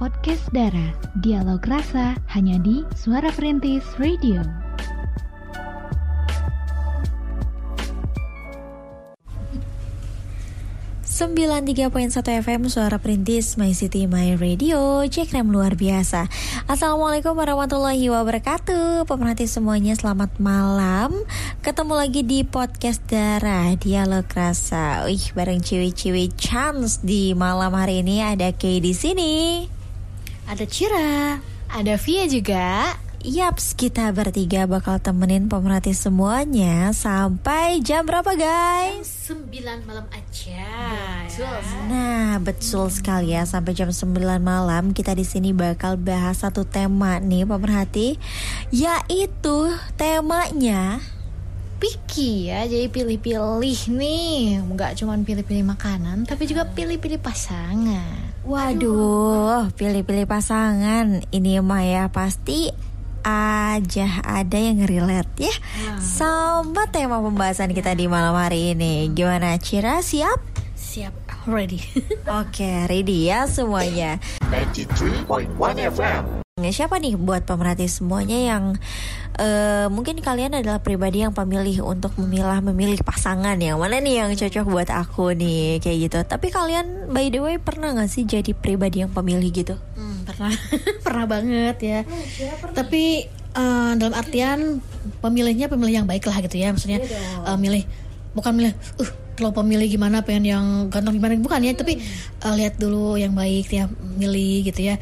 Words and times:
podcast 0.00 0.48
Dara. 0.56 0.96
Dialog 1.20 1.60
rasa 1.68 2.16
hanya 2.32 2.56
di 2.64 2.80
Suara 2.96 3.28
Perintis 3.36 3.84
Radio. 4.00 4.40
Sembilan 11.04 11.68
tiga 11.68 11.92
poin 11.92 12.08
satu 12.08 12.32
FM 12.32 12.72
Suara 12.72 12.96
Perintis 12.96 13.60
My 13.60 13.76
City 13.76 14.08
My 14.08 14.40
Radio. 14.40 15.04
Cek 15.04 15.36
rem 15.36 15.52
luar 15.52 15.76
biasa. 15.76 16.32
Assalamualaikum 16.64 17.36
warahmatullahi 17.36 18.08
wabarakatuh. 18.08 19.04
Pemerhati 19.04 19.44
semuanya 19.44 19.92
selamat 20.00 20.40
malam. 20.40 21.12
Ketemu 21.60 21.92
lagi 21.92 22.24
di 22.24 22.40
podcast 22.48 23.04
Dara 23.04 23.76
Dialog 23.76 24.24
Rasa. 24.32 25.04
Wih 25.04 25.28
bareng 25.36 25.60
ciwi-ciwi 25.60 26.32
chance 26.40 27.04
Di 27.04 27.36
malam 27.36 27.76
hari 27.76 28.00
ini. 28.00 28.24
Ada 28.24 28.56
Kay 28.56 28.80
di 28.80 28.96
sini 28.96 29.32
Ada 30.50 30.66
Cira, 30.66 31.38
ada 31.70 31.94
Via 31.94 32.26
juga. 32.26 32.98
Yaps, 33.22 33.78
kita 33.78 34.10
bertiga 34.10 34.66
bakal 34.66 34.98
temenin 34.98 35.46
pemerhati 35.46 35.94
semuanya 35.94 36.90
sampai 36.90 37.78
jam 37.78 38.02
berapa 38.02 38.34
guys? 38.34 39.30
9 39.30 39.46
malam 39.86 40.10
aja. 40.10 40.66
Nah, 41.86 42.42
betul 42.42 42.90
sekali 42.90 43.30
ya 43.38 43.46
sampai 43.46 43.78
jam 43.78 43.94
9 43.94 44.42
malam 44.42 44.90
kita 44.90 45.14
di 45.14 45.22
sini 45.22 45.54
bakal 45.54 45.94
bahas 45.94 46.42
satu 46.42 46.66
tema 46.66 47.22
nih 47.22 47.46
pemerhati 47.46 48.18
yaitu 48.74 49.70
temanya 49.94 50.98
Picky 51.80 52.52
ya, 52.52 52.68
jadi 52.68 52.92
pilih-pilih 52.92 53.80
nih. 53.96 54.60
Nggak 54.60 55.00
cuma 55.00 55.16
pilih-pilih 55.16 55.64
makanan, 55.64 56.28
tapi 56.28 56.44
juga 56.44 56.68
pilih-pilih 56.68 57.16
pasangan. 57.16 58.19
Waduh, 58.50 59.70
pilih-pilih 59.78 60.26
pasangan. 60.26 61.22
Ini 61.30 61.62
mah 61.62 61.86
ya 61.86 62.04
pasti 62.10 62.66
aja 63.22 64.26
ada 64.26 64.58
yang 64.58 64.82
relate 64.90 65.46
ya 65.46 65.54
sama 66.02 66.90
tema 66.90 67.22
pembahasan 67.22 67.70
kita 67.70 67.94
di 67.94 68.10
malam 68.10 68.34
hari 68.34 68.74
ini. 68.74 69.06
Gimana 69.14 69.54
Cira 69.62 70.02
siap? 70.02 70.42
Siap, 70.74 71.14
ready. 71.46 71.78
Oke, 72.42 72.90
ready 72.90 73.30
ya 73.30 73.46
semuanya. 73.46 74.18
93.1 74.42 75.54
FM. 75.94 76.39
Ya, 76.64 76.72
Siapa 76.84 77.00
nih 77.00 77.16
buat 77.16 77.48
pemerhati? 77.48 77.88
Semuanya 77.88 78.38
yang 78.38 78.64
eh, 79.40 79.86
mungkin 79.88 80.20
kalian 80.20 80.56
adalah 80.58 80.84
pribadi 80.84 81.24
yang 81.24 81.32
pemilih 81.32 81.84
untuk 81.84 82.14
memilah 82.20 82.60
memilih 82.60 83.00
pasangan. 83.00 83.56
Yang 83.56 83.78
mana 83.80 83.96
nih 84.00 84.14
yang 84.24 84.30
cocok 84.36 84.66
buat 84.68 84.90
aku 84.92 85.32
nih? 85.36 85.80
Kayak 85.80 85.98
gitu. 86.08 86.18
Tapi 86.28 86.46
kalian 86.52 87.10
by 87.10 87.32
the 87.32 87.40
way 87.40 87.56
pernah 87.56 87.96
nggak 87.96 88.10
sih 88.10 88.28
jadi 88.28 88.52
pribadi 88.52 89.02
yang 89.02 89.12
pemilih 89.12 89.50
gitu? 89.50 89.74
Hmm, 89.96 90.28
pernah, 90.28 90.52
pernah 91.04 91.26
banget 91.26 91.76
ya. 91.80 92.00
Tapi 92.76 93.24
eh, 93.32 93.92
dalam 93.96 94.14
artian 94.14 94.84
pemilihnya 95.24 95.72
pemilih 95.72 96.04
yang 96.04 96.08
baik 96.08 96.28
lah 96.28 96.38
gitu 96.44 96.60
ya, 96.60 96.70
maksudnya 96.76 97.00
eh, 97.44 97.58
milih 97.58 97.84
bukan 98.30 98.52
milih, 98.54 98.74
uh 99.00 99.10
kalau 99.40 99.56
pemilih 99.56 99.88
gimana 99.88 100.20
pengen 100.20 100.44
yang 100.44 100.64
ganteng 100.92 101.16
gimana. 101.16 101.32
Bukan 101.40 101.64
ya, 101.64 101.72
tapi 101.72 101.96
eh, 102.44 102.54
lihat 102.60 102.76
dulu 102.76 103.16
yang 103.16 103.32
baik 103.32 103.72
ya, 103.72 103.88
milih 104.20 104.68
gitu 104.68 104.92
ya 104.92 105.00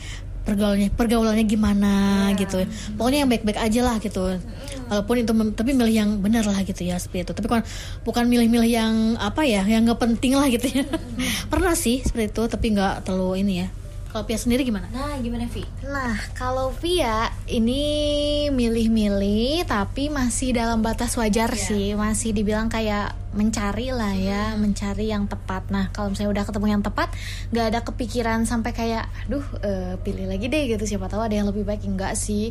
pergaulannya 0.49 0.89
pergaulannya 0.97 1.45
gimana 1.45 1.93
gitu. 2.41 2.65
Pokoknya 2.97 3.29
yang 3.29 3.31
baik-baik 3.31 3.61
aja 3.61 3.81
lah 3.85 3.97
gitu. 4.01 4.41
Walaupun 4.89 5.15
itu 5.21 5.33
tapi 5.53 5.71
milih 5.77 5.93
yang 5.93 6.11
benar 6.25 6.49
lah 6.49 6.65
gitu 6.65 6.89
ya 6.89 6.97
seperti 6.97 7.29
itu. 7.29 7.33
Tapi 7.37 7.45
bukan 7.45 7.63
bukan 8.09 8.25
milih-milih 8.25 8.71
yang 8.73 8.95
apa 9.21 9.45
ya 9.45 9.61
yang 9.69 9.85
nggak 9.85 10.01
penting 10.01 10.33
lah 10.33 10.49
gitu 10.49 10.73
ya. 10.73 10.89
Pernah 11.53 11.77
sih 11.77 12.01
seperti 12.01 12.33
itu 12.33 12.43
tapi 12.49 12.73
nggak 12.73 13.05
terlalu 13.05 13.45
ini 13.45 13.55
ya 13.63 13.69
kalau 14.09 14.25
Pia 14.25 14.41
sendiri 14.41 14.65
gimana? 14.65 14.89
Nah, 14.89 15.21
gimana 15.21 15.45
Vi? 15.47 15.63
Nah, 15.85 16.17
kalau 16.33 16.73
Via 16.81 17.29
ini 17.45 18.49
milih-milih 18.49 19.69
tapi 19.69 20.09
masih 20.09 20.57
dalam 20.57 20.81
batas 20.81 21.13
wajar 21.21 21.53
sih, 21.53 21.93
masih 21.93 22.33
dibilang 22.33 22.73
kayak 22.73 23.13
mencari 23.37 23.93
lah 23.93 24.17
ya, 24.17 24.57
mencari 24.57 25.13
yang 25.13 25.29
tepat. 25.29 25.69
Nah, 25.69 25.93
kalau 25.93 26.11
misalnya 26.11 26.41
udah 26.41 26.45
ketemu 26.49 26.67
yang 26.73 26.83
tepat, 26.83 27.09
nggak 27.53 27.67
ada 27.69 27.81
kepikiran 27.85 28.49
sampai 28.49 28.73
kayak, 28.73 29.05
aduh, 29.29 29.45
eh, 29.61 29.95
pilih 30.01 30.25
lagi 30.25 30.49
deh 30.49 30.65
gitu. 30.73 30.85
Siapa 30.89 31.13
tahu 31.13 31.29
ada 31.29 31.37
yang 31.37 31.47
lebih 31.47 31.69
baik 31.69 31.85
enggak 31.85 32.17
sih. 32.17 32.51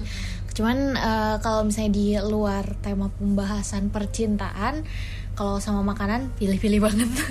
Cuman 0.54 0.94
eh, 0.94 1.36
kalau 1.42 1.66
misalnya 1.66 1.92
di 1.94 2.08
luar 2.22 2.78
tema 2.86 3.10
pembahasan 3.18 3.90
percintaan, 3.90 4.86
kalau 5.38 5.62
sama 5.62 5.86
makanan 5.86 6.34
pilih-pilih 6.42 6.82
banget. 6.82 7.06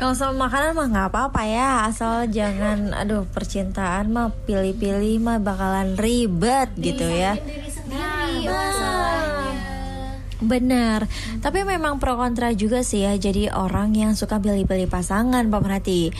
Kalau 0.00 0.16
sama 0.16 0.48
makanan 0.48 0.72
mah 0.72 0.88
nggak 0.88 1.08
apa-apa 1.12 1.42
ya, 1.44 1.84
asal 1.84 2.24
jangan 2.32 2.96
aduh 2.96 3.28
percintaan 3.28 4.08
mah 4.10 4.32
pilih-pilih 4.48 5.20
mah 5.20 5.38
bakalan 5.44 5.94
ribet 6.00 6.72
gitu 6.80 7.04
ya. 7.04 7.36
Benar, 10.44 11.08
tapi 11.44 11.64
memang 11.68 12.00
pro 12.00 12.16
kontra 12.16 12.52
juga 12.56 12.80
sih 12.80 13.04
ya. 13.04 13.12
Jadi 13.16 13.52
orang 13.52 13.92
yang 13.92 14.12
suka 14.16 14.40
pilih-pilih 14.40 14.88
pasangan, 14.88 15.44
pemerhati. 15.46 16.12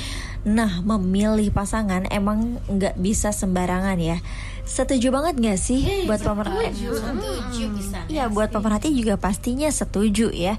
Nah, 0.45 0.85
memilih 0.85 1.49
pasangan 1.53 2.05
emang 2.13 2.61
nggak 2.69 3.01
bisa 3.01 3.33
sembarangan 3.33 3.97
ya. 3.97 4.21
Setuju 4.65 5.13
banget 5.13 5.35
nggak 5.37 5.59
sih 5.61 6.09
buat 6.09 6.25
pemerhati? 6.25 6.73
Setuju. 6.73 7.65
Iya, 8.09 8.25
buat 8.33 8.49
pemerhati 8.49 8.89
juga 8.97 9.21
pastinya 9.21 9.69
setuju 9.69 10.33
ya. 10.33 10.57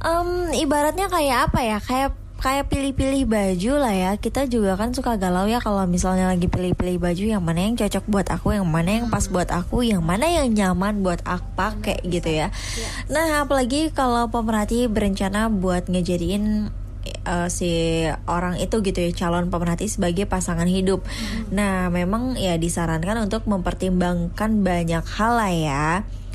Em, 0.00 0.54
ibaratnya 0.54 1.10
kayak 1.10 1.50
apa 1.50 1.60
ya? 1.66 1.78
Kayak 1.82 2.10
kayak 2.38 2.68
pilih-pilih 2.68 3.24
baju 3.24 3.72
lah 3.80 3.94
ya. 3.94 4.10
Kita 4.20 4.44
juga 4.46 4.76
kan 4.76 4.92
suka 4.92 5.16
galau 5.16 5.48
ya 5.48 5.64
kalau 5.64 5.82
misalnya 5.88 6.28
lagi 6.28 6.46
pilih-pilih 6.46 7.00
baju 7.00 7.24
yang 7.24 7.42
mana 7.42 7.64
yang 7.64 7.74
cocok 7.74 8.04
buat 8.06 8.28
aku, 8.28 8.54
yang 8.54 8.68
mana 8.68 9.00
yang 9.00 9.06
pas 9.08 9.24
buat 9.26 9.48
aku, 9.48 9.80
yang 9.80 10.04
mana 10.04 10.28
yang 10.28 10.52
nyaman 10.52 11.00
buat 11.00 11.24
aku 11.24 11.48
pakai 11.56 12.04
gitu 12.04 12.28
ya. 12.28 12.52
Nah, 13.08 13.42
apalagi 13.42 13.90
kalau 13.90 14.28
pemerhati 14.28 14.86
berencana 14.86 15.48
buat 15.48 15.88
ngejadiin 15.88 16.68
eh, 17.04 17.48
si 17.52 18.04
orang 18.26 18.56
itu 18.58 18.80
gitu 18.80 18.98
ya 18.98 19.10
calon 19.12 19.52
pemerhati 19.52 19.86
sebagai 19.86 20.24
pasangan 20.24 20.66
hidup. 20.66 21.04
Nah, 21.52 21.92
memang 21.92 22.34
ya 22.40 22.56
disarankan 22.56 23.28
untuk 23.28 23.44
mempertimbangkan 23.44 24.64
banyak 24.64 25.04
hal 25.04 25.32
lah 25.36 25.52
ya 25.52 25.88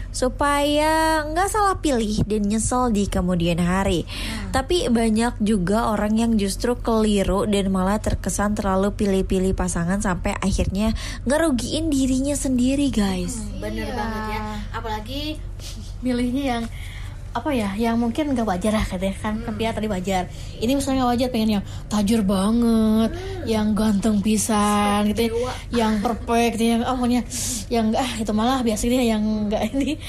supaya 0.09 1.21
nggak 1.21 1.49
salah 1.53 1.77
pilih 1.77 2.25
dan 2.25 2.49
nyesel 2.49 2.89
di 2.89 3.05
kemudian 3.05 3.61
hari. 3.61 4.09
Tapi 4.49 4.89
banyak 4.89 5.37
juga 5.37 5.93
orang 5.93 6.17
yang 6.17 6.31
justru 6.41 6.73
keliru 6.73 7.45
dan 7.45 7.69
malah 7.69 8.01
terkesan 8.01 8.57
terlalu 8.57 8.89
pilih-pilih 8.97 9.53
pasangan 9.53 10.01
sampai 10.01 10.33
akhirnya 10.41 10.97
ngerugiin 11.29 11.93
dirinya 11.93 12.33
sendiri, 12.33 12.89
guys. 12.89 13.37
bener 13.61 13.91
banget 13.93 14.23
ya 14.33 14.41
apalagi 14.71 15.35
milihnya 15.99 16.43
yang 16.57 16.63
apa 17.29 17.53
ya 17.53 17.69
yang 17.77 18.01
mungkin 18.01 18.33
nggak 18.33 18.47
wajar 18.47 18.73
lah 18.73 18.85
kan 18.89 18.99
kan 19.21 19.53
Pia 19.53 19.69
tadi 19.69 19.85
wajar. 19.85 20.25
Ini 20.57 20.71
misalnya 20.73 21.05
nggak 21.05 21.11
wajar 21.13 21.27
pengen 21.29 21.49
yang 21.59 21.63
tajir 21.85 22.21
banget 22.25 23.11
yang 23.45 23.77
ganteng 23.77 24.17
pisan 24.19 25.13
gitu 25.13 25.29
ya. 25.29 25.31
Yang 25.85 25.93
perfect 26.01 26.57
yang 26.57 26.81
oh 26.81 26.97
pokoknya 26.97 27.21
yang 27.69 27.93
ah 27.93 28.11
itu 28.17 28.31
malah 28.33 28.65
biasa 28.65 28.83
dia 28.89 29.03
yang 29.13 29.21
nggak 29.45 29.61
ini. 29.77 30.01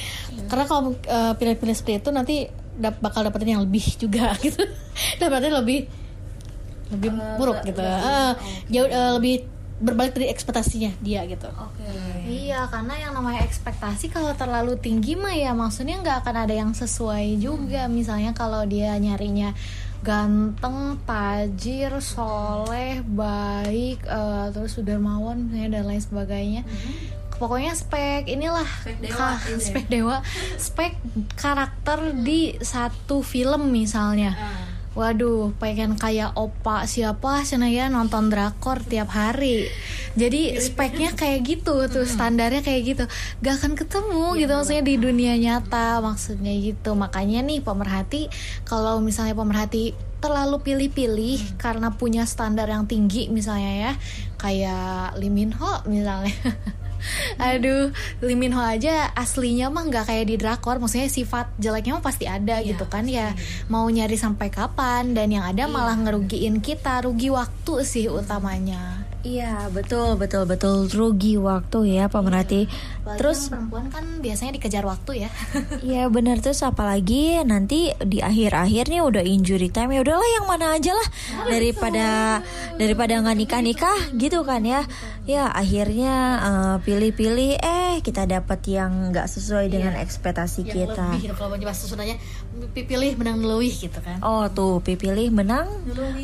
Karena 0.48 0.64
kalau 0.64 0.96
eh, 0.96 1.32
pilih-pilih 1.36 1.76
seperti 1.76 2.00
itu 2.00 2.10
nanti 2.10 2.34
dap- 2.80 3.00
bakal 3.04 3.20
dapetin 3.22 3.60
yang 3.60 3.62
lebih 3.62 3.84
juga 4.00 4.32
gitu. 4.44 4.64
Dapetnya 5.20 5.60
lebih 5.60 5.86
lebih 6.90 7.10
buruk 7.36 7.62
gitu. 7.68 7.84
Ah, 7.84 8.34
jauh 8.66 8.88
eh, 8.88 9.10
lebih 9.20 9.34
berbalik 9.80 10.12
dari 10.12 10.28
ekspektasinya 10.28 10.92
dia 11.00 11.24
gitu. 11.24 11.48
Iya, 12.22 12.68
karena 12.68 12.94
yang 12.98 13.12
namanya 13.12 13.40
ekspektasi 13.42 14.08
kalau 14.08 14.30
terlalu 14.32 14.76
tinggi 14.76 15.16
mah 15.16 15.32
ya 15.32 15.50
maksudnya 15.50 15.98
nggak 15.98 16.20
akan 16.20 16.36
ada 16.38 16.54
yang 16.54 16.70
sesuai 16.70 17.36
juga. 17.36 17.88
Misalnya 17.88 18.30
kalau 18.30 18.62
dia 18.62 18.92
nyarinya 18.94 19.56
ganteng, 20.00 20.96
tajir, 21.02 21.92
soleh, 21.98 23.00
baik, 23.02 24.00
eh, 24.00 24.46
terus 24.50 24.76
dermawan 24.78 25.44
misalnya 25.44 25.76
dan 25.76 25.84
lain 25.86 26.00
sebagainya. 26.00 26.62
Pokoknya 27.36 27.72
spek 27.72 28.28
inilah 28.28 28.68
ka- 29.16 29.40
spek 29.66 29.86
dewa, 29.88 30.20
spek 30.56 30.92
karakter 31.34 32.12
di 32.14 32.52
satu 32.58 33.20
film 33.20 33.68
misalnya. 33.70 34.36
Waduh, 34.90 35.54
pengen 35.62 35.94
kayak 35.94 36.34
opa 36.34 36.82
siapa 36.82 37.46
sana 37.46 37.70
ya 37.70 37.86
nonton 37.86 38.26
drakor 38.26 38.82
tiap 38.82 39.14
hari. 39.14 39.70
Jadi 40.18 40.58
speknya 40.58 41.14
kayak 41.14 41.46
gitu 41.46 41.86
tuh 41.86 42.02
standarnya 42.02 42.58
kayak 42.58 42.82
gitu. 42.82 43.04
Gak 43.38 43.62
akan 43.62 43.78
ketemu 43.78 44.34
gitu 44.34 44.50
maksudnya 44.50 44.82
di 44.82 44.94
dunia 44.98 45.38
nyata 45.38 46.02
maksudnya 46.02 46.50
gitu. 46.58 46.98
Makanya 46.98 47.46
nih 47.46 47.62
pemerhati 47.62 48.26
kalau 48.66 48.98
misalnya 48.98 49.38
pemerhati 49.38 49.94
terlalu 50.18 50.58
pilih-pilih 50.60 51.56
karena 51.56 51.94
punya 51.94 52.26
standar 52.26 52.66
yang 52.68 52.84
tinggi 52.84 53.32
misalnya 53.32 53.72
ya 53.88 53.92
kayak 54.36 55.16
Lee 55.16 55.32
Min 55.32 55.54
Ho 55.56 55.80
misalnya 55.88 56.34
Aduh, 57.50 57.90
Lee 58.22 58.38
Min 58.38 58.54
Ho 58.54 58.62
aja 58.62 59.10
aslinya 59.16 59.68
mah 59.72 59.88
nggak 59.88 60.06
kayak 60.06 60.26
di 60.30 60.36
drakor, 60.38 60.78
maksudnya 60.78 61.10
sifat 61.10 61.50
jeleknya 61.58 61.98
mah 61.98 62.04
pasti 62.04 62.30
ada 62.30 62.62
gitu 62.62 62.86
kan 62.86 63.04
ya. 63.10 63.34
Mau 63.66 63.88
nyari 63.90 64.14
sampai 64.14 64.48
kapan 64.48 65.12
dan 65.16 65.32
yang 65.32 65.44
ada 65.44 65.66
malah 65.66 65.98
ngerugiin 65.98 66.62
kita, 66.62 67.02
rugi 67.02 67.32
waktu 67.32 67.74
sih 67.82 68.06
utamanya. 68.06 69.09
Iya 69.20 69.68
betul 69.68 70.16
betul 70.16 70.48
betul. 70.48 70.88
Rugi 70.88 71.36
waktu 71.36 72.00
ya 72.00 72.08
pemerhati. 72.08 72.64
Apalagi 72.64 73.18
Terus 73.20 73.40
perempuan 73.52 73.86
kan 73.92 74.04
biasanya 74.24 74.56
dikejar 74.56 74.84
waktu 74.88 75.26
ya. 75.26 75.30
Iya 75.90 76.08
benar 76.08 76.40
terus 76.40 76.64
apalagi 76.64 77.36
nanti 77.44 77.92
di 78.00 78.24
akhir-akhir 78.24 78.88
nih 78.88 79.04
udah 79.04 79.20
injury 79.20 79.68
time. 79.68 79.92
Ya 79.92 80.00
udahlah 80.00 80.24
yang 80.24 80.46
mana 80.48 80.72
aja 80.72 80.96
lah. 80.96 81.08
Daripada 81.52 82.06
daripada 82.80 83.20
nggak 83.20 83.36
nikah 83.36 83.60
nikah 83.60 84.00
gitu 84.16 84.40
kan 84.40 84.64
ya. 84.64 84.88
Ya 85.28 85.52
akhirnya 85.52 86.14
eh, 86.40 86.76
pilih-pilih 86.80 87.60
eh 87.60 88.00
kita 88.00 88.24
dapat 88.24 88.64
yang 88.72 89.12
nggak 89.12 89.28
sesuai 89.28 89.68
dengan 89.68 90.00
ekspektasi 90.00 90.64
yang 90.64 90.72
kita. 90.72 91.08
lebih 91.20 91.36
kalau 91.36 91.56
pilih 92.68 93.16
menang 93.16 93.40
luwih 93.40 93.72
gitu 93.72 93.98
kan. 94.00 94.20
oh 94.20 94.44
tuh 94.52 94.84
pilih 94.84 95.32
menang 95.32 95.68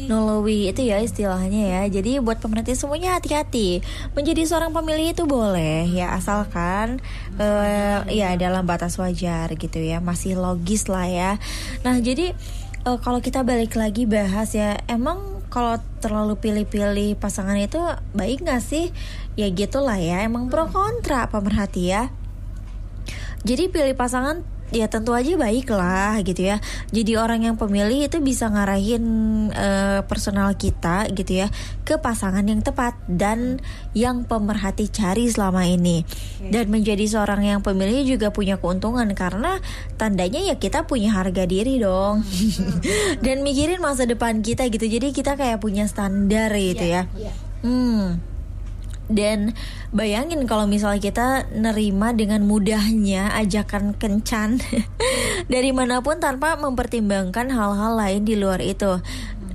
nolowi 0.06 0.70
itu 0.70 0.86
ya 0.86 1.00
istilahnya 1.00 1.62
ya. 1.66 1.82
Jadi 1.88 2.20
buat 2.20 2.38
pemerhati 2.38 2.76
semuanya 2.76 3.16
hati-hati. 3.16 3.80
Menjadi 4.12 4.44
seorang 4.44 4.70
pemilih 4.76 5.16
itu 5.16 5.24
boleh 5.24 5.88
ya 5.88 6.12
asalkan 6.14 7.00
eh, 7.40 7.98
ya 8.12 8.36
dalam 8.36 8.64
batas 8.68 9.00
wajar 9.00 9.52
gitu 9.56 9.80
ya. 9.80 9.98
Masih 10.04 10.36
logis 10.36 10.86
lah 10.86 11.08
ya. 11.08 11.32
Nah 11.82 11.96
jadi 11.98 12.36
eh, 12.84 12.98
kalau 13.00 13.18
kita 13.24 13.42
balik 13.42 13.74
lagi 13.74 14.04
bahas 14.04 14.52
ya 14.52 14.76
emang 14.86 15.36
kalau 15.46 15.78
terlalu 16.02 16.36
pilih-pilih 16.36 17.16
pasangan 17.16 17.56
itu 17.56 17.78
baik 18.12 18.44
nggak 18.44 18.62
sih? 18.62 18.92
Ya 19.38 19.48
gitulah 19.52 19.96
ya 19.96 20.24
emang 20.26 20.50
pro 20.52 20.68
kontra 20.68 21.30
pemerhati 21.30 21.92
ya. 21.92 22.12
Jadi 23.46 23.70
pilih 23.70 23.94
pasangan 23.94 24.42
ya 24.74 24.90
tentu 24.90 25.14
aja 25.14 25.34
baik 25.38 25.70
lah 25.70 26.18
gitu 26.26 26.50
ya. 26.50 26.58
Jadi 26.90 27.14
orang 27.14 27.46
yang 27.46 27.56
pemilih 27.58 28.10
itu 28.10 28.18
bisa 28.18 28.50
ngarahin 28.50 29.04
eh, 29.54 30.00
personal 30.06 30.54
kita 30.58 31.06
gitu 31.14 31.46
ya 31.46 31.48
ke 31.86 32.02
pasangan 32.02 32.42
yang 32.42 32.62
tepat 32.62 32.98
dan 33.06 33.62
yang 33.94 34.26
pemerhati 34.26 34.90
cari 34.90 35.30
selama 35.30 35.66
ini. 35.66 36.02
Dan 36.46 36.70
menjadi 36.70 37.06
seorang 37.06 37.46
yang 37.46 37.60
pemilih 37.62 38.16
juga 38.16 38.34
punya 38.34 38.58
keuntungan 38.58 39.06
karena 39.14 39.62
tandanya 39.94 40.42
ya 40.42 40.58
kita 40.58 40.84
punya 40.86 41.14
harga 41.14 41.46
diri 41.46 41.78
dong. 41.78 42.26
dan 43.24 43.46
mikirin 43.46 43.78
masa 43.78 44.04
depan 44.04 44.42
kita 44.42 44.66
gitu. 44.70 44.86
Jadi 44.86 45.14
kita 45.14 45.38
kayak 45.38 45.62
punya 45.62 45.86
standar 45.86 46.50
gitu 46.54 46.84
ya. 46.84 47.06
Iya. 47.14 47.32
Hmm. 47.62 48.35
Dan 49.06 49.54
bayangin 49.94 50.44
kalau 50.50 50.66
misalnya 50.66 50.98
kita 50.98 51.26
nerima 51.54 52.10
dengan 52.10 52.42
mudahnya 52.42 53.30
ajakan 53.38 53.94
kencan 53.94 54.58
dari 55.52 55.70
mana 55.70 56.02
pun 56.02 56.18
tanpa 56.18 56.58
mempertimbangkan 56.58 57.50
hal-hal 57.54 57.92
lain 57.94 58.22
di 58.26 58.34
luar 58.34 58.58
itu. 58.62 58.98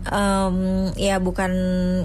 Em, 0.01 0.89
ya 0.97 1.21
bukan 1.21 1.53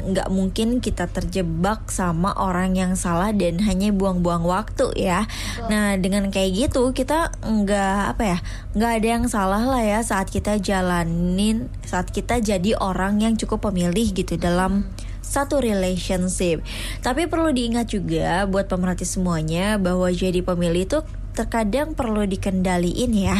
nggak 0.04 0.28
mungkin 0.28 0.84
kita 0.84 1.08
terjebak 1.08 1.88
sama 1.88 2.36
orang 2.36 2.76
yang 2.76 2.92
salah 2.92 3.32
dan 3.32 3.56
hanya 3.64 3.88
buang-buang 3.88 4.44
waktu 4.44 4.92
ya. 5.00 5.24
Nah 5.72 5.96
dengan 5.96 6.28
kayak 6.28 6.68
gitu 6.68 6.92
kita 6.92 7.32
nggak 7.40 8.02
apa 8.12 8.22
ya 8.36 8.38
nggak 8.76 8.92
ada 9.00 9.08
yang 9.08 9.24
salah 9.32 9.64
lah 9.64 9.80
ya 9.80 10.04
saat 10.04 10.28
kita 10.28 10.60
jalanin 10.60 11.72
saat 11.88 12.12
kita 12.12 12.36
jadi 12.44 12.76
orang 12.76 13.24
yang 13.24 13.40
cukup 13.40 13.72
pemilih 13.72 14.12
gitu 14.12 14.36
dalam 14.36 14.84
satu 15.26 15.58
relationship. 15.58 16.62
Tapi 17.02 17.26
perlu 17.26 17.50
diingat 17.50 17.90
juga 17.90 18.46
buat 18.46 18.70
pemerhati 18.70 19.02
semuanya 19.02 19.76
bahwa 19.76 20.06
jadi 20.14 20.40
pemilih 20.46 20.86
itu 20.86 20.98
terkadang 21.36 21.92
perlu 21.92 22.24
dikendaliin 22.24 23.12
ya. 23.12 23.36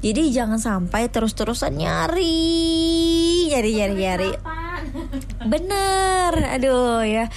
Jadi 0.00 0.32
jangan 0.32 0.56
sampai 0.56 1.12
terus-terusan 1.12 1.76
nyari, 1.76 3.52
nyari, 3.52 3.70
nyari, 3.76 3.94
nyari. 3.98 4.30
Bener, 5.44 6.32
aduh 6.56 7.04
ya. 7.04 7.28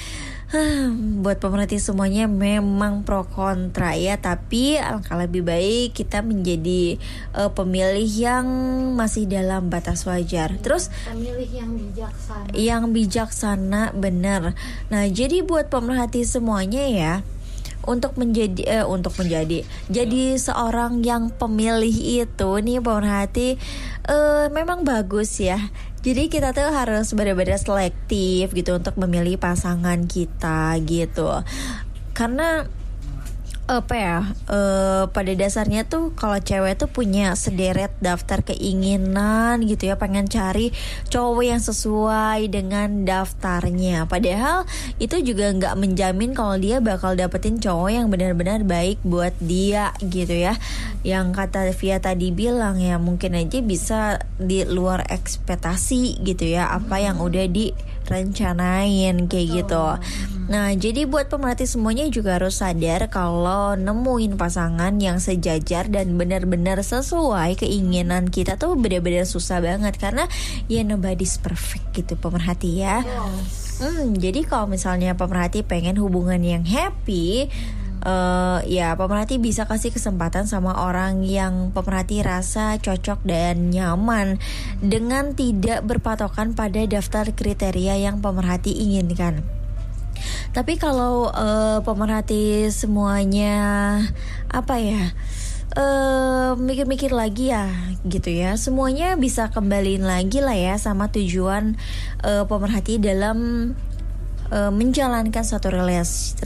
Hmm, 0.48 1.28
buat 1.28 1.44
pemerhati 1.44 1.76
semuanya 1.76 2.24
memang 2.32 3.04
pro 3.04 3.28
kontra 3.28 4.00
ya, 4.00 4.16
tapi 4.16 4.80
alangkah 4.80 5.20
lebih 5.20 5.44
baik 5.44 5.92
kita 5.92 6.24
menjadi 6.24 6.96
eh, 7.36 7.52
pemilih 7.52 8.08
yang 8.08 8.48
masih 8.96 9.28
dalam 9.28 9.68
batas 9.68 10.08
wajar. 10.08 10.56
Terus 10.64 10.88
Pemilih 11.04 11.52
yang 11.52 11.76
bijaksana. 11.76 12.56
yang 12.56 12.84
bijaksana 12.96 13.92
benar. 13.92 14.56
Nah, 14.88 15.04
jadi 15.12 15.44
buat 15.44 15.68
pemerhati 15.68 16.24
semuanya 16.24 16.88
ya 16.88 17.14
untuk 17.84 18.16
menjadi 18.16 18.84
eh, 18.84 18.86
untuk 18.88 19.16
menjadi 19.20 19.64
jadi 19.88 20.36
seorang 20.36 21.04
yang 21.08 21.32
pemilih 21.32 22.24
itu 22.24 22.50
nih 22.64 22.84
pemerhati 22.84 23.60
eh, 24.08 24.46
memang 24.52 24.88
bagus 24.88 25.44
ya. 25.44 25.60
Jadi 26.08 26.32
kita 26.32 26.56
tuh 26.56 26.72
harus 26.72 27.12
benar-benar 27.12 27.60
selektif 27.60 28.56
gitu 28.56 28.80
untuk 28.80 28.96
memilih 28.96 29.36
pasangan 29.36 30.08
kita 30.08 30.80
gitu. 30.88 31.44
Karena 32.16 32.64
apa 33.68 33.96
ya 34.00 34.18
eh, 34.48 35.04
pada 35.12 35.32
dasarnya 35.36 35.84
tuh 35.84 36.16
kalau 36.16 36.40
cewek 36.40 36.80
tuh 36.80 36.88
punya 36.88 37.36
sederet 37.36 37.92
daftar 38.00 38.40
keinginan 38.40 39.60
gitu 39.68 39.92
ya 39.92 40.00
pengen 40.00 40.32
cari 40.32 40.72
cowok 41.12 41.44
yang 41.44 41.60
sesuai 41.60 42.48
dengan 42.48 43.04
daftarnya. 43.04 44.08
Padahal 44.08 44.64
itu 45.04 45.20
juga 45.20 45.52
nggak 45.52 45.76
menjamin 45.76 46.32
kalau 46.32 46.56
dia 46.56 46.80
bakal 46.80 47.20
dapetin 47.20 47.60
cowok 47.60 47.92
yang 47.92 48.08
benar-benar 48.08 48.64
baik 48.64 49.04
buat 49.04 49.36
dia 49.44 49.92
gitu 50.00 50.32
ya. 50.32 50.56
Yang 51.04 51.36
kata 51.36 51.60
Via 51.76 52.00
tadi 52.00 52.32
bilang 52.32 52.80
ya 52.80 52.96
mungkin 52.96 53.36
aja 53.36 53.60
bisa 53.60 54.24
di 54.40 54.64
luar 54.64 55.04
ekspektasi 55.12 56.24
gitu 56.24 56.48
ya 56.48 56.72
apa 56.72 57.04
yang 57.04 57.20
udah 57.20 57.44
direncanain 57.52 59.28
kayak 59.28 59.48
gitu 59.62 59.86
Nah, 60.48 60.72
jadi 60.72 61.04
buat 61.04 61.28
pemerhati 61.28 61.68
semuanya 61.68 62.08
juga 62.08 62.40
harus 62.40 62.64
sadar 62.64 63.12
kalau 63.12 63.76
nemuin 63.76 64.40
pasangan 64.40 64.96
yang 64.96 65.20
sejajar 65.20 65.92
dan 65.92 66.16
benar-benar 66.16 66.80
sesuai 66.80 67.60
keinginan 67.60 68.32
kita 68.32 68.56
tuh 68.56 68.80
benar-benar 68.80 69.28
susah 69.28 69.60
banget 69.60 70.00
karena 70.00 70.24
ya 70.72 70.88
nobody's 70.88 71.36
perfect 71.36 71.92
gitu 71.92 72.16
pemerhati 72.16 72.80
ya. 72.80 73.04
Hmm, 73.84 74.16
jadi 74.16 74.48
kalau 74.48 74.72
misalnya 74.72 75.20
pemerhati 75.20 75.68
pengen 75.68 76.00
hubungan 76.00 76.40
yang 76.40 76.64
happy, 76.64 77.52
eh, 78.08 78.60
ya 78.72 78.96
pemerhati 78.96 79.44
bisa 79.44 79.68
kasih 79.68 79.92
kesempatan 79.92 80.48
sama 80.48 80.80
orang 80.80 81.28
yang 81.28 81.76
pemerhati 81.76 82.24
rasa 82.24 82.80
cocok 82.80 83.20
dan 83.28 83.68
nyaman 83.68 84.40
dengan 84.80 85.36
tidak 85.36 85.84
berpatokan 85.84 86.56
pada 86.56 86.88
daftar 86.88 87.36
kriteria 87.36 88.00
yang 88.00 88.24
pemerhati 88.24 88.72
inginkan. 88.72 89.57
Tapi 90.56 90.80
kalau 90.80 91.32
eh, 91.32 91.80
pemerhati 91.84 92.70
semuanya 92.70 94.00
apa 94.52 94.80
ya? 94.80 95.16
eh, 95.78 96.52
mikir-mikir 96.58 97.14
lagi 97.14 97.54
ya 97.54 97.70
gitu 98.08 98.34
ya 98.34 98.58
semuanya 98.58 99.14
bisa 99.20 99.54
kembaliin 99.54 100.04
lagi 100.04 100.42
lah 100.42 100.58
ya 100.58 100.76
sama 100.82 101.14
tujuan 101.14 101.78
eh, 102.26 102.44
pemerhati 102.50 102.98
dalam 102.98 103.72
eh, 104.50 104.72
menjalankan 104.74 105.44
suatu 105.46 105.70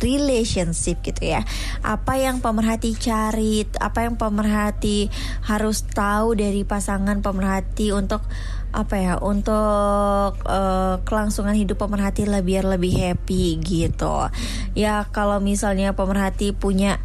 relationship 0.01 0.99
gitu 1.05 1.21
ya 1.23 1.47
apa 1.85 2.19
yang 2.19 2.43
pemerhati 2.43 2.97
cari 2.99 3.63
apa 3.79 4.09
yang 4.09 4.19
pemerhati 4.19 5.07
harus 5.47 5.87
tahu 5.87 6.35
dari 6.35 6.67
pasangan 6.67 7.23
pemerhati 7.23 7.95
untuk 7.95 8.25
apa 8.71 8.95
ya 8.95 9.13
untuk 9.19 10.39
eh, 10.47 10.95
kelangsungan 11.03 11.55
hidup 11.55 11.79
pemerhati 11.79 12.27
lah 12.27 12.43
biar 12.43 12.67
lebih 12.67 12.95
happy 12.95 13.59
gitu. 13.59 14.31
Ya 14.75 15.07
kalau 15.11 15.43
misalnya 15.43 15.91
pemerhati 15.95 16.55
punya 16.55 16.99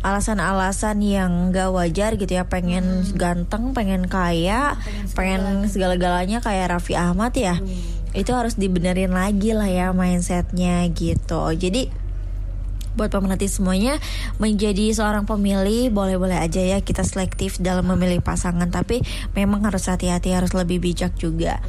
alasan-alasan 0.00 1.04
yang 1.04 1.52
gak 1.52 1.76
wajar 1.76 2.16
gitu 2.16 2.32
ya 2.40 2.48
pengen 2.48 3.04
ganteng 3.20 3.76
pengen 3.76 4.08
kaya 4.08 4.80
pengen 5.12 5.68
segala-galanya 5.68 6.40
kayak 6.40 6.72
Raffi 6.72 6.96
Ahmad 6.96 7.36
ya 7.36 7.60
itu 8.16 8.32
harus 8.32 8.56
dibenerin 8.56 9.12
lagi 9.12 9.54
lah 9.54 9.68
ya 9.70 9.92
mindsetnya 9.94 10.88
gitu. 10.90 11.52
Jadi 11.54 11.99
buat 13.00 13.08
pemerhati 13.08 13.48
semuanya 13.48 13.96
menjadi 14.36 14.92
seorang 14.92 15.24
pemilih 15.24 15.88
boleh-boleh 15.88 16.36
aja 16.36 16.60
ya 16.60 16.84
kita 16.84 17.00
selektif 17.00 17.56
dalam 17.56 17.88
memilih 17.88 18.20
pasangan. 18.20 18.68
Tapi 18.68 19.00
memang 19.32 19.64
harus 19.64 19.88
hati-hati 19.88 20.36
harus 20.36 20.52
lebih 20.52 20.84
bijak 20.84 21.16
juga. 21.16 21.64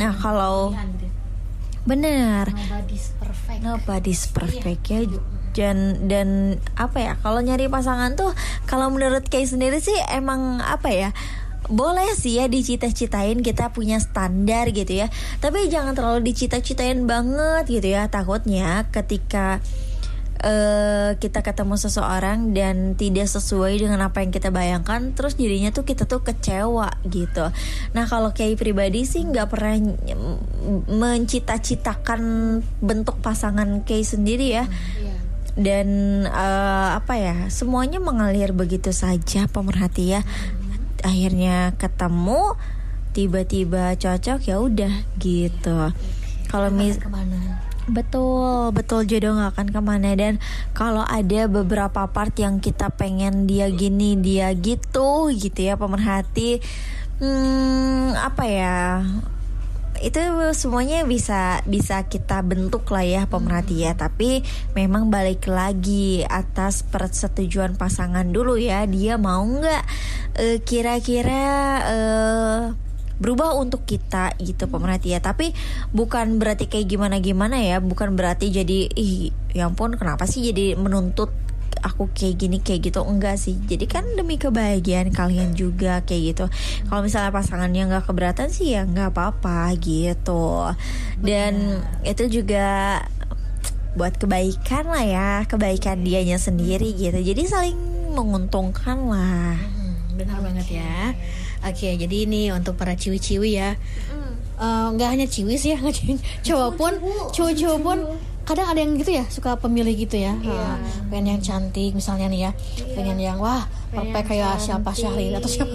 Nah 0.00 0.16
kalau 0.16 0.72
benar. 1.84 2.48
Nobody's 2.48 3.12
perfect. 3.20 3.60
nobody's 3.60 4.24
perfect 4.24 4.82
ya. 4.88 5.04
Dan 5.52 6.08
dan 6.08 6.56
apa 6.80 6.98
ya 7.02 7.12
kalau 7.20 7.44
nyari 7.44 7.68
pasangan 7.68 8.16
tuh 8.16 8.32
kalau 8.64 8.88
menurut 8.88 9.26
Kay 9.28 9.44
sendiri 9.44 9.82
sih 9.82 9.96
emang 10.08 10.64
apa 10.64 10.88
ya 10.88 11.10
boleh 11.70 12.18
sih 12.18 12.42
ya 12.42 12.50
dicita-citain 12.50 13.38
kita 13.46 13.70
punya 13.70 14.02
standar 14.02 14.74
gitu 14.74 15.06
ya. 15.06 15.06
Tapi 15.38 15.70
jangan 15.70 15.94
terlalu 15.94 16.32
dicita-citain 16.34 17.06
banget 17.06 17.70
gitu 17.70 17.94
ya. 17.94 18.10
Takutnya 18.10 18.90
ketika 18.90 19.62
eh, 20.40 21.10
kita 21.20 21.44
ketemu 21.44 21.76
seseorang 21.76 22.56
dan 22.56 22.96
tidak 22.96 23.28
sesuai 23.28 23.80
dengan 23.80 24.00
apa 24.04 24.24
yang 24.24 24.32
kita 24.32 24.48
bayangkan 24.48 25.12
terus 25.12 25.36
jadinya 25.36 25.70
tuh 25.70 25.84
kita 25.84 26.08
tuh 26.08 26.24
kecewa 26.24 26.88
gitu. 27.08 27.52
Nah 27.92 28.04
kalau 28.08 28.32
kayak 28.32 28.60
pribadi 28.60 29.04
sih 29.04 29.24
nggak 29.24 29.48
pernah 29.52 29.76
mencita-citakan 30.88 32.20
bentuk 32.80 33.20
pasangan 33.20 33.84
kayak 33.84 34.06
sendiri 34.08 34.48
ya. 34.60 34.64
Iya. 35.00 35.16
dan 35.60 35.88
eh, 36.30 36.88
apa 36.94 37.14
ya 37.18 37.36
semuanya 37.50 37.98
mengalir 37.98 38.54
begitu 38.54 38.94
saja 38.94 39.50
pemerhati 39.50 40.16
ya. 40.16 40.22
Akhirnya 41.04 41.74
ketemu 41.76 42.54
tiba-tiba 43.10 43.98
cocok 43.98 44.40
ya 44.46 44.56
udah 44.62 44.94
gitu. 45.18 45.90
Kalau 46.50 46.68
mis 46.70 46.98
Ke 46.98 47.10
mana? 47.10 47.69
Betul, 47.90 48.70
betul. 48.70 49.02
Jodoh 49.10 49.34
nggak 49.34 49.50
akan 49.58 49.68
ke 49.74 49.80
mana. 49.82 50.10
Dan 50.14 50.38
kalau 50.72 51.02
ada 51.02 51.50
beberapa 51.50 52.06
part 52.06 52.34
yang 52.38 52.62
kita 52.62 52.94
pengen 52.94 53.50
dia 53.50 53.66
gini 53.66 54.14
dia 54.14 54.54
gitu 54.54 55.34
gitu 55.34 55.58
ya 55.58 55.74
pemerhati, 55.74 56.62
hmm, 57.18 58.14
apa 58.14 58.44
ya 58.46 58.78
itu 60.00 60.16
semuanya 60.56 61.04
bisa 61.04 61.60
bisa 61.68 62.08
kita 62.08 62.40
bentuk 62.40 62.88
lah 62.88 63.04
ya 63.04 63.22
pemerhati 63.26 63.84
ya. 63.84 63.92
Tapi 63.98 64.40
memang 64.78 65.12
balik 65.12 65.50
lagi 65.50 66.24
atas 66.24 66.86
persetujuan 66.86 67.74
pasangan 67.76 68.24
dulu 68.30 68.56
ya. 68.56 68.86
Dia 68.86 69.18
mau 69.20 69.42
nggak 69.44 69.84
eh, 70.40 70.58
kira-kira 70.64 71.44
eh, 71.84 72.62
berubah 73.20 73.54
untuk 73.54 73.84
kita 73.84 74.34
gitu 74.40 74.66
pemerhati 74.66 75.12
ya 75.12 75.20
tapi 75.20 75.52
bukan 75.92 76.40
berarti 76.40 76.66
kayak 76.66 76.88
gimana 76.88 77.20
gimana 77.20 77.60
ya. 77.60 77.78
Bukan 77.78 78.16
berarti 78.16 78.48
jadi 78.50 78.88
ih 78.90 79.30
ya 79.52 79.68
ampun 79.68 79.94
kenapa 79.94 80.24
sih 80.24 80.50
jadi 80.50 80.74
menuntut 80.80 81.30
aku 81.84 82.10
kayak 82.12 82.34
gini 82.40 82.58
kayak 82.64 82.90
gitu? 82.90 83.04
Enggak 83.04 83.36
sih. 83.36 83.56
Jadi 83.56 83.84
kan 83.86 84.04
demi 84.16 84.40
kebahagiaan 84.40 85.12
kalian 85.12 85.52
juga 85.52 86.00
kayak 86.02 86.22
gitu. 86.34 86.44
Kalau 86.88 87.00
misalnya 87.04 87.30
pasangannya 87.30 87.92
nggak 87.92 88.04
keberatan 88.08 88.48
sih 88.48 88.74
ya 88.74 88.88
nggak 88.88 89.12
apa-apa 89.12 89.70
gitu. 89.78 90.72
Dan 91.20 91.84
itu 92.02 92.40
juga 92.40 93.00
buat 93.90 94.14
kebaikan 94.22 94.86
lah 94.86 95.02
ya 95.04 95.30
kebaikan 95.44 96.00
dianya 96.06 96.40
sendiri 96.40 96.94
gitu. 96.96 97.20
Jadi 97.20 97.42
saling 97.44 97.78
menguntungkan 98.14 98.98
lah. 99.06 99.54
Hmm, 99.58 99.94
benar 100.18 100.38
banget 100.42 100.82
ya. 100.82 101.14
Oke, 101.60 101.88
jadi 102.00 102.16
ini 102.24 102.48
untuk 102.52 102.76
para 102.76 102.96
ciwi-ciwi 102.96 103.50
ya. 103.52 103.76
Eh, 104.60 104.86
nggak 104.92 105.08
hanya 105.16 105.24
ciwi 105.24 105.56
sih 105.56 105.72
ya, 105.72 105.80
cowok 106.46 106.70
pun, 106.76 106.92
cowok-cowok 107.32 107.80
pun 107.80 107.98
kadang 108.44 108.66
ada 108.66 108.82
yang 108.82 108.98
gitu 108.98 109.14
ya 109.14 109.24
suka 109.32 109.56
pemilih 109.56 109.96
gitu 109.96 110.20
ya. 110.20 110.36
Eh, 110.36 110.76
pengen 111.08 111.36
yang 111.36 111.40
cantik 111.40 111.96
misalnya 111.96 112.28
nih 112.28 112.40
ya, 112.48 112.50
pengen 112.92 113.16
yang 113.16 113.40
wah 113.40 113.64
perfect 113.88 114.26
kayak 114.28 114.60
siapa 114.60 114.92
Syahlin 114.92 115.32
atau 115.40 115.48
siapa? 115.48 115.72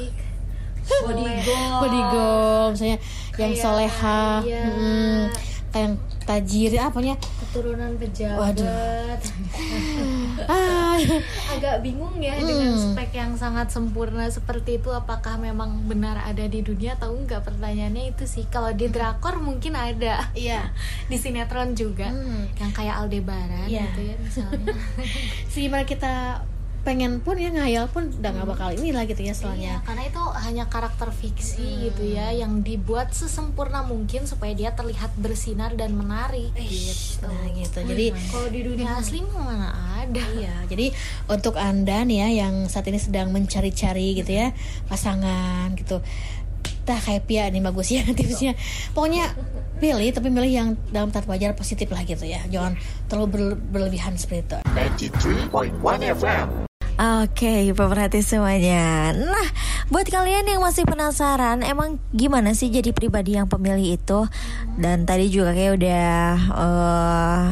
Bodygo 1.81 2.29
misalnya 2.77 3.01
yang 3.41 3.53
soleha, 3.57 4.45
hmm, 4.45 5.33
kayak 5.73 5.81
yang 5.81 5.93
tajir 6.25 6.73
apanya 6.81 7.15
keturunan 7.39 7.93
pejabat. 8.01 8.57
Waduh. 8.57 9.15
ah, 10.51 10.97
agak 11.53 11.85
bingung 11.85 12.17
ya 12.17 12.35
dengan 12.41 12.73
spek 12.73 13.13
yang 13.13 13.37
sangat 13.37 13.69
sempurna 13.69 14.25
seperti 14.27 14.81
itu 14.81 14.89
apakah 14.89 15.37
memang 15.37 15.85
benar 15.85 16.17
ada 16.25 16.43
di 16.49 16.65
dunia 16.65 16.97
atau 16.97 17.13
enggak? 17.13 17.45
Pertanyaannya 17.45 18.11
itu 18.11 18.25
sih 18.25 18.49
kalau 18.49 18.73
di 18.73 18.89
drakor 18.89 19.37
mungkin 19.39 19.77
ada. 19.77 20.33
Iya. 20.33 20.73
Di 21.11 21.21
sinetron 21.21 21.77
juga. 21.77 22.09
Hmm. 22.09 22.49
yang 22.57 22.73
kayak 22.73 22.97
Aldebaran 23.05 23.69
Iya. 23.69 23.85
gitu 23.93 24.01
ya 24.01 24.15
misalnya. 24.17 24.73
Gimana 25.53 25.85
kita 25.85 26.13
pengen 26.85 27.17
pun 27.17 27.33
ya 27.33 27.49
ngayal 27.49 27.89
pun 27.89 28.13
udah 28.13 28.29
nggak 28.31 28.45
bakal 28.47 28.69
inilah 28.69 29.03
gitu 29.03 29.19
ya 29.19 29.33
soalnya 29.33 29.63
Iya, 29.73 29.83
karena 29.83 30.03
itu 30.05 30.21
hanya 30.37 30.65
karakter 30.65 31.09
fiksi 31.09 31.65
gitu 31.83 32.05
ya 32.05 32.29
yang 32.29 32.61
dibuat 32.61 33.09
sesempurna 33.09 33.81
mungkin 33.81 34.23
supaya 34.23 34.53
dia 34.53 34.69
terlihat 34.69 35.09
bersinar 35.15 35.73
dan 35.73 35.91
menarik 35.91 36.53
gitu. 36.55 37.25
nah 37.25 37.49
gitu 37.49 37.79
jadi 37.83 38.13
Kalau 38.29 38.47
di 38.47 38.61
dunia 38.61 38.89
asli 38.95 39.19
mah 39.19 39.43
mana 39.43 39.69
ada. 39.97 40.21
Iya, 40.31 40.53
jadi 40.65 40.93
untuk 41.25 41.57
anda 41.57 41.97
nih 41.99 42.17
ya 42.19 42.45
yang 42.45 42.55
saat 42.65 42.85
ini 42.85 42.97
sedang 42.97 43.29
mencari-cari 43.29 44.13
gitu 44.15 44.31
ya 44.31 44.53
pasangan 44.85 45.73
gitu, 45.73 45.97
dah 46.83 46.99
kayak 46.99 47.25
Pia 47.25 47.49
nih 47.49 47.59
bagus 47.59 47.89
ya 47.89 48.05
tipsnya. 48.13 48.53
Pokoknya 48.91 49.33
pilih 49.75 50.05
tapi 50.07 50.29
milih 50.29 50.51
yang 50.53 50.69
dalam 50.87 51.09
tata 51.09 51.25
wajar 51.25 51.51
positif 51.51 51.89
lah 51.89 52.03
gitu 52.03 52.23
ya, 52.23 52.45
jangan 52.45 52.77
terlalu 53.05 53.27
berle- 53.27 53.59
berlebihan 53.65 54.13
seperti 54.13 54.45
itu. 54.45 54.57
93.1 55.09 55.81
FM. 56.13 56.69
Oke, 56.95 57.75
pemerhati 57.75 58.23
semuanya. 58.23 59.11
Nah, 59.11 59.49
buat 59.91 60.07
kalian 60.07 60.47
yang 60.47 60.63
masih 60.63 60.87
penasaran, 60.87 61.59
emang 61.59 61.99
gimana 62.15 62.55
sih 62.55 62.71
jadi 62.71 62.95
pribadi 62.95 63.35
yang 63.35 63.51
pemilih 63.51 63.99
itu? 63.99 64.23
Dan 64.79 65.03
tadi 65.03 65.27
juga 65.27 65.51
kayak 65.51 65.75
udah 65.75 66.15
eh, 66.55 67.43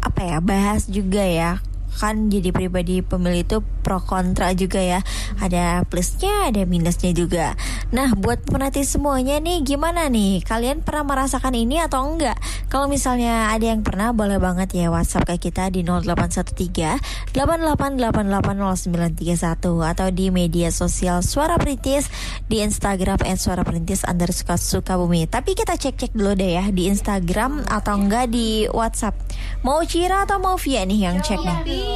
apa 0.00 0.20
ya 0.24 0.40
bahas 0.40 0.88
juga 0.88 1.20
ya 1.20 1.60
kan 2.00 2.32
jadi 2.32 2.48
pribadi 2.48 3.04
pemilih 3.04 3.44
itu 3.44 3.60
pro 3.84 4.00
kontra 4.00 4.56
juga 4.56 4.80
ya. 4.80 5.04
Ada 5.36 5.84
plusnya 5.84 6.48
ada 6.48 6.64
minusnya 6.64 7.12
juga. 7.12 7.52
Nah 7.92 8.16
buat 8.16 8.40
pemerhati 8.48 8.88
semuanya 8.88 9.36
nih 9.36 9.60
gimana 9.60 10.08
nih? 10.08 10.40
Kalian 10.40 10.80
pernah 10.80 11.04
merasakan 11.04 11.52
ini 11.52 11.76
atau 11.84 12.08
enggak? 12.08 12.40
Kalau 12.72 12.88
misalnya 12.88 13.52
ada 13.52 13.68
yang 13.68 13.84
pernah 13.84 14.16
boleh 14.16 14.40
banget 14.40 14.72
ya 14.72 14.88
WhatsApp 14.88 15.36
ke 15.36 15.52
kita 15.52 15.68
di 15.68 15.84
0813 15.84 17.36
88880931 17.36 19.92
atau 19.92 20.08
di 20.08 20.32
media 20.32 20.72
sosial 20.72 21.20
Suara 21.20 21.60
Perintis 21.60 22.08
di 22.48 22.64
Instagram 22.64 23.20
Suara 23.36 23.60
Perintis 23.60 24.08
underscore 24.08 24.56
Sukabumi. 24.56 25.28
Tapi 25.28 25.52
kita 25.52 25.76
cek-cek 25.76 26.16
dulu 26.16 26.32
deh 26.32 26.56
ya 26.56 26.64
di 26.72 26.88
Instagram 26.88 27.68
atau 27.68 28.00
enggak 28.00 28.32
di 28.32 28.64
WhatsApp. 28.70 29.18
Mau 29.60 29.84
Cira 29.84 30.24
atau 30.24 30.38
mau 30.38 30.56
Via 30.56 30.86
nih 30.86 31.10
yang 31.10 31.18
cek 31.20 31.42
nih 31.42 31.89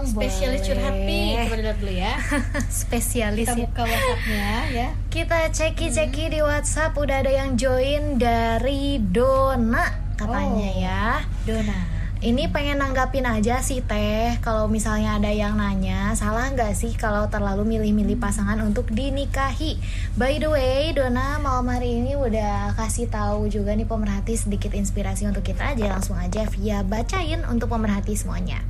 Spesialis 0.00 0.64
curhat 0.64 0.96
pi, 1.06 1.36
coba 1.38 1.54
dilihat 1.54 1.78
dulu 1.78 1.92
ya. 1.92 2.14
Spesialis 2.82 3.46
Kita 3.46 3.54
ya. 3.54 3.62
buka 3.62 3.82
WhatsAppnya 3.84 4.48
ya. 4.70 4.88
Kita 5.06 5.38
ceki-ceki 5.50 6.24
di 6.30 6.40
WhatsApp 6.40 6.92
udah 6.94 7.16
ada 7.20 7.30
yang 7.30 7.54
join 7.54 8.16
dari 8.16 8.98
Dona 8.98 9.86
katanya 10.16 10.68
Oh. 10.68 10.76
ya. 10.76 11.04
Dona. 11.44 11.78
Ini 12.20 12.52
pengen 12.52 12.84
nanggapin 12.84 13.24
aja 13.24 13.64
sih 13.64 13.80
teh 13.80 14.36
Kalau 14.44 14.68
misalnya 14.68 15.16
ada 15.16 15.32
yang 15.32 15.56
nanya 15.56 16.12
Salah 16.12 16.52
nggak 16.52 16.76
sih 16.76 16.92
kalau 16.92 17.32
terlalu 17.32 17.64
milih-milih 17.64 18.20
pasangan 18.20 18.60
untuk 18.60 18.92
dinikahi 18.92 19.80
By 20.20 20.36
the 20.36 20.52
way 20.52 20.92
Dona 20.92 21.40
malam 21.40 21.64
hari 21.72 21.96
ini 21.96 22.20
udah 22.20 22.76
kasih 22.76 23.08
tahu 23.08 23.48
juga 23.48 23.72
nih 23.72 23.88
pemerhati 23.88 24.36
sedikit 24.36 24.76
inspirasi 24.76 25.32
untuk 25.32 25.40
kita 25.40 25.72
aja 25.72 25.96
Langsung 25.96 26.20
aja 26.20 26.44
via 26.52 26.84
bacain 26.84 27.40
untuk 27.48 27.72
pemerhati 27.72 28.12
semuanya 28.12 28.60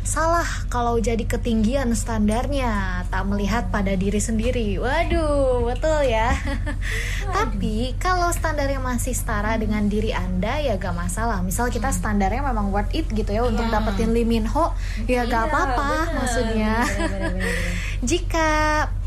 Salah 0.00 0.46
kalau 0.72 0.96
jadi 1.00 1.22
ketinggian 1.24 1.92
standarnya 1.92 3.04
Tak 3.08 3.26
melihat 3.26 3.68
pada 3.68 3.96
diri 3.96 4.20
sendiri. 4.20 4.76
Waduh 4.78 5.66
betul 5.66 6.06
ya. 6.08 6.36
Tapi 7.36 7.96
kalau 7.98 8.28
standarnya 8.30 8.78
masih 8.78 9.16
setara 9.16 9.56
dengan 9.56 9.88
diri 9.88 10.12
anda 10.14 10.60
Ya 10.60 10.76
gak 10.76 10.94
masalah. 10.94 11.40
Misal 11.40 11.72
kita 11.72 11.90
standarnya 11.90 12.44
memang 12.44 12.70
worth 12.70 12.92
it 12.94 13.08
gitu 13.10 13.30
ya 13.32 13.42
Untuk 13.46 13.66
dapetin 13.68 14.12
Lee 14.12 14.28
Min 14.28 14.46
Ho 14.50 14.76
Ya 15.08 15.24
gak 15.26 15.50
apa-apa 15.50 16.14
maksudnya. 16.14 16.84
Jika 18.10 18.50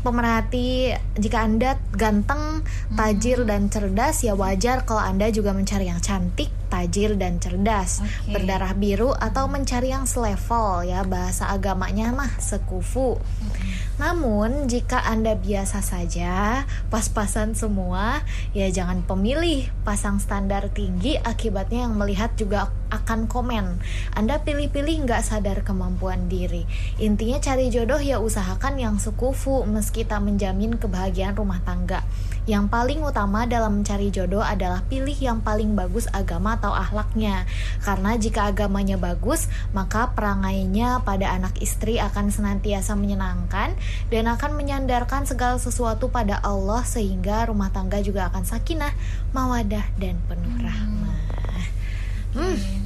pemerhati 0.04 0.92
Jika 1.16 1.48
anda 1.48 1.80
ganteng, 1.96 2.60
tajir 2.92 3.48
dan 3.48 3.72
cerdas 3.72 4.20
Ya 4.20 4.36
wajar 4.36 4.84
kalau 4.84 5.00
anda 5.00 5.32
juga 5.32 5.56
mencari 5.56 5.88
yang 5.88 6.04
cantik 6.04 6.52
tajir 6.74 7.14
dan 7.14 7.38
cerdas, 7.38 8.02
berdarah 8.26 8.74
biru 8.74 9.14
atau 9.14 9.46
mencari 9.46 9.94
yang 9.94 10.10
selevel 10.10 10.90
ya. 10.90 11.06
Bahasa 11.06 11.46
agamanya 11.54 12.10
mah 12.10 12.34
sekufu. 12.42 13.14
Namun 13.94 14.66
jika 14.66 15.06
Anda 15.06 15.38
biasa 15.38 15.78
saja, 15.78 16.66
pas-pasan 16.90 17.54
semua, 17.54 18.26
ya 18.50 18.66
jangan 18.66 19.06
pemilih 19.06 19.70
pasang 19.86 20.18
standar 20.18 20.66
tinggi 20.74 21.14
akibatnya 21.22 21.86
yang 21.86 21.94
melihat 21.94 22.34
juga 22.34 22.74
akan 22.90 23.30
komen. 23.30 23.78
Anda 24.18 24.42
pilih-pilih 24.42 25.06
nggak 25.06 25.22
sadar 25.22 25.62
kemampuan 25.62 26.26
diri. 26.26 26.66
Intinya 26.98 27.38
cari 27.38 27.70
jodoh 27.70 28.02
ya 28.02 28.18
usahakan 28.18 28.82
yang 28.82 28.96
sekufu 28.98 29.62
meski 29.62 30.02
tak 30.02 30.26
menjamin 30.26 30.74
kebahagiaan 30.74 31.38
rumah 31.38 31.62
tangga. 31.62 32.02
Yang 32.44 32.68
paling 32.68 33.00
utama 33.00 33.48
dalam 33.48 33.80
mencari 33.80 34.12
jodoh 34.12 34.44
adalah 34.44 34.84
pilih 34.84 35.16
yang 35.16 35.40
paling 35.40 35.72
bagus 35.72 36.04
agama 36.12 36.60
atau 36.60 36.76
akhlaknya. 36.76 37.48
Karena 37.80 38.20
jika 38.20 38.52
agamanya 38.52 39.00
bagus, 39.00 39.48
maka 39.72 40.12
perangainya 40.12 41.00
pada 41.08 41.32
anak 41.32 41.56
istri 41.64 41.96
akan 41.96 42.28
senantiasa 42.28 42.92
menyenangkan 43.00 43.72
dan 44.12 44.24
akan 44.28 44.60
menyandarkan 44.60 45.24
segala 45.24 45.56
sesuatu 45.56 46.12
pada 46.12 46.44
Allah 46.44 46.84
sehingga 46.84 47.48
rumah 47.48 47.72
tangga 47.72 48.04
juga 48.04 48.28
akan 48.28 48.44
sakinah, 48.44 48.92
mawadah 49.32 49.88
dan 49.96 50.20
penuh 50.28 50.56
rahmah. 50.60 51.24
Hmm. 52.34 52.83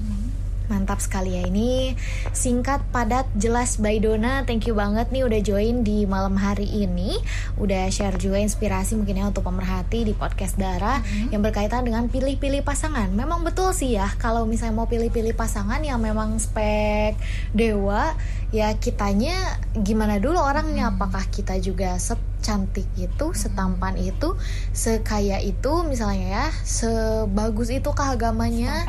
Mantap 0.69 1.01
sekali 1.01 1.41
ya 1.41 1.49
ini 1.49 1.97
singkat, 2.37 2.85
padat, 2.93 3.25
jelas 3.35 3.81
by 3.81 3.99
Dona. 3.99 4.45
Thank 4.45 4.69
you 4.69 4.77
banget 4.77 5.11
nih 5.11 5.25
udah 5.25 5.41
join 5.41 5.83
di 5.83 6.05
malam 6.05 6.37
hari 6.37 6.69
ini, 6.69 7.19
udah 7.57 7.89
share 7.89 8.21
juga 8.21 8.39
inspirasi 8.39 8.95
mungkin 8.95 9.21
ya 9.21 9.25
untuk 9.29 9.45
pemerhati 9.49 10.05
di 10.05 10.15
podcast 10.15 10.57
Dara 10.57 11.01
Mm-hmm. 11.09 11.31
yang 11.33 11.43
berkaitan 11.45 11.83
dengan 11.85 12.05
pilih-pilih 12.11 12.63
pasangan. 12.65 13.09
Memang 13.13 13.41
betul 13.47 13.73
sih 13.73 13.97
ya 13.97 14.13
kalau 14.21 14.45
misalnya 14.45 14.77
mau 14.77 14.89
pilih-pilih 14.91 15.33
pasangan 15.33 15.81
yang 15.81 16.01
memang 16.03 16.37
spek 16.37 17.17
dewa, 17.57 18.13
ya 18.49 18.73
kitanya 18.81 19.61
gimana 19.77 20.17
dulu 20.17 20.41
orangnya? 20.41 20.89
Mm-hmm. 20.89 21.01
Apakah 21.01 21.25
kita 21.29 21.61
juga 21.61 22.01
secantik 22.01 22.89
itu, 22.97 23.27
setampan 23.37 24.01
itu, 24.01 24.35
sekaya 24.73 25.37
itu 25.45 25.85
misalnya 25.85 26.45
ya, 26.45 26.47
sebagus 26.65 27.69
itu 27.69 27.93
agamanya? 27.93 28.89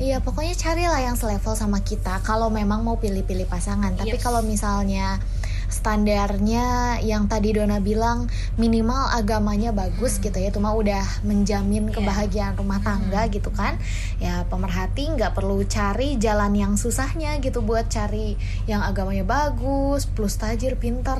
Iya 0.00 0.20
pokoknya 0.24 0.56
carilah 0.56 1.00
yang 1.00 1.16
selevel 1.16 1.52
sama 1.56 1.84
kita 1.84 2.20
kalau 2.24 2.48
memang 2.48 2.84
mau 2.84 2.96
pilih-pilih 2.96 3.48
pasangan. 3.48 3.96
Tapi 3.96 4.16
Yes. 4.16 4.24
kalau 4.24 4.40
misalnya 4.40 5.20
standarnya 5.66 6.98
yang 7.02 7.26
tadi 7.26 7.54
Dona 7.54 7.78
bilang 7.78 8.26
minimal 8.54 9.10
agamanya 9.12 9.70
bagus 9.70 10.18
gitu 10.18 10.34
ya, 10.34 10.50
cuma 10.50 10.72
udah 10.72 11.02
menjamin 11.22 11.88
Iya. 11.90 11.94
kebahagiaan 11.98 12.54
rumah 12.56 12.80
tangga 12.80 13.26
gitu 13.28 13.50
kan. 13.50 13.78
Ya 14.18 14.46
pemerhati 14.46 15.10
nggak 15.12 15.34
perlu 15.34 15.62
cari 15.64 16.16
jalan 16.16 16.52
yang 16.54 16.72
susahnya 16.74 17.38
gitu 17.40 17.62
buat 17.62 17.86
cari 17.86 18.34
yang 18.64 18.82
agamanya 18.82 19.22
bagus, 19.22 20.06
plus 20.06 20.36
tajir, 20.36 20.76
pinter. 20.76 21.18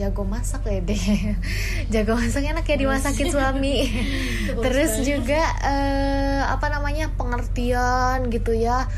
Jago 0.00 0.24
masak 0.24 0.64
ya 0.64 0.80
deh, 0.80 0.96
jago 1.92 2.16
masak 2.16 2.40
enak 2.40 2.64
ya 2.64 2.76
dimasakin 2.80 3.28
suami. 3.28 3.84
Terus 4.64 5.04
juga 5.04 5.44
eh, 5.60 6.40
apa 6.40 6.72
namanya 6.72 7.12
pengertian 7.20 8.32
gitu 8.32 8.56
ya. 8.56 8.88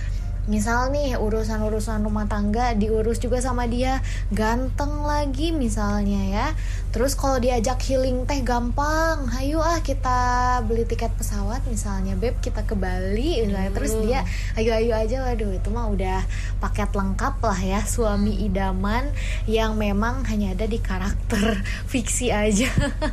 Misal 0.51 0.91
nih 0.91 1.15
urusan-urusan 1.23 2.03
rumah 2.03 2.27
tangga 2.27 2.75
diurus 2.75 3.23
juga 3.23 3.39
sama 3.39 3.71
dia 3.71 4.03
ganteng 4.35 5.07
lagi 5.07 5.55
misalnya 5.55 6.19
ya. 6.27 6.47
Terus 6.91 7.15
kalau 7.15 7.39
diajak 7.39 7.79
healing 7.87 8.27
teh 8.27 8.43
gampang. 8.43 9.31
Ayo 9.39 9.63
ah 9.63 9.79
kita 9.79 10.59
beli 10.67 10.83
tiket 10.83 11.15
pesawat 11.15 11.63
misalnya 11.71 12.19
beb 12.19 12.43
kita 12.43 12.67
ke 12.67 12.75
Bali 12.75 13.47
misalnya. 13.47 13.71
Terus 13.71 13.93
dia 14.03 14.27
ayo-ayo 14.59 14.99
aja 14.99 15.17
waduh 15.31 15.55
itu 15.55 15.69
mah 15.71 15.87
udah 15.87 16.27
paket 16.59 16.91
lengkap 16.91 17.39
lah 17.39 17.61
ya 17.63 17.81
suami 17.87 18.43
idaman 18.43 19.15
yang 19.47 19.79
memang 19.79 20.27
hanya 20.27 20.59
ada 20.59 20.67
di 20.67 20.83
karakter 20.83 21.63
fiksi 21.93 22.35
aja. 22.35 22.67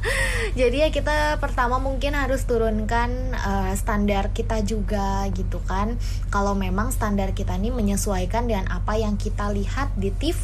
Jadi 0.59 0.77
ya 0.81 0.89
kita 0.89 1.37
pertama 1.37 1.77
mungkin 1.77 2.17
harus 2.17 2.41
turunkan 2.49 3.37
eh, 3.37 3.73
standar 3.77 4.33
kita 4.33 4.65
juga 4.65 5.29
gitu 5.29 5.61
kan. 5.69 5.93
Kalau 6.33 6.57
memang 6.57 6.89
standar 6.89 7.18
kita 7.35 7.59
ini 7.59 7.75
menyesuaikan 7.75 8.47
dengan 8.47 8.71
apa 8.71 8.95
yang 8.95 9.19
kita 9.19 9.51
lihat 9.51 9.91
di 9.99 10.15
TV, 10.15 10.43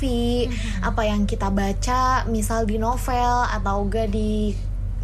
apa 0.83 1.07
yang 1.07 1.23
kita 1.23 1.47
baca, 1.47 2.27
misal 2.27 2.67
di 2.67 2.75
novel 2.75 3.47
atau 3.47 3.87
enggak 3.87 4.11
di 4.11 4.51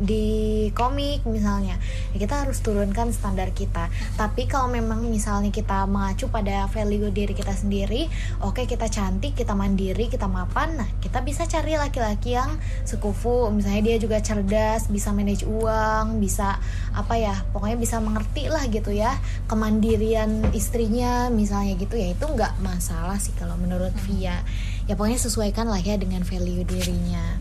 di 0.02 0.68
komik 0.74 1.22
misalnya 1.30 1.78
ya 2.12 2.18
kita 2.18 2.42
harus 2.42 2.58
turunkan 2.66 3.14
standar 3.14 3.54
kita. 3.54 3.88
Tapi 4.18 4.50
kalau 4.50 4.74
memang 4.74 5.06
misalnya 5.06 5.54
kita 5.54 5.86
mengacu 5.86 6.26
pada 6.34 6.66
value 6.74 7.14
diri 7.14 7.38
kita 7.38 7.54
sendiri 7.54 8.10
oke 8.42 8.66
kita 8.66 8.90
cantik 8.90 9.38
kita 9.38 9.54
mandiri 9.54 10.10
kita 10.10 10.26
mapan 10.26 10.82
nah 10.82 10.90
kita 10.98 11.22
bisa 11.22 11.46
cari 11.46 11.78
laki-laki 11.78 12.34
yang 12.34 12.58
sekufu. 12.84 13.54
Misalnya 13.54 13.94
dia 13.94 13.98
juga 14.02 14.18
cerdas 14.20 14.90
bisa 14.90 15.14
manage 15.14 15.46
uang 15.46 16.18
bisa 16.18 16.58
apa 16.98 17.16
ya 17.22 17.38
pokoknya 17.54 17.78
bisa 17.78 18.02
mengerti 18.02 18.50
lah 18.50 18.66
gitu 18.68 18.90
ya 18.90 19.14
kemandirian 19.46 20.50
istrinya 20.52 21.30
misalnya 21.30 21.78
gitu 21.78 21.94
ya 21.94 22.18
itu 22.18 22.26
nggak 22.26 22.58
masalah 22.66 23.22
sih 23.22 23.32
kalau 23.38 23.54
menurut 23.62 23.94
Via. 24.10 24.42
Ya 24.90 24.98
pokoknya 24.98 25.22
sesuaikan 25.22 25.70
lah 25.70 25.78
ya 25.78 25.94
dengan 25.96 26.26
value 26.26 26.66
dirinya 26.66 27.38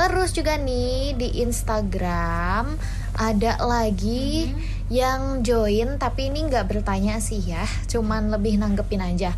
Terus 0.00 0.32
juga 0.32 0.56
nih 0.56 1.12
di 1.12 1.44
Instagram 1.44 2.72
ada 3.20 3.52
lagi 3.60 4.48
yang 4.88 5.44
join 5.44 6.00
tapi 6.00 6.32
ini 6.32 6.48
nggak 6.48 6.72
bertanya 6.72 7.20
sih 7.20 7.44
ya, 7.44 7.68
cuman 7.84 8.32
lebih 8.32 8.56
nanggepin 8.56 9.04
aja. 9.04 9.36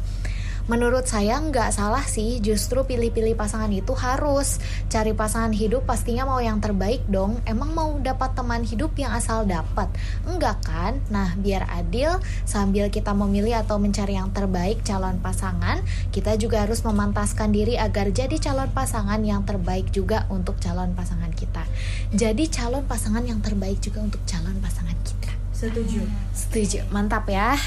Menurut 0.70 1.11
saya 1.11 1.42
nggak 1.42 1.75
salah 1.75 2.07
sih, 2.07 2.38
justru 2.38 2.87
pilih-pilih 2.87 3.35
pasangan 3.35 3.70
itu 3.75 3.90
harus 3.98 4.62
cari 4.87 5.11
pasangan 5.11 5.51
hidup 5.51 5.83
pastinya 5.83 6.22
mau 6.22 6.38
yang 6.38 6.62
terbaik 6.62 7.03
dong. 7.11 7.42
Emang 7.42 7.75
mau 7.75 7.98
dapat 7.98 8.38
teman 8.38 8.62
hidup 8.62 8.94
yang 8.94 9.11
asal 9.11 9.42
dapat? 9.42 9.90
Enggak 10.22 10.62
kan? 10.62 11.03
Nah, 11.11 11.35
biar 11.35 11.66
adil 11.66 12.14
sambil 12.46 12.94
kita 12.94 13.11
memilih 13.11 13.59
atau 13.59 13.83
mencari 13.83 14.14
yang 14.14 14.31
terbaik 14.31 14.87
calon 14.87 15.18
pasangan, 15.18 15.83
kita 16.14 16.38
juga 16.38 16.62
harus 16.62 16.87
memantaskan 16.87 17.51
diri 17.51 17.75
agar 17.75 18.14
jadi 18.14 18.38
calon 18.38 18.70
pasangan 18.70 19.18
yang 19.27 19.42
terbaik 19.42 19.90
juga 19.90 20.31
untuk 20.31 20.62
calon 20.62 20.94
pasangan 20.94 21.35
kita. 21.35 21.66
Jadi 22.14 22.46
calon 22.46 22.87
pasangan 22.87 23.27
yang 23.27 23.42
terbaik 23.42 23.83
juga 23.83 23.98
untuk 24.07 24.22
calon 24.31 24.62
pasangan 24.62 24.94
kita. 25.03 25.31
Setuju. 25.51 26.07
Setuju, 26.31 26.87
mantap 26.94 27.27
ya. 27.27 27.59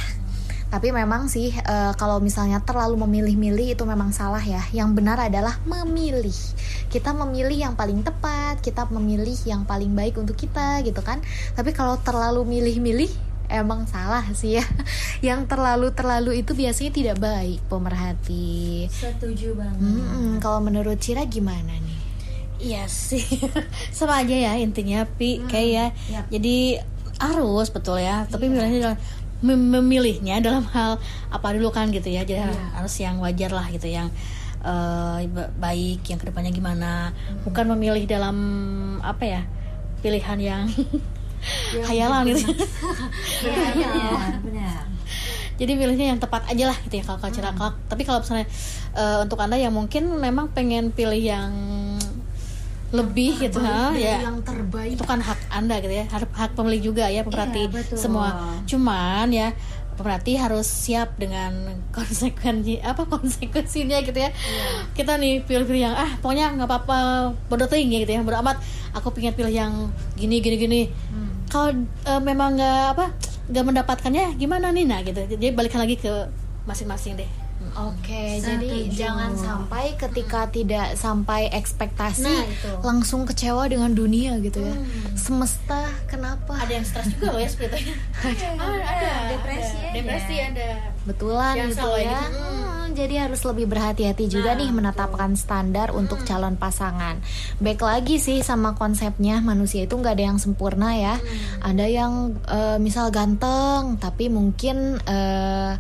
Tapi 0.75 0.91
memang 0.91 1.31
sih 1.31 1.55
eh, 1.55 1.93
kalau 1.95 2.19
misalnya 2.19 2.59
terlalu 2.59 2.99
memilih-milih 3.07 3.79
itu 3.79 3.83
memang 3.88 4.11
salah 4.11 4.43
ya. 4.43 4.59
Yang 4.75 4.99
benar 4.99 5.23
adalah 5.23 5.55
memilih. 5.63 6.35
Kita 6.91 7.15
memilih 7.15 7.55
yang 7.55 7.79
paling 7.79 8.03
tepat, 8.03 8.59
kita 8.59 8.83
memilih 8.91 9.39
yang 9.47 9.63
paling 9.63 9.95
baik 9.95 10.19
untuk 10.19 10.35
kita 10.35 10.83
gitu 10.83 10.99
kan. 10.99 11.23
Tapi 11.55 11.71
kalau 11.71 11.95
terlalu 12.03 12.43
milih-milih 12.43 13.07
emang 13.47 13.88
salah 13.88 14.27
sih 14.35 14.59
ya. 14.59 14.65
Yang 15.31 15.47
terlalu-terlalu 15.55 16.43
itu 16.43 16.51
biasanya 16.57 16.91
tidak 16.91 17.17
baik 17.23 17.63
pemerhati. 17.71 18.89
Setuju 18.91 19.55
banget. 19.55 19.79
Mm-mm, 19.79 20.43
kalau 20.43 20.59
menurut 20.59 20.99
Cira 20.99 21.23
gimana 21.23 21.71
nih? 21.71 21.99
Iya 22.55 22.88
sih 22.88 23.23
sama 23.95 24.23
aja 24.23 24.31
ya 24.31 24.53
intinya 24.55 25.03
pi 25.03 25.43
kayak 25.43 25.67
ya 25.67 25.88
Yap. 25.91 26.25
jadi 26.31 26.57
harus 27.19 27.67
betul 27.71 27.99
ya 27.99 28.27
tapi 28.31 28.47
milihnya 28.47 28.79
dalam 28.79 28.99
mem- 29.45 29.69
memilihnya 29.71 30.41
dalam 30.41 30.65
hal 30.67 30.97
apa 31.29 31.47
dulu 31.53 31.69
kan 31.69 31.89
gitu 31.89 32.10
ya. 32.10 32.21
Jadi 32.21 32.41
harus 32.73 32.95
yang 32.97 33.21
wajar 33.21 33.49
lah 33.49 33.69
gitu 33.69 33.86
yang 33.86 34.10
ba- 35.29 35.53
baik 35.55 36.01
yang 36.03 36.17
ke 36.17 36.25
depannya 36.25 36.49
gimana. 36.49 37.13
Bukan 37.43 37.69
memilih 37.71 38.03
dalam 38.05 38.36
apa 38.99 39.23
ya 39.23 39.41
pilihan 40.01 40.38
yang 40.38 40.63
hayalan 41.89 42.34
gitu. 42.34 42.49
Benar, 43.45 44.41
benar. 44.41 44.81
jadi 45.55 45.71
pilihnya 45.71 46.05
yang 46.12 46.19
tepat 46.19 46.49
aja 46.49 46.67
lah 46.67 46.77
gitu 46.84 46.99
ya 46.99 47.03
kalau 47.05 47.15
kalau 47.15 47.31
kalau- 47.53 47.77
tapi 47.86 48.03
kalau 48.03 48.19
misalnya 48.19 48.43
eh, 48.91 49.17
untuk 49.21 49.39
anda 49.39 49.55
yang 49.55 49.71
mungkin 49.71 50.10
memang 50.17 50.51
pengen 50.51 50.89
pilih 50.89 51.15
yang 51.15 51.51
lebih 52.91 53.36
gitu 53.39 53.60
ha, 53.60 53.91
ya. 53.91 54.23
yang 54.23 54.39
terbaik. 54.41 54.95
Itu 54.95 55.03
kan 55.03 55.19
hak 55.19 55.44
anda 55.56 55.80
gitu 55.80 55.96
ya. 55.96 56.06
Hak, 56.12 56.28
hak 56.36 56.52
pemilih 56.54 56.91
juga 56.91 57.08
ya 57.08 57.24
pemerhati 57.24 57.65
Iya, 57.65 57.72
betul. 57.72 57.98
semua. 57.98 58.60
Cuman 58.68 59.32
ya 59.32 59.56
pemerhati 59.96 60.36
harus 60.36 60.68
siap 60.68 61.15
dengan 61.15 61.80
konsekuensi 61.96 62.84
apa 62.84 63.08
konsekuensinya 63.08 64.04
gitu 64.04 64.20
ya. 64.20 64.30
Kita 64.91 65.15
nih 65.15 65.48
pilih-pilih 65.48 65.82
yang 65.88 65.96
ah 65.96 66.20
pokoknya 66.20 66.52
nggak 66.60 66.68
apa-apa 66.68 66.98
bodoh 67.48 67.68
tinggi 67.72 68.04
gitu 68.04 68.12
ya. 68.12 68.22
Bodoh 68.22 68.44
amat. 68.44 68.60
Aku 68.91 69.15
pengen 69.15 69.32
pilih 69.32 69.56
yang 69.56 69.88
gini 70.20 70.44
gini 70.44 70.56
gini. 70.60 70.82
Kalau 71.48 71.72
eh, 72.04 72.22
memang 72.22 72.60
nggak 72.60 72.86
apa 73.00 73.06
nggak 73.48 73.63
mendapatkannya 73.63 74.36
gimana 74.36 74.76
nih 74.76 74.84
nah 74.84 75.00
gitu. 75.02 75.24
Jadi 75.24 75.56
balikan 75.56 75.80
lagi 75.80 75.96
ke 75.96 76.12
masing-masing 76.65 77.15
deh 77.15 77.44
Oke, 77.77 78.39
jadi 78.39 78.88
jangan 78.88 79.35
sampai 79.35 79.95
ketika 79.95 80.47
tidak 80.47 80.95
sampai 80.95 81.51
ekspektasi 81.51 82.23
Nah, 82.23 82.43
itu. 82.43 82.71
langsung 82.81 83.23
kecewa 83.23 83.67
dengan 83.67 83.91
dunia 83.91 84.39
gitu 84.39 84.59
ya. 84.59 84.75
Semesta 85.13 85.83
kenapa? 86.05 86.55
ada 86.55 86.71
yang 86.71 86.83
stres 86.83 87.11
juga 87.11 87.29
loh 87.29 87.38
ya 87.38 87.49
sebetulnya 87.49 87.95
ada, 88.23 88.47
ada 88.79 89.11
Depresi 89.29 89.75
ada. 89.75 89.83
ada. 89.83 89.93
depresi 89.93 90.35
ada 90.38 90.69
Betulan 91.03 91.53
Yang 91.55 91.69
gitu 91.69 91.89
ya. 91.91 92.01
gitu. 92.01 92.39
Hmm, 92.41 92.85
jadi 92.93 93.15
harus 93.21 93.41
lebih 93.43 93.65
berhati-hati 93.67 94.25
juga 94.25 94.51
Nah, 94.51 94.57
nih 94.57 94.69
menetapkan 94.71 95.31
standar 95.35 95.91
untuk 95.91 96.23
calon 96.23 96.55
pasangan. 96.55 97.19
Baik 97.59 97.81
lagi 97.81 98.17
sih 98.17 98.39
sama 98.39 98.73
konsepnya 98.73 99.38
manusia 99.39 99.83
itu 99.83 99.93
nggak 99.93 100.15
ada 100.15 100.25
yang 100.25 100.39
sempurna 100.39 100.95
ya. 100.95 101.15
Ada 101.59 101.85
yang 101.85 102.13
eh, 102.41 102.77
misal 102.79 103.11
ganteng 103.11 103.99
tapi 103.99 104.27
mungkin 104.27 104.97
eh, 105.01 105.75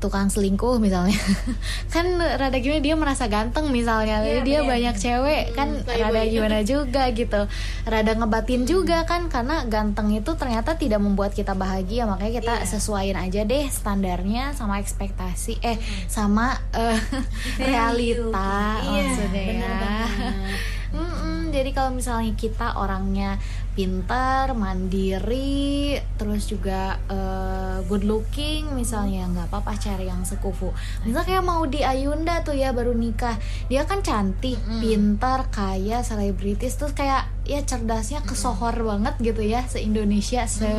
tukang 0.00 0.32
selingkuh 0.32 0.80
misalnya. 0.80 1.14
Kan 1.94 2.16
rada 2.16 2.56
gimana 2.56 2.80
dia 2.80 2.94
merasa 2.96 3.28
ganteng 3.28 3.68
misalnya. 3.68 4.24
Iya, 4.24 4.40
dia 4.42 4.58
bener. 4.64 4.70
banyak 4.72 4.94
cewek 4.96 5.44
kan 5.52 5.68
rada 5.84 6.22
gimana 6.26 6.58
juga 6.64 7.12
gitu. 7.12 7.44
Rada 7.84 8.12
ngebatin 8.16 8.64
juga 8.64 9.04
kan 9.04 9.28
karena 9.28 9.68
ganteng 9.68 10.10
itu 10.16 10.32
ternyata 10.34 10.74
tidak 10.80 10.98
membuat 11.04 11.36
kita 11.36 11.52
bahagia. 11.52 12.08
Makanya 12.08 12.40
kita 12.40 12.54
sesuaiin 12.64 13.20
aja 13.20 13.44
deh 13.44 13.68
standarnya 13.68 14.56
sama 14.56 14.80
ekspektasi 14.80 15.60
eh 15.60 15.76
sama 16.08 16.56
eh, 16.72 16.98
realita 17.68 18.80
Iya, 18.80 19.02
maksudnya 19.04 19.42
bener 19.44 19.60
ya 19.60 19.72
banget. 19.76 20.34
Mm-mm, 20.90 21.39
jadi 21.50 21.70
kalau 21.74 21.92
misalnya 21.94 22.32
kita 22.38 22.78
orangnya 22.78 23.36
pintar, 23.74 24.52
mandiri, 24.58 25.98
terus 26.18 26.50
juga 26.50 26.98
eh, 27.06 27.78
good 27.86 28.02
looking, 28.02 28.70
misalnya 28.74 29.30
nggak 29.30 29.46
apa-apa 29.50 29.78
cari 29.78 30.10
yang 30.10 30.26
sekufu. 30.26 30.74
Misal 31.06 31.22
kayak 31.22 31.46
mau 31.46 31.62
di 31.66 31.86
Ayunda 31.86 32.42
tuh 32.42 32.54
ya 32.54 32.74
baru 32.74 32.92
nikah, 32.94 33.38
dia 33.70 33.86
kan 33.86 34.02
cantik, 34.02 34.58
pintar, 34.82 35.48
kaya, 35.54 36.02
selebritis, 36.02 36.76
terus 36.76 36.92
kayak 36.92 37.30
ya 37.50 37.66
cerdasnya 37.66 38.22
kesohor 38.22 38.78
banget 38.78 39.18
gitu 39.18 39.42
ya 39.42 39.66
se 39.66 39.82
Indonesia, 39.82 40.46
se 40.46 40.70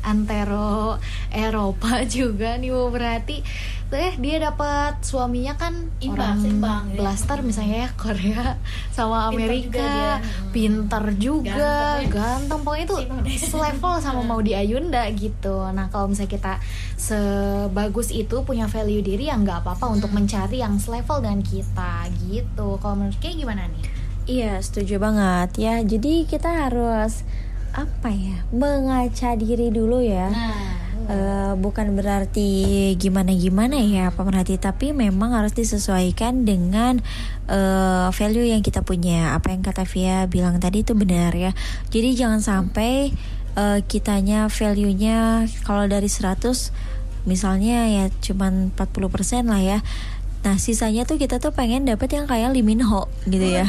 antero 0.00 0.96
Eropa 1.28 2.00
juga 2.08 2.56
nih 2.56 2.72
Bu. 2.72 2.88
Berarti 2.88 3.44
eh 3.88 4.12
dia 4.20 4.36
dapat 4.36 5.00
suaminya 5.00 5.56
kan 5.56 5.88
Imbang, 6.04 6.12
orang 6.20 6.36
seimbang, 6.44 6.84
ya. 6.92 6.96
blaster 7.00 7.40
misalnya 7.40 7.88
ya 7.88 7.90
Korea 7.96 8.44
sama 8.96 9.32
Pintar 9.32 9.32
juga 9.32 9.32
Amerika 9.32 9.88
dia. 9.88 10.12
pintar 10.52 11.04
juga 11.16 11.56
Ganteng. 11.56 12.04
ya. 12.04 12.08
ganteng. 12.12 12.60
Pokoknya 12.64 12.84
itu 12.84 12.96
selevel 13.48 13.94
sama 14.00 14.20
mau 14.24 14.40
di 14.40 14.52
Ayunda 14.52 15.04
gitu. 15.12 15.64
Nah 15.72 15.88
kalau 15.88 16.12
misalnya 16.12 16.32
kita 16.36 16.52
sebagus 16.96 18.12
itu 18.12 18.44
punya 18.44 18.68
value 18.68 19.00
diri 19.00 19.28
ya 19.28 19.36
nggak 19.36 19.64
apa-apa 19.64 19.88
untuk 19.88 20.12
mencari 20.12 20.60
yang 20.60 20.76
selevel 20.76 21.24
dengan 21.24 21.40
kita 21.40 22.08
gitu. 22.28 22.76
Kalau 22.80 22.94
menurut 22.96 23.16
kayak 23.20 23.40
gimana 23.40 23.68
nih 23.72 23.97
Iya, 24.28 24.60
setuju 24.60 25.00
banget 25.00 25.56
ya. 25.56 25.80
Jadi 25.80 26.28
kita 26.28 26.68
harus 26.68 27.24
apa 27.72 28.12
ya? 28.12 28.44
Mengaca 28.52 29.32
diri 29.40 29.72
dulu 29.72 30.04
ya. 30.04 30.28
Nah, 30.28 30.88
Eh, 31.08 31.52
bukan 31.56 31.96
berarti 31.96 32.92
gimana-gimana 33.00 33.80
ya 33.80 34.12
pemerhati, 34.12 34.60
tapi 34.60 34.92
memang 34.92 35.32
harus 35.32 35.56
disesuaikan 35.56 36.44
dengan 36.44 37.00
eh, 37.48 38.08
value 38.12 38.44
yang 38.44 38.60
kita 38.60 38.84
punya. 38.84 39.32
Apa 39.32 39.56
yang 39.56 39.64
kata 39.64 39.88
Via 39.88 40.28
bilang 40.28 40.60
tadi 40.60 40.84
itu 40.84 40.92
benar 40.92 41.32
ya. 41.32 41.56
Jadi 41.88 42.12
jangan 42.12 42.44
sampai 42.44 43.16
eh, 43.56 43.78
kitanya 43.88 44.52
value-nya 44.52 45.48
kalau 45.64 45.88
dari 45.88 46.12
100 46.12 46.76
misalnya 47.24 47.88
ya 47.88 48.04
cuman 48.20 48.76
40% 48.76 49.48
lah 49.48 49.64
ya. 49.64 49.78
Nah, 50.46 50.56
sisanya 50.56 51.02
tuh 51.02 51.18
kita 51.18 51.42
tuh 51.42 51.50
pengen 51.50 51.86
dapet 51.86 52.14
yang 52.14 52.30
kayak 52.30 52.54
Lee 52.54 52.66
Min 52.66 52.84
Ho 52.86 53.10
gitu 53.26 53.44
ya. 53.44 53.66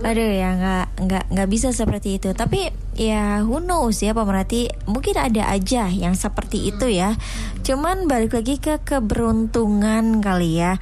Aduh 0.00 0.32
ya 0.32 0.56
nggak 0.56 0.86
nggak 0.96 1.24
nggak 1.28 1.48
bisa 1.52 1.76
seperti 1.76 2.16
itu. 2.16 2.32
Tapi 2.32 2.72
ya 2.96 3.44
who 3.44 3.60
knows 3.60 4.00
ya 4.00 4.16
pemerhati 4.16 4.72
mungkin 4.88 5.16
ada 5.20 5.52
aja 5.52 5.92
yang 5.92 6.16
seperti 6.16 6.72
itu 6.72 6.88
ya. 6.88 7.20
Cuman 7.60 8.08
balik 8.08 8.32
lagi 8.32 8.56
ke 8.56 8.80
keberuntungan 8.80 10.24
kali 10.24 10.56
ya. 10.56 10.80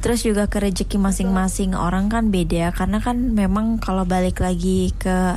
Terus 0.00 0.24
juga 0.24 0.48
ke 0.48 0.62
rezeki 0.62 0.96
masing-masing 0.96 1.74
orang 1.74 2.08
kan 2.08 2.30
beda 2.32 2.72
karena 2.72 3.02
kan 3.02 3.34
memang 3.34 3.82
kalau 3.82 4.08
balik 4.08 4.40
lagi 4.40 4.94
ke 4.96 5.36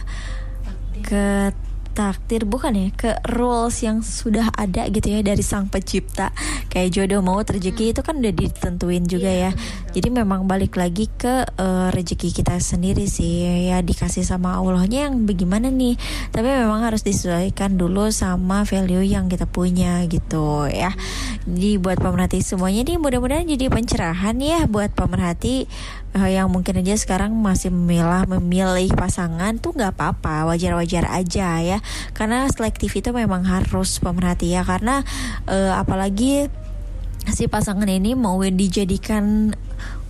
ke 1.01 1.51
takdir 1.91 2.47
bukan 2.47 2.73
ya 2.73 2.88
ke 2.95 3.12
rules 3.27 3.84
yang 3.84 4.01
sudah 4.01 4.49
ada 4.56 4.88
gitu 4.88 5.12
ya 5.12 5.21
dari 5.21 5.43
sang 5.43 5.67
pencipta. 5.67 6.32
Kayak 6.71 6.89
jodoh 6.95 7.21
mau 7.21 7.43
rezeki 7.43 7.91
itu 7.91 8.01
kan 8.01 8.23
udah 8.23 8.34
ditentuin 8.34 9.04
juga 9.06 9.32
ya. 9.32 9.51
Jadi 9.91 10.08
memang 10.08 10.47
balik 10.47 10.80
lagi 10.80 11.12
ke 11.12 11.43
eh, 11.45 11.88
rezeki 11.91 12.32
kita 12.32 12.58
sendiri 12.58 13.06
sih. 13.06 13.67
Ya 13.67 13.84
dikasih 13.84 14.23
sama 14.23 14.56
Allahnya 14.58 15.12
yang 15.12 15.27
bagaimana 15.27 15.67
nih? 15.67 15.99
Tapi 16.32 16.47
memang 16.47 16.82
harus 16.88 17.04
disesuaikan 17.04 17.75
dulu 17.75 18.10
sama 18.10 18.63
value 18.63 19.04
yang 19.04 19.27
kita 19.27 19.45
punya 19.45 20.04
gitu 20.08 20.71
ya. 20.71 20.95
Jadi 21.43 21.77
buat 21.77 21.99
pemerhati 21.99 22.39
semuanya 22.41 22.88
nih 22.88 22.97
mudah-mudahan 22.97 23.45
jadi 23.45 23.67
pencerahan 23.67 24.38
ya 24.39 24.65
buat 24.65 24.95
pemerhati 24.95 25.67
eh, 26.15 26.30
yang 26.36 26.52
mungkin 26.52 26.80
aja 26.80 26.95
sekarang 26.95 27.36
masih 27.36 27.71
memilah 27.71 28.28
memilih 28.28 28.91
pasangan 28.95 29.58
tuh 29.60 29.76
nggak 29.76 29.95
apa-apa 29.95 30.50
wajar-wajar 30.52 31.08
aja 31.08 31.60
ya. 31.62 31.78
Karena 32.15 32.47
selektif 32.52 32.95
itu 32.95 33.12
memang 33.12 33.47
harus 33.47 34.00
pemerhati 34.00 34.54
ya 34.56 34.63
karena 34.63 35.04
eh, 35.47 35.74
apalagi 35.74 36.52
si 37.30 37.45
pasangan 37.45 37.88
ini 37.89 38.17
mau 38.17 38.41
dijadikan 38.41 39.54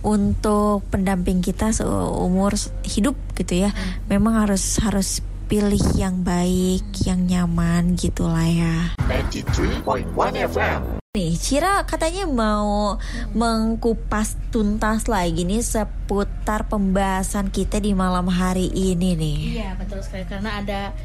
untuk 0.02 0.82
pendamping 0.90 1.40
kita 1.44 1.70
seumur 1.70 2.58
hidup 2.82 3.14
gitu 3.38 3.68
ya. 3.68 3.70
Memang 4.10 4.42
harus 4.42 4.82
harus 4.82 5.22
pilih 5.46 5.82
yang 6.00 6.24
baik 6.24 6.82
yang 7.04 7.28
nyaman 7.28 7.94
gitulah 7.94 8.48
ya. 8.48 8.96
93.1 9.06 10.08
FM. 10.48 11.01
Nih, 11.12 11.36
Cira 11.36 11.84
katanya 11.84 12.24
mau 12.24 12.96
mengkupas 13.36 14.32
tuntas 14.48 15.12
lagi 15.12 15.44
nih 15.44 15.60
seputar 15.60 16.64
pembahasan 16.72 17.52
kita 17.52 17.84
di 17.84 17.92
malam 17.92 18.32
hari 18.32 18.72
ini 18.72 19.12
nih. 19.12 19.38
Iya 19.60 19.76
betul 19.76 20.00
sekali. 20.00 20.24
Karena 20.24 20.64
ada 20.64 20.96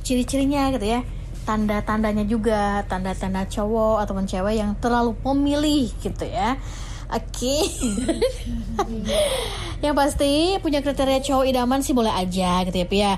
ciri-cirinya 0.00 0.72
gitu 0.72 0.88
ya. 0.88 1.04
Tanda-tandanya 1.44 2.24
juga 2.24 2.88
tanda-tanda 2.88 3.44
cowok 3.52 4.00
ataupun 4.00 4.24
cewek 4.24 4.64
yang 4.64 4.72
terlalu 4.80 5.12
pemilih 5.20 5.92
gitu 6.00 6.24
ya 6.24 6.56
Oke. 7.10 7.66
Yang 9.80 9.94
pasti 9.96 10.32
punya 10.60 10.84
kriteria 10.84 11.24
cowok 11.24 11.44
idaman 11.48 11.80
sih 11.80 11.96
boleh 11.96 12.12
aja 12.12 12.60
gitu 12.68 12.76
ya 12.84 12.86
Pia 12.86 13.12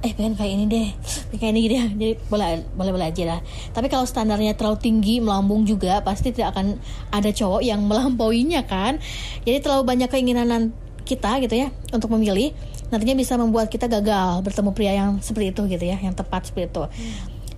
Eh 0.00 0.12
pengen 0.16 0.34
kayak 0.34 0.52
ini 0.56 0.64
deh. 0.64 0.88
Pengen 1.30 1.38
Kayak 1.38 1.52
ini 1.52 1.60
deh 1.68 1.82
Jadi 1.94 2.12
boleh 2.32 2.48
boleh 2.72 2.92
boleh 2.96 3.06
aja 3.12 3.22
lah. 3.36 3.40
Tapi 3.76 3.86
kalau 3.92 4.08
standarnya 4.08 4.56
terlalu 4.56 4.80
tinggi 4.80 5.20
melambung 5.20 5.68
juga 5.68 6.00
Pasti 6.00 6.32
tidak 6.32 6.56
akan 6.56 6.80
ada 7.12 7.30
cowok 7.30 7.60
yang 7.60 7.84
melampauinya 7.84 8.64
kan? 8.64 8.96
Jadi 9.44 9.58
terlalu 9.60 9.84
banyak 9.84 10.08
keinginan 10.08 10.72
kita 11.04 11.44
gitu 11.44 11.54
ya 11.54 11.68
Untuk 11.92 12.08
memilih 12.10 12.56
Nantinya 12.88 13.20
bisa 13.20 13.36
membuat 13.36 13.68
kita 13.68 13.84
gagal 13.84 14.40
bertemu 14.40 14.70
pria 14.72 14.92
yang 14.96 15.20
seperti 15.20 15.52
itu 15.52 15.62
gitu 15.68 15.84
ya 15.84 16.00
Yang 16.00 16.24
tepat 16.24 16.48
seperti 16.48 16.72
itu. 16.72 16.84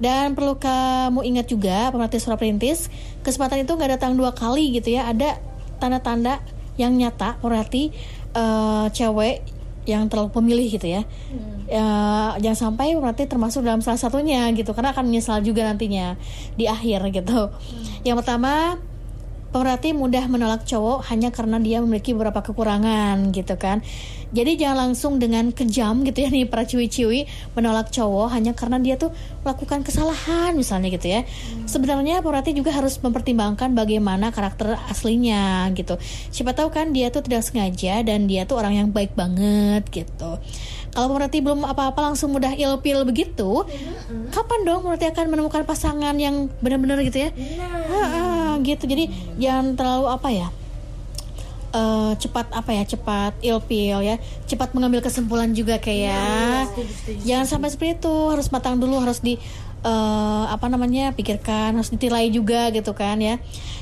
Dan 0.00 0.32
perlu 0.32 0.56
kamu 0.56 1.20
ingat 1.28 1.46
juga 1.52 1.92
pemerhati 1.92 2.16
suara 2.16 2.40
perintis 2.40 2.88
kesempatan 3.20 3.68
itu 3.68 3.76
nggak 3.76 4.00
datang 4.00 4.16
dua 4.16 4.32
kali 4.32 4.80
gitu 4.80 4.96
ya. 4.96 5.12
Ada 5.12 5.36
tanda-tanda 5.80 6.44
yang 6.76 6.92
nyata 6.94 7.40
berarti 7.40 7.90
eh, 8.36 8.86
cewek 8.92 9.60
yang 9.88 10.06
terlalu 10.12 10.30
pemilih 10.30 10.68
gitu 10.68 10.86
ya. 10.86 11.02
Ya, 11.70 11.86
jangan 12.42 12.74
sampai 12.74 12.98
berarti 12.98 13.30
termasuk 13.30 13.62
dalam 13.62 13.78
salah 13.78 13.98
satunya 13.98 14.50
gitu 14.52 14.74
karena 14.74 14.90
akan 14.90 15.06
menyesal 15.06 15.38
juga 15.40 15.64
nantinya 15.64 16.18
di 16.58 16.66
akhir 16.68 17.00
gitu. 17.14 17.50
Yang 18.04 18.16
pertama 18.22 18.76
pemerhati 19.50 19.90
mudah 19.94 20.24
menolak 20.30 20.62
cowok 20.66 21.10
hanya 21.10 21.34
karena 21.34 21.58
dia 21.58 21.82
memiliki 21.82 22.14
beberapa 22.14 22.42
kekurangan 22.42 23.34
gitu 23.34 23.54
kan. 23.58 23.82
Jadi 24.30 24.62
jangan 24.62 24.90
langsung 24.90 25.18
dengan 25.18 25.50
kejam 25.50 26.06
gitu 26.06 26.22
ya 26.22 26.30
nih 26.30 26.46
para 26.46 26.62
ciwi-ciwi 26.62 27.26
menolak 27.58 27.90
cowok 27.90 28.30
hanya 28.30 28.54
karena 28.54 28.78
dia 28.78 28.94
tuh 28.94 29.10
melakukan 29.42 29.82
kesalahan 29.82 30.54
misalnya 30.54 30.94
gitu 30.94 31.10
ya. 31.10 31.26
Sebenarnya 31.66 32.22
pemerhati 32.22 32.54
juga 32.54 32.70
harus 32.70 32.94
mempertimbangkan 33.02 33.74
bagaimana 33.74 34.30
karakter 34.30 34.78
aslinya 34.86 35.66
gitu. 35.74 35.98
Siapa 36.30 36.54
tahu 36.54 36.70
kan 36.70 36.94
dia 36.94 37.10
tuh 37.10 37.26
tidak 37.26 37.42
sengaja 37.42 38.06
dan 38.06 38.30
dia 38.30 38.46
tuh 38.46 38.62
orang 38.62 38.78
yang 38.78 38.88
baik 38.94 39.18
banget 39.18 39.82
gitu. 39.90 40.38
Kalau 40.90 41.06
pemerhati 41.10 41.38
belum 41.42 41.66
apa-apa 41.66 42.10
langsung 42.14 42.34
mudah 42.34 42.50
ilpil 42.54 43.06
begitu 43.06 43.62
kapan 44.34 44.60
dong 44.66 44.82
pemerhati 44.82 45.06
akan 45.14 45.26
menemukan 45.30 45.62
pasangan 45.62 46.18
yang 46.18 46.50
benar-benar 46.58 46.98
gitu 47.06 47.26
ya 47.26 47.30
gitu. 48.62 48.84
Jadi 48.86 49.10
jangan 49.40 49.74
terlalu 49.74 50.06
apa 50.10 50.28
ya 50.30 50.48
eh, 51.70 52.12
cepat 52.18 52.50
apa 52.50 52.70
ya 52.74 52.84
cepat 52.86 53.32
ilpil 53.42 53.98
ya. 54.02 54.16
Cepat 54.46 54.74
mengambil 54.74 55.00
kesimpulan 55.02 55.50
juga 55.54 55.78
kayak 55.78 56.70
jangan 57.22 57.46
sampai 57.46 57.68
seperti 57.70 58.02
itu. 58.02 58.16
Harus 58.30 58.50
matang 58.50 58.78
dulu 58.78 58.98
harus 58.98 59.22
di 59.22 59.38
eh, 59.80 60.44
apa 60.50 60.66
namanya 60.68 61.14
pikirkan 61.14 61.78
harus 61.78 61.90
ditilai 61.94 62.28
juga 62.28 62.68
gitu 62.74 62.92
kan 62.92 63.18
ya. 63.22 63.38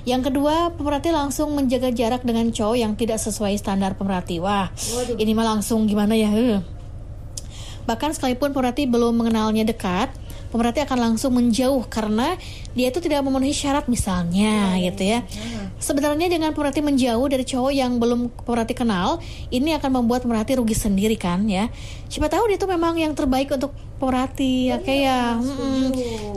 Yang 0.06 0.32
kedua 0.32 0.72
pemerhati 0.72 1.12
langsung 1.12 1.52
menjaga 1.52 1.92
jarak 1.92 2.24
dengan 2.24 2.48
cowok 2.48 2.76
yang 2.76 2.92
tidak 2.96 3.20
sesuai 3.20 3.56
standar 3.60 3.96
pemerhati. 3.96 4.40
Wah 4.40 4.72
ini 5.16 5.32
mah 5.36 5.56
langsung 5.56 5.84
gimana 5.88 6.16
ya. 6.16 6.30
Bahkan 7.88 8.12
sekalipun 8.20 8.52
pemerhati 8.52 8.84
belum 8.84 9.16
mengenalnya 9.16 9.64
dekat, 9.64 10.12
pemerhati 10.48 10.80
akan 10.84 10.98
langsung 11.12 11.36
menjauh 11.36 11.84
karena 11.88 12.36
dia 12.72 12.88
itu 12.88 12.98
tidak 13.04 13.20
memenuhi 13.24 13.52
syarat 13.52 13.86
misalnya 13.86 14.76
gitu 14.80 15.02
ya. 15.04 15.24
Sebenarnya 15.78 16.26
dengan 16.26 16.50
pemerhati 16.56 16.82
menjauh 16.82 17.26
dari 17.30 17.44
cowok 17.46 17.72
yang 17.72 18.02
belum 18.02 18.32
pemerhati 18.42 18.74
kenal, 18.74 19.22
ini 19.54 19.76
akan 19.78 20.02
membuat 20.02 20.26
pemerhati 20.26 20.58
rugi 20.58 20.74
sendiri 20.74 21.14
kan 21.14 21.46
ya. 21.46 21.70
Siapa 22.10 22.26
tahu 22.32 22.50
dia 22.50 22.56
itu 22.56 22.66
memang 22.66 22.96
yang 22.98 23.12
terbaik 23.12 23.52
untuk 23.54 23.76
pemerhati 23.98 24.70
ya 24.72 24.78
kayak 24.80 25.42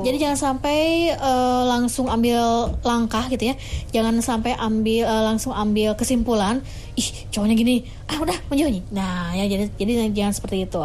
Jadi 0.01 0.17
jangan 0.17 0.37
sampai 0.37 1.13
eh, 1.13 1.63
langsung 1.65 2.09
ambil 2.11 2.73
langkah 2.81 3.25
gitu 3.29 3.53
ya. 3.53 3.55
Jangan 3.95 4.19
sampai 4.21 4.57
ambil 4.57 5.07
eh, 5.07 5.23
langsung 5.25 5.55
ambil 5.55 5.95
kesimpulan, 5.95 6.61
ih 6.97 7.09
cowoknya 7.31 7.55
gini, 7.55 7.87
ah 8.11 8.19
udah 8.21 8.37
menjauh 8.51 8.69
nih. 8.69 8.83
Nah, 8.91 9.33
ya 9.37 9.45
jadi 9.47 9.65
jadi 9.77 9.91
jangan 10.13 10.33
seperti 10.35 10.67
itu. 10.67 10.81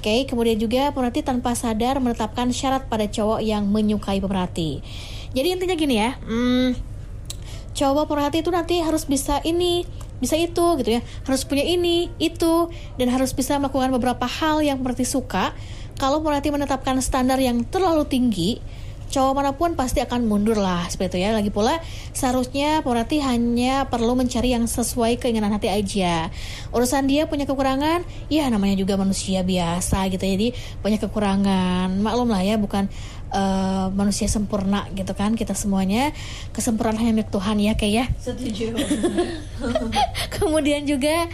Oke, 0.00 0.24
kemudian 0.24 0.56
juga 0.56 0.88
pemerhati 0.96 1.20
tanpa 1.20 1.52
sadar 1.52 2.00
menetapkan 2.00 2.48
syarat 2.56 2.88
pada 2.88 3.04
cowok 3.04 3.44
yang 3.44 3.68
menyukai 3.68 4.16
pemerhati. 4.16 4.80
Jadi 5.36 5.48
intinya 5.52 5.76
gini 5.76 6.00
ya, 6.00 6.16
hmm, 6.24 6.72
cowok 7.76 8.08
pemerhati 8.08 8.40
itu 8.40 8.48
nanti 8.48 8.80
harus 8.80 9.04
bisa 9.04 9.44
ini 9.44 9.84
bisa 10.20 10.36
itu 10.36 10.64
gitu 10.80 11.00
ya 11.00 11.00
harus 11.24 11.48
punya 11.48 11.64
ini 11.64 12.12
itu 12.20 12.68
dan 13.00 13.08
harus 13.08 13.32
bisa 13.32 13.56
melakukan 13.56 13.88
beberapa 13.92 14.28
hal 14.28 14.60
yang 14.60 14.76
Pemerhati 14.80 15.08
suka 15.08 15.56
kalau 15.96 16.20
Pemerhati 16.20 16.52
menetapkan 16.52 17.00
standar 17.00 17.40
yang 17.40 17.64
terlalu 17.64 18.04
tinggi 18.04 18.60
cowok 19.10 19.32
mana 19.34 19.50
pun 19.58 19.74
pasti 19.74 19.98
akan 19.98 20.30
mundur 20.30 20.56
lah 20.56 20.86
seperti 20.86 21.18
itu 21.18 21.26
ya. 21.26 21.30
Lagi 21.34 21.50
pula 21.50 21.82
seharusnya 22.14 22.80
pemerhati 22.86 23.18
hanya 23.20 23.90
perlu 23.90 24.14
mencari 24.14 24.54
yang 24.54 24.64
sesuai 24.70 25.18
keinginan 25.18 25.50
hati 25.50 25.68
aja. 25.68 26.30
Urusan 26.70 27.10
dia 27.10 27.26
punya 27.26 27.44
kekurangan, 27.44 28.06
ya 28.30 28.46
namanya 28.46 28.78
juga 28.78 28.94
manusia 28.94 29.42
biasa 29.42 30.06
gitu. 30.14 30.22
Jadi 30.22 30.54
banyak 30.80 31.00
kekurangan. 31.02 31.98
Maklum 31.98 32.30
lah 32.30 32.46
ya, 32.46 32.56
bukan 32.56 32.86
uh, 33.34 33.90
manusia 33.90 34.30
sempurna 34.30 34.86
gitu 34.94 35.10
kan 35.18 35.34
kita 35.34 35.52
semuanya 35.58 36.14
kesempurnaan 36.54 36.98
hanya 37.02 37.12
milik 37.20 37.30
Tuhan 37.34 37.58
ya 37.58 37.74
kayak 37.74 37.92
ya. 37.92 38.04
Setuju. 38.16 38.78
Kemudian 40.38 40.86
juga 40.86 41.26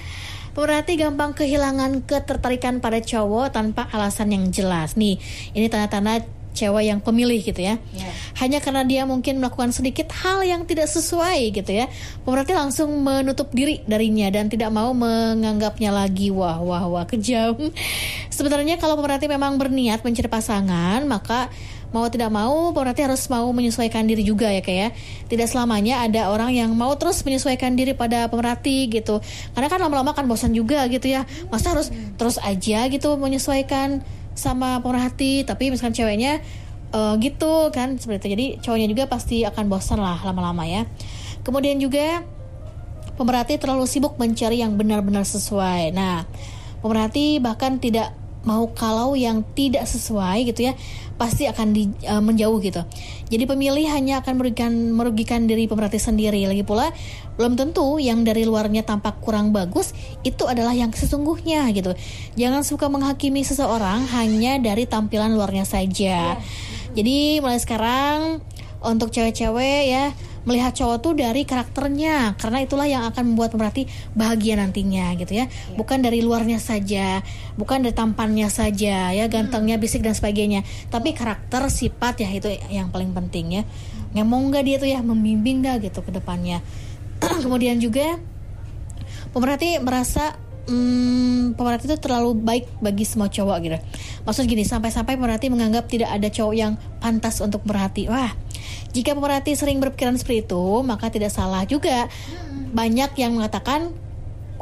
Pemerhati 0.57 0.97
gampang 0.97 1.37
kehilangan 1.37 2.09
ketertarikan 2.09 2.81
pada 2.81 2.97
cowok 2.97 3.53
tanpa 3.53 3.93
alasan 3.93 4.33
yang 4.33 4.49
jelas. 4.49 4.97
Nih, 4.97 5.21
ini 5.53 5.69
tanda-tanda 5.69 6.25
cewek 6.57 6.89
yang 6.89 7.05
pemilih 7.05 7.45
gitu 7.45 7.61
ya. 7.61 7.77
Yeah. 7.93 8.13
Hanya 8.41 8.65
karena 8.65 8.83
dia 8.89 9.05
mungkin 9.05 9.37
melakukan 9.39 9.77
sedikit 9.77 10.09
hal 10.17 10.41
yang 10.41 10.65
tidak 10.65 10.89
sesuai 10.89 11.53
gitu 11.53 11.85
ya. 11.85 11.93
Pemerhati 12.25 12.57
langsung 12.57 12.89
menutup 13.05 13.53
diri 13.53 13.85
darinya 13.85 14.33
dan 14.33 14.49
tidak 14.49 14.73
mau 14.73 14.97
menganggapnya 14.97 15.93
lagi 15.93 16.33
wah 16.33 16.57
wah 16.65 16.89
wah 16.89 17.05
kejam. 17.05 17.55
Sebenarnya 18.33 18.81
kalau 18.81 18.97
pemerhati 18.97 19.29
memang 19.29 19.61
berniat 19.61 20.01
mencari 20.01 20.33
pasangan, 20.33 21.05
maka 21.05 21.53
mau 21.95 22.07
tidak 22.11 22.29
mau 22.29 22.75
pemerhati 22.75 23.07
harus 23.07 23.23
mau 23.31 23.47
menyesuaikan 23.55 24.05
diri 24.05 24.27
juga 24.27 24.51
ya 24.51 24.63
kayak 24.63 24.75
ya. 24.77 24.89
tidak 25.31 25.47
selamanya 25.49 26.03
ada 26.03 26.29
orang 26.29 26.53
yang 26.53 26.71
mau 26.75 26.93
terus 26.99 27.23
menyesuaikan 27.23 27.79
diri 27.79 27.95
pada 27.95 28.27
pemerhati 28.27 28.91
gitu 28.91 29.23
karena 29.55 29.69
kan 29.71 29.81
lama-lama 29.81 30.13
kan 30.13 30.27
bosan 30.27 30.53
juga 30.53 30.85
gitu 30.91 31.07
ya 31.07 31.25
masa 31.49 31.73
harus 31.73 31.89
terus 32.19 32.37
aja 32.43 32.91
gitu 32.91 33.15
menyesuaikan 33.17 34.03
sama 34.37 34.79
pemerhati 34.85 35.43
tapi 35.43 35.73
misalkan 35.73 35.97
ceweknya 35.97 36.45
uh, 36.93 37.17
gitu 37.19 37.73
kan 37.73 37.97
seperti 37.97 38.21
itu. 38.21 38.29
Jadi 38.37 38.47
cowoknya 38.63 38.89
juga 38.93 39.05
pasti 39.11 39.43
akan 39.43 39.65
bosan 39.67 39.99
lah 39.99 40.21
lama-lama 40.23 40.63
ya. 40.69 40.85
Kemudian 41.43 41.81
juga 41.81 42.23
pemerhati 43.17 43.57
terlalu 43.57 43.89
sibuk 43.89 44.21
mencari 44.21 44.61
yang 44.61 44.77
benar-benar 44.77 45.25
sesuai. 45.25 45.91
Nah 45.97 46.29
pemerhati 46.85 47.41
bahkan 47.41 47.81
tidak 47.81 48.13
mau 48.47 48.71
kalau 48.71 49.19
yang 49.19 49.43
tidak 49.59 49.91
sesuai 49.91 50.47
gitu 50.47 50.71
ya 50.71 50.79
pasti 51.17 51.49
akan 51.49 51.73
di, 51.73 51.89
uh, 52.05 52.21
menjauh 52.21 52.61
gitu. 52.61 52.85
Jadi 53.33 53.45
pemilih 53.49 53.89
hanya 53.91 54.21
akan 54.21 54.37
merugikan 54.37 54.73
merugikan 54.93 55.41
diri 55.49 55.65
pemerhati 55.65 55.97
sendiri. 55.97 56.45
Lagi 56.45 56.63
pula 56.63 56.93
belum 57.41 57.57
tentu 57.57 57.97
yang 57.97 58.23
dari 58.23 58.45
luarnya 58.45 58.85
tampak 58.85 59.21
kurang 59.25 59.51
bagus 59.53 59.97
itu 60.23 60.45
adalah 60.45 60.77
yang 60.77 60.93
sesungguhnya 60.93 61.69
gitu. 61.73 61.97
Jangan 62.37 62.63
suka 62.63 62.87
menghakimi 62.93 63.43
seseorang 63.43 64.05
hanya 64.13 64.61
dari 64.61 64.85
tampilan 64.85 65.33
luarnya 65.33 65.65
saja. 65.65 66.37
Jadi 66.93 67.41
mulai 67.41 67.61
sekarang 67.61 68.41
untuk 68.85 69.11
cewek-cewek 69.11 69.83
ya 69.89 70.13
melihat 70.47 70.73
cowok 70.73 70.99
tuh 71.03 71.13
dari 71.19 71.43
karakternya 71.43 72.39
karena 72.39 72.59
itulah 72.63 72.87
yang 72.87 73.03
akan 73.11 73.35
membuat 73.35 73.51
pemerhati 73.53 73.91
bahagia 74.15 74.55
nantinya 74.57 75.13
gitu 75.19 75.35
ya 75.35 75.51
yeah. 75.51 75.77
bukan 75.77 76.01
dari 76.01 76.23
luarnya 76.23 76.63
saja 76.63 77.21
bukan 77.59 77.83
dari 77.83 77.93
tampannya 77.93 78.47
saja 78.47 79.11
ya 79.11 79.25
gantengnya 79.27 79.77
hmm. 79.77 79.85
bisik 79.85 80.07
dan 80.07 80.15
sebagainya 80.15 80.63
tapi 80.89 81.13
karakter 81.13 81.67
sifat 81.67 82.23
ya 82.23 82.31
itu 82.31 82.49
yang 82.71 82.95
paling 82.95 83.11
penting 83.11 83.61
ya 83.61 83.63
ngemong 84.15 84.55
gak 84.55 84.65
dia 84.65 84.77
tuh 84.79 84.89
ya 84.89 85.03
membimbing 85.03 85.67
gak 85.67 85.91
gitu 85.91 86.01
ke 86.01 86.15
depannya 86.15 86.63
kemudian 87.45 87.83
juga 87.83 88.17
pemerhati 89.35 89.83
merasa 89.83 90.39
hmm, 90.71 91.55
pemerhati 91.55 91.87
itu 91.89 91.99
terlalu 91.99 92.37
baik 92.37 92.65
bagi 92.83 93.05
semua 93.07 93.31
cowok 93.31 93.57
gitu. 93.63 93.79
Maksud 94.27 94.45
gini, 94.51 94.67
sampai-sampai 94.67 95.15
pemerhati 95.15 95.47
menganggap 95.49 95.87
tidak 95.87 96.11
ada 96.11 96.29
cowok 96.29 96.55
yang 96.55 96.75
pantas 96.99 97.39
untuk 97.41 97.63
berhati. 97.63 98.11
Wah, 98.11 98.35
jika 98.97 99.13
pemerhati 99.13 99.53
sering 99.53 99.77
berpikiran 99.77 100.17
seperti 100.17 100.49
itu, 100.49 100.81
maka 100.81 101.13
tidak 101.13 101.29
salah 101.29 101.69
juga. 101.69 102.09
Banyak 102.73 103.13
yang 103.21 103.37
mengatakan 103.37 103.93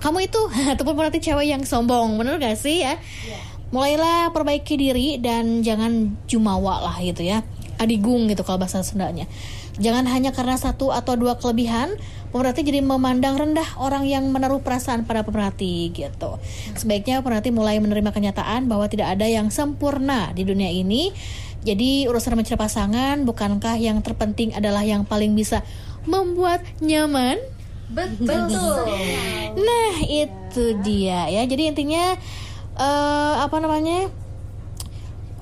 kamu 0.03 0.27
itu 0.27 0.41
ataupun 0.75 0.99
pemerhati 0.99 1.23
cewek 1.23 1.47
yang 1.55 1.63
sombong, 1.63 2.19
benar 2.19 2.43
gak 2.43 2.59
sih 2.59 2.83
ya? 2.83 2.99
Iya. 2.99 3.39
Mulailah 3.71 4.35
perbaiki 4.35 4.75
diri 4.75 5.23
dan 5.23 5.63
jangan 5.63 6.19
jumawa 6.27 6.83
lah 6.83 6.97
gitu 6.99 7.23
ya. 7.23 7.47
Adigung 7.79 8.27
gitu 8.27 8.43
kalau 8.43 8.59
bahasa 8.59 8.83
Sundanya. 8.83 9.31
Jangan 9.83 10.07
hanya 10.07 10.31
karena 10.31 10.55
satu 10.55 10.95
atau 10.95 11.19
dua 11.19 11.35
kelebihan, 11.39 11.99
pemerhati 12.31 12.63
jadi 12.63 12.83
memandang 12.83 13.35
rendah 13.35 13.67
orang 13.83 14.07
yang 14.07 14.31
menaruh 14.31 14.63
perasaan 14.63 15.03
pada 15.03 15.27
pemerhati 15.27 15.91
gitu. 15.91 16.39
Sebaiknya 16.79 17.23
pemerhati 17.23 17.51
mulai 17.51 17.83
menerima 17.83 18.15
kenyataan 18.15 18.71
bahwa 18.71 18.87
tidak 18.87 19.19
ada 19.19 19.27
yang 19.27 19.51
sempurna 19.51 20.31
di 20.35 20.47
dunia 20.47 20.71
ini. 20.71 21.11
Jadi 21.65 22.05
urusan 22.07 22.37
mencari 22.37 22.61
pasangan 22.61 23.25
bukankah 23.25 23.81
yang 23.81 24.05
terpenting 24.05 24.53
adalah 24.53 24.85
yang 24.85 25.09
paling 25.09 25.33
bisa 25.33 25.65
membuat 26.05 26.61
nyaman? 26.85 27.41
Betul. 27.89 28.85
Nah, 29.57 29.95
itu 30.05 30.65
dia 30.85 31.29
ya. 31.33 31.43
Jadi 31.49 31.73
intinya 31.73 32.17
uh, 32.77 33.45
apa 33.45 33.57
namanya? 33.65 34.13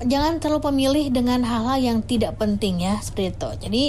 Jangan 0.03 0.39
terlalu 0.43 0.67
pemilih 0.67 1.05
dengan 1.15 1.43
hal-hal 1.47 1.79
yang 1.79 1.99
tidak 2.03 2.35
penting 2.35 2.83
ya, 2.83 2.99
seperti 2.99 3.35
itu. 3.35 3.49
Jadi 3.67 3.83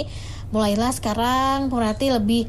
mulailah 0.51 0.91
sekarang 0.95 1.67
pemerhati 1.67 2.11
lebih 2.13 2.47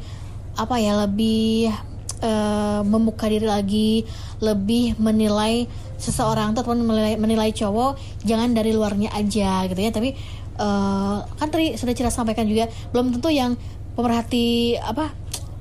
apa 0.56 0.78
ya 0.78 0.96
lebih 1.04 1.74
uh, 2.22 2.80
membuka 2.86 3.28
diri 3.28 3.44
lagi 3.44 3.92
lebih 4.40 4.96
menilai 4.96 5.68
seseorang 5.96 6.52
tuh 6.52 6.64
ataupun 6.64 6.84
menilai, 6.84 7.14
menilai 7.16 7.50
cowok 7.52 8.22
jangan 8.24 8.52
dari 8.52 8.72
luarnya 8.72 9.12
aja 9.12 9.64
gitu 9.68 9.80
ya. 9.80 9.90
Tapi 9.92 10.16
uh, 10.60 11.24
kan 11.24 11.48
tadi 11.48 11.76
sudah 11.76 11.92
cerita 11.96 12.12
sampaikan 12.12 12.46
juga 12.48 12.68
belum 12.92 13.16
tentu 13.16 13.32
yang 13.32 13.56
pemerhati 13.96 14.76
apa 14.76 15.12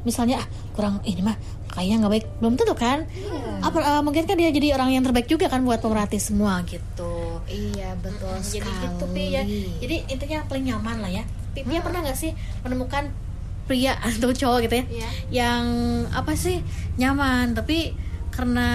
misalnya 0.03 0.43
ah, 0.43 0.47
kurang 0.75 0.99
ini 1.07 1.23
mah 1.23 1.35
kayaknya 1.71 2.05
nggak 2.05 2.13
baik. 2.13 2.25
Belum 2.39 2.53
tentu 2.55 2.75
kan? 2.75 3.03
Yeah. 3.09 3.65
apa 3.65 3.77
uh, 3.81 4.01
mungkin 4.05 4.29
kan 4.29 4.37
dia 4.37 4.53
jadi 4.53 4.77
orang 4.77 4.93
yang 4.93 5.03
terbaik 5.03 5.25
juga 5.25 5.49
kan 5.49 5.65
buat 5.65 5.81
pemerhati 5.81 6.21
semua 6.21 6.61
gitu. 6.67 7.41
Iya 7.49 7.97
betul 7.99 8.35
hmm, 8.35 8.45
sekali. 8.45 8.63
jadi 8.63 8.71
gitu 8.87 9.05
pi 9.11 9.23
ya. 9.33 9.43
Jadi 9.81 9.95
intinya 10.11 10.39
paling 10.47 10.65
nyaman 10.69 10.97
lah 11.03 11.11
ya. 11.11 11.23
Pipia 11.55 11.79
hmm. 11.79 11.85
pernah 11.87 11.99
nggak 12.03 12.19
sih 12.19 12.31
menemukan 12.63 13.25
pria 13.65 13.97
atau 14.07 14.31
cowok 14.31 14.69
gitu 14.69 14.75
ya 14.81 14.85
yeah. 14.85 15.11
yang 15.33 15.65
apa 16.13 16.37
sih 16.37 16.61
nyaman 17.01 17.57
tapi 17.57 17.97
karena 18.35 18.67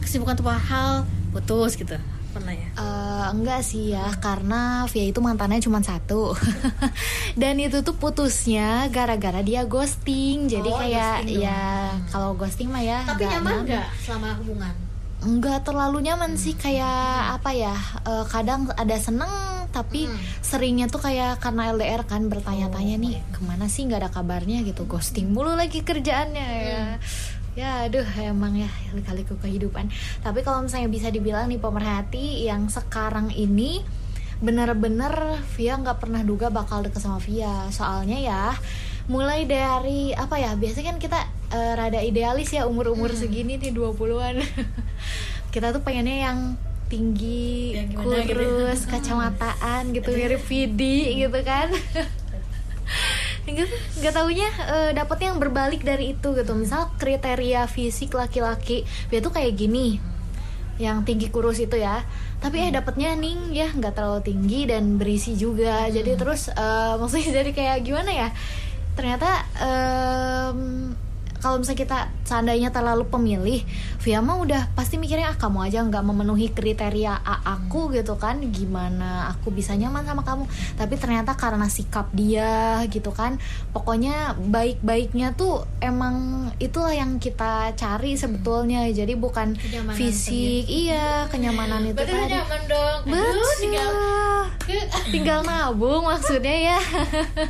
kesibukan 0.00 0.34
tuh 0.34 0.48
hal 0.48 1.04
putus 1.32 1.76
gitu 1.76 1.96
pernah 2.32 2.56
ya? 2.56 2.68
Uh, 2.80 3.26
enggak 3.36 3.60
sih 3.60 3.92
ya, 3.92 4.08
karena 4.18 4.88
Via 4.88 5.04
itu 5.04 5.20
mantannya 5.20 5.60
cuma 5.60 5.84
satu, 5.84 6.32
dan 7.40 7.60
itu 7.60 7.84
tuh 7.84 7.92
putusnya 7.92 8.88
gara-gara 8.88 9.44
dia 9.44 9.68
ghosting. 9.68 10.48
Jadi 10.48 10.70
oh, 10.72 10.80
kayak 10.80 11.28
ghosting 11.28 11.44
ya 11.44 11.92
kalau 12.08 12.32
ghosting 12.32 12.68
mah 12.72 12.80
ya. 12.80 13.04
Tapi 13.04 13.28
nyaman 13.28 13.68
nggak 13.68 13.86
selama 14.00 14.28
hubungan? 14.40 14.74
Enggak 15.22 15.62
terlalu 15.62 16.08
nyaman 16.08 16.34
sih, 16.34 16.56
kayak 16.56 17.36
apa 17.38 17.52
ya? 17.52 17.76
Uh, 18.08 18.24
kadang 18.26 18.66
ada 18.74 18.96
seneng 18.96 19.30
tapi 19.72 20.04
hmm. 20.04 20.44
seringnya 20.44 20.86
tuh 20.86 21.00
kayak 21.00 21.40
karena 21.40 21.72
LDR 21.72 22.04
kan 22.04 22.28
bertanya-tanya 22.28 23.00
nih 23.00 23.24
ke 23.32 23.40
mana 23.40 23.72
sih 23.72 23.88
nggak 23.88 24.04
ada 24.04 24.10
kabarnya 24.12 24.60
gitu 24.68 24.84
ghosting 24.84 25.32
mulu 25.32 25.56
lagi 25.56 25.80
kerjaannya 25.80 26.44
ya. 26.44 26.60
hmm. 26.60 26.68
ya 26.68 26.84
ya 27.52 27.84
aduh 27.84 28.06
emang 28.16 28.56
ya 28.56 28.70
kali-kali 28.90 29.28
kehidupan 29.28 29.92
tapi 30.24 30.40
kalau 30.40 30.64
misalnya 30.64 30.88
bisa 30.88 31.08
dibilang 31.12 31.48
nih 31.52 31.60
pemerhati 31.60 32.48
yang 32.48 32.72
sekarang 32.72 33.28
ini 33.28 33.84
bener-bener 34.42 35.38
Via 35.54 35.78
nggak 35.78 36.02
pernah 36.02 36.24
duga 36.26 36.50
bakal 36.50 36.82
deket 36.82 37.04
sama 37.04 37.20
Via 37.22 37.68
soalnya 37.70 38.18
ya 38.18 38.44
mulai 39.06 39.44
dari 39.44 40.16
apa 40.16 40.38
ya 40.38 40.56
biasanya 40.56 40.94
kan 40.94 40.98
kita 40.98 41.20
uh, 41.52 41.72
rada 41.76 42.00
idealis 42.00 42.50
ya 42.50 42.64
umur-umur 42.66 43.12
hmm. 43.12 43.20
segini 43.20 43.54
nih 43.60 43.70
20-an 43.70 44.40
kita 45.54 45.76
tuh 45.76 45.82
pengennya 45.84 46.32
yang 46.32 46.38
tinggi, 46.92 47.72
yang 47.72 47.88
kurus, 47.96 48.84
gitu? 48.84 48.90
kacamataan 48.92 49.96
gitu 49.96 50.12
mirip 50.12 50.44
Vidi 50.44 51.24
gitu 51.24 51.40
kan. 51.40 51.72
nggak 54.00 54.14
taunya 54.14 54.48
uh, 54.64 54.90
dapetnya 54.96 55.34
yang 55.34 55.40
berbalik 55.40 55.82
dari 55.84 56.16
itu 56.16 56.32
gitu. 56.32 56.52
Misal 56.56 56.90
kriteria 56.96 57.68
fisik 57.68 58.16
laki-laki 58.16 58.84
dia 59.12 59.20
tuh 59.20 59.32
kayak 59.32 59.52
gini. 59.56 60.00
Yang 60.80 61.04
tinggi 61.04 61.28
kurus 61.28 61.60
itu 61.60 61.76
ya. 61.76 62.02
Tapi 62.42 62.68
eh 62.68 62.70
dapetnya 62.74 63.14
ning 63.14 63.54
ya 63.54 63.70
nggak 63.70 63.94
terlalu 63.94 64.20
tinggi 64.24 64.66
dan 64.66 64.96
berisi 64.98 65.36
juga. 65.38 65.86
Hmm. 65.86 65.92
jadi 65.92 66.16
terus 66.16 66.48
uh, 66.52 66.96
maksudnya 67.00 67.42
jadi 67.44 67.50
kayak 67.52 67.78
gimana 67.84 68.10
ya? 68.10 68.28
Ternyata 68.92 69.30
um, 69.60 70.92
kalau 71.42 71.58
misalnya 71.58 71.80
kita 71.82 71.98
seandainya 72.22 72.70
terlalu 72.70 73.02
pemilih 73.10 73.66
Via 74.02 74.18
mah 74.18 74.38
udah 74.42 74.74
pasti 74.74 74.98
mikirnya 74.98 75.30
ah 75.30 75.38
kamu 75.38 75.70
aja 75.70 75.78
nggak 75.86 76.02
memenuhi 76.02 76.50
kriteria 76.50 77.22
A 77.22 77.54
aku 77.54 77.94
gitu 77.94 78.18
kan. 78.18 78.42
Gimana 78.50 79.30
aku 79.30 79.54
bisa 79.54 79.78
nyaman 79.78 80.02
sama 80.02 80.26
kamu? 80.26 80.46
Tapi 80.74 80.94
ternyata 80.98 81.38
karena 81.38 81.70
sikap 81.70 82.10
dia 82.10 82.82
gitu 82.90 83.14
kan 83.14 83.38
pokoknya 83.70 84.34
baik-baiknya 84.38 85.38
tuh 85.38 85.66
emang 85.78 86.46
itulah 86.58 86.90
yang 86.90 87.22
kita 87.22 87.74
cari 87.78 88.18
sebetulnya. 88.18 88.86
Jadi 88.90 89.14
bukan 89.14 89.54
Kenyamanan 89.54 89.94
fisik 89.94 90.66
iya 90.66 91.30
kenyamanan 91.30 91.86
itu 91.86 92.02
Berarti 92.02 92.14
tadi. 92.26 92.34
nyaman 92.34 92.62
dong. 92.66 93.00
Aduh, 93.06 93.54
tinggal 93.62 93.90
tinggal 95.14 95.38
nabung 95.46 96.06
maksudnya 96.06 96.74
ya. 96.74 96.78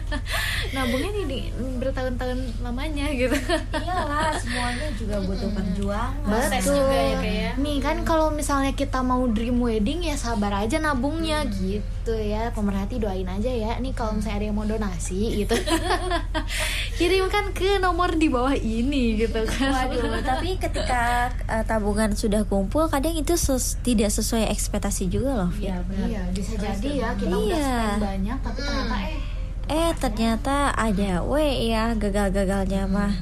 Nabungnya 0.76 1.11
nih 1.16 1.24
di 1.28 1.38
bertahun-tahun 1.81 2.61
lamanya 2.61 3.09
gitu 3.12 3.37
Iyalah, 3.82 4.30
semuanya 4.34 4.88
juga 4.92 5.16
butuh 5.20 5.50
perjuangan. 5.50 6.48
Betul 6.48 6.78
juga 6.78 6.94
ya, 6.94 7.16
Kak, 7.16 7.26
ya. 7.26 7.50
nih 7.54 7.76
kan 7.78 7.96
kalau 8.02 8.28
misalnya 8.28 8.72
kita 8.72 8.98
mau 9.00 9.26
dream 9.26 9.58
wedding 9.58 10.02
ya 10.02 10.14
sabar 10.14 10.54
aja 10.58 10.78
nabungnya 10.78 11.42
gitu 11.48 11.82
ya 12.12 12.50
pemerhati 12.50 12.96
doain 12.96 13.24
aja 13.24 13.46
ya 13.46 13.76
nih 13.76 13.92
kalau 13.92 14.14
misalnya 14.14 14.36
ada 14.36 14.46
yang 14.46 14.56
mau 14.56 14.64
donasi 14.64 15.20
gitu 15.40 15.54
kirimkan 16.98 17.50
ke 17.52 17.78
nomor 17.78 18.12
di 18.12 18.28
bawah 18.28 18.54
ini 18.54 19.16
gitu 19.16 19.42
kan 19.44 19.88
Waduh, 19.88 20.22
tapi 20.30 20.56
ketika 20.56 21.30
eh, 21.44 21.64
tabungan 21.64 22.12
sudah 22.12 22.44
kumpul, 22.44 22.86
kadang 22.86 23.12
itu 23.12 23.34
ses- 23.34 23.78
tidak 23.80 24.08
sesuai 24.08 24.48
ekspektasi 24.48 25.08
juga 25.08 25.34
loh. 25.36 25.50
Via. 25.52 25.82
iya 26.02 26.22
bisa 26.30 26.54
jadi 26.56 26.88
ya 26.96 27.10
kita 27.14 27.30
udah 27.30 27.42
Iya. 27.42 27.66
spend 27.88 28.02
banyak 28.02 28.38
tapi 28.40 28.60
ternyata 28.60 28.96
eh 29.02 29.20
Eh 29.64 29.94
ternyata 29.94 30.56
ada 30.74 31.22
we 31.22 31.70
ya 31.70 31.94
gagal-gagalnya 31.94 32.82
mah. 32.84 33.14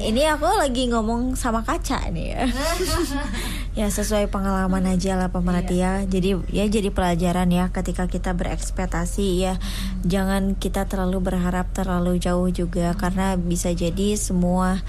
Ini 0.00 0.36
aku 0.36 0.46
lagi 0.46 0.88
ngomong 0.88 1.34
sama 1.34 1.64
kaca 1.64 2.08
nih 2.12 2.26
ya. 2.36 2.44
ya 3.84 3.86
sesuai 3.88 4.28
pengalaman 4.28 4.84
aja 4.88 5.16
lah 5.16 5.32
pemerhati 5.32 5.80
ya. 5.80 6.04
Jadi 6.04 6.36
ya 6.52 6.64
jadi 6.68 6.88
pelajaran 6.92 7.48
ya 7.48 7.72
ketika 7.72 8.08
kita 8.08 8.36
berekspektasi 8.36 9.26
ya. 9.42 9.54
Jangan 10.04 10.56
kita 10.56 10.84
terlalu 10.86 11.24
berharap 11.24 11.72
terlalu 11.72 12.20
jauh 12.20 12.48
juga 12.52 12.92
karena 12.94 13.36
bisa 13.40 13.72
jadi 13.72 14.16
semua 14.16 14.80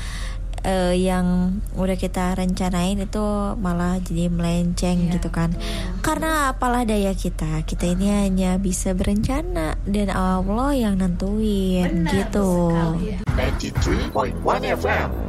eh, 0.63 0.95
yang 0.97 1.57
udah 1.77 1.97
kita 1.97 2.33
rencanain 2.37 2.97
itu 3.01 3.25
malah 3.57 4.01
jadi 4.01 4.29
melenceng 4.31 5.13
gitu 5.13 5.29
kan. 5.29 5.53
Karena 6.01 6.53
apalah 6.53 6.85
daya 6.87 7.13
kita, 7.13 7.65
kita 7.65 7.85
ini 7.93 8.07
hanya 8.09 8.57
bisa 8.57 8.93
berencana 8.97 9.77
dan 9.85 10.09
Allah 10.09 10.71
yang 10.77 10.95
nentuin 10.97 12.07
gitu. 12.09 12.73
93.1 13.37 14.77
FM. 14.77 15.27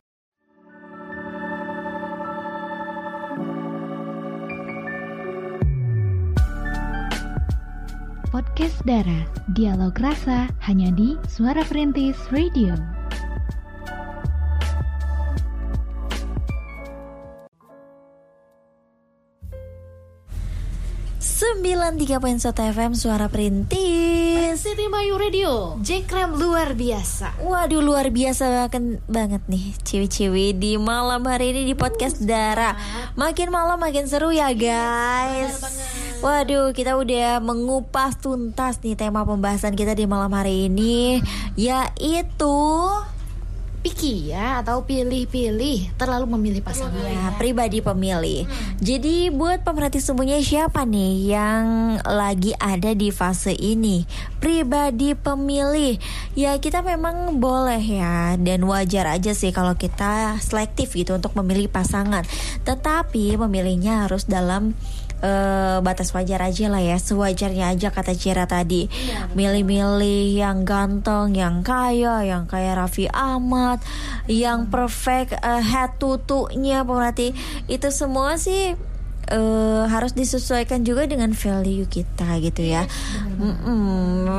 Podcast 8.29 8.85
Dara, 8.85 9.25
dialog 9.57 9.97
rasa 9.99 10.53
hanya 10.69 10.93
di 10.93 11.17
Suara 11.27 11.65
Perintis 11.65 12.15
Radio. 12.29 12.98
Sembilan 21.29 22.01
tiga 22.01 22.17
FM 22.25 22.97
Suara 22.97 23.29
Perintis. 23.29 24.57
City 24.65 24.89
Bayu 24.89 25.21
Radio. 25.21 25.77
Jekrem 25.85 26.33
luar 26.41 26.73
biasa. 26.73 27.37
Waduh 27.45 27.85
luar 27.85 28.09
biasa 28.09 28.49
banget, 28.49 29.05
banget 29.05 29.43
nih 29.45 29.77
Ciwi-ciwi 29.77 30.57
di 30.57 30.81
malam 30.81 31.21
hari 31.29 31.53
ini 31.53 31.69
di 31.69 31.77
podcast 31.77 32.25
Dara. 32.25 32.73
Makin 33.21 33.53
malam 33.53 33.77
makin 33.77 34.09
seru 34.09 34.33
ya 34.33 34.57
guys. 34.57 35.61
Waduh 36.25 36.73
kita 36.73 36.97
udah 36.97 37.45
mengupas 37.45 38.17
tuntas 38.17 38.81
nih 38.81 38.97
tema 38.97 39.29
pembahasan 39.29 39.77
kita 39.77 39.93
di 39.93 40.09
malam 40.09 40.33
hari 40.33 40.73
ini 40.73 41.21
Yaitu 41.61 42.57
picky 43.79 44.35
ya 44.35 44.61
atau 44.61 44.83
pilih-pilih 44.83 45.95
terlalu 45.95 46.27
memilih 46.39 46.63
pasangan 46.63 46.99
Ya, 46.99 47.31
pribadi 47.39 47.79
pemilih. 47.79 48.45
Jadi 48.83 49.31
buat 49.31 49.63
pemerhati 49.63 50.03
semuanya 50.03 50.43
siapa 50.43 50.83
nih 50.83 51.31
yang 51.31 51.65
lagi 52.03 52.53
ada 52.59 52.93
di 52.93 53.09
fase 53.15 53.55
ini? 53.55 54.05
Pribadi 54.43 55.15
pemilih. 55.15 55.97
Ya, 56.35 56.59
kita 56.59 56.83
memang 56.83 57.39
boleh 57.39 57.81
ya 57.81 58.35
dan 58.37 58.67
wajar 58.67 59.09
aja 59.09 59.33
sih 59.33 59.55
kalau 59.55 59.79
kita 59.79 60.37
selektif 60.43 60.93
gitu 60.99 61.15
untuk 61.15 61.33
memilih 61.39 61.71
pasangan. 61.71 62.27
Tetapi 62.67 63.39
memilihnya 63.39 64.07
harus 64.07 64.27
dalam 64.27 64.75
eh, 65.23 65.79
batas 65.83 66.11
wajar 66.15 66.43
aja 66.43 66.67
lah 66.71 66.83
ya 66.83 66.97
sewajarnya 66.99 67.75
aja 67.75 67.89
kata 67.91 68.15
Cira 68.15 68.47
tadi. 68.47 68.87
Milih-milih 69.35 70.39
yang 70.39 70.63
ganteng 70.63 71.35
yang 71.35 71.63
kaya 71.63 72.23
yang 72.27 72.47
kayak 72.51 72.79
Raffi 72.79 73.11
Ahmad 73.11 73.83
yang 74.31 74.71
perfect 74.71 75.39
eh, 75.39 75.63
head 75.63 75.97
tutunya 75.99 76.83
pemerhati. 76.83 77.35
Itu 77.67 77.91
semua 77.91 78.39
sih 78.39 78.75
eh, 79.29 79.85
harus 79.91 80.17
disesuaikan 80.17 80.83
juga 80.83 81.05
dengan 81.05 81.35
value 81.37 81.87
kita 81.87 82.39
gitu 82.41 82.63
ya. 82.65 82.89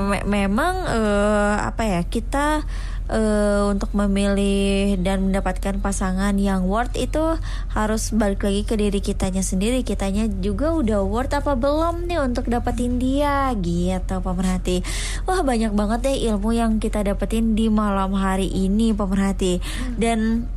Me- 0.09 0.25
memang 0.25 0.75
eh, 0.89 1.55
apa 1.63 1.83
ya 1.85 2.01
kita 2.05 2.63
eh, 3.09 3.61
untuk 3.65 3.91
memilih 3.97 5.01
dan 5.01 5.25
mendapatkan 5.25 5.81
pasangan 5.81 6.37
yang 6.37 6.69
worth 6.69 6.93
itu 6.95 7.37
harus 7.73 8.13
balik 8.13 8.45
lagi 8.45 8.63
ke 8.63 8.77
diri 8.77 9.01
kitanya 9.01 9.41
sendiri. 9.41 9.81
Kitanya 9.81 10.29
juga 10.29 10.71
udah 10.77 11.01
worth 11.01 11.33
apa 11.33 11.57
belum 11.57 12.05
nih 12.05 12.21
untuk 12.21 12.47
dapetin 12.47 13.01
dia? 13.01 13.51
Gitu 13.57 14.21
pemerhati. 14.21 14.85
Wah 15.25 15.41
banyak 15.41 15.73
banget 15.73 15.99
deh 16.05 16.17
ilmu 16.33 16.53
yang 16.53 16.77
kita 16.77 17.01
dapetin 17.01 17.57
di 17.57 17.67
malam 17.67 18.13
hari 18.13 18.47
ini 18.47 18.93
pemerhati. 18.93 19.59
Dan 19.97 20.47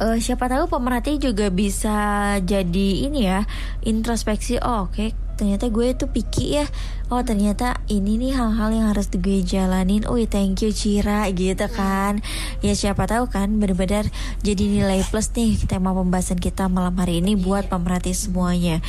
eh, 0.00 0.18
siapa 0.18 0.48
tahu 0.48 0.66
pemerhati 0.66 1.20
juga 1.20 1.52
bisa 1.52 2.36
jadi 2.40 2.88
ini 3.06 3.28
ya 3.28 3.44
introspeksi 3.84 4.56
oh, 4.64 4.88
oke 4.88 5.30
ternyata 5.40 5.72
gue 5.72 5.96
tuh 5.96 6.12
picky 6.12 6.60
ya. 6.60 6.68
Oh 7.08 7.24
ternyata 7.24 7.80
ini 7.88 8.20
nih 8.20 8.36
hal-hal 8.36 8.76
yang 8.76 8.92
harus 8.92 9.08
gue 9.08 9.40
jalanin. 9.40 10.04
Oh 10.04 10.20
thank 10.28 10.60
you 10.60 10.68
Cira 10.68 11.24
gitu 11.32 11.64
kan. 11.72 12.20
Ya 12.60 12.76
siapa 12.76 13.08
tahu 13.08 13.32
kan 13.32 13.56
benar-benar 13.56 14.04
jadi 14.44 14.60
nilai 14.68 15.00
plus 15.08 15.32
nih 15.32 15.56
tema 15.64 15.96
pembahasan 15.96 16.36
kita 16.36 16.68
malam 16.68 16.92
hari 17.00 17.24
ini 17.24 17.40
buat 17.40 17.72
pemerhati 17.72 18.12
semuanya. 18.12 18.84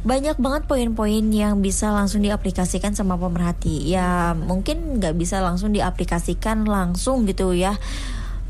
Banyak 0.00 0.40
banget 0.40 0.64
poin-poin 0.64 1.20
yang 1.28 1.60
bisa 1.60 1.92
langsung 1.92 2.24
diaplikasikan 2.24 2.96
sama 2.96 3.20
pemerhati. 3.20 3.84
Ya 3.92 4.32
mungkin 4.32 5.04
nggak 5.04 5.20
bisa 5.20 5.44
langsung 5.44 5.76
diaplikasikan 5.76 6.64
langsung 6.64 7.28
gitu 7.28 7.52
ya 7.52 7.76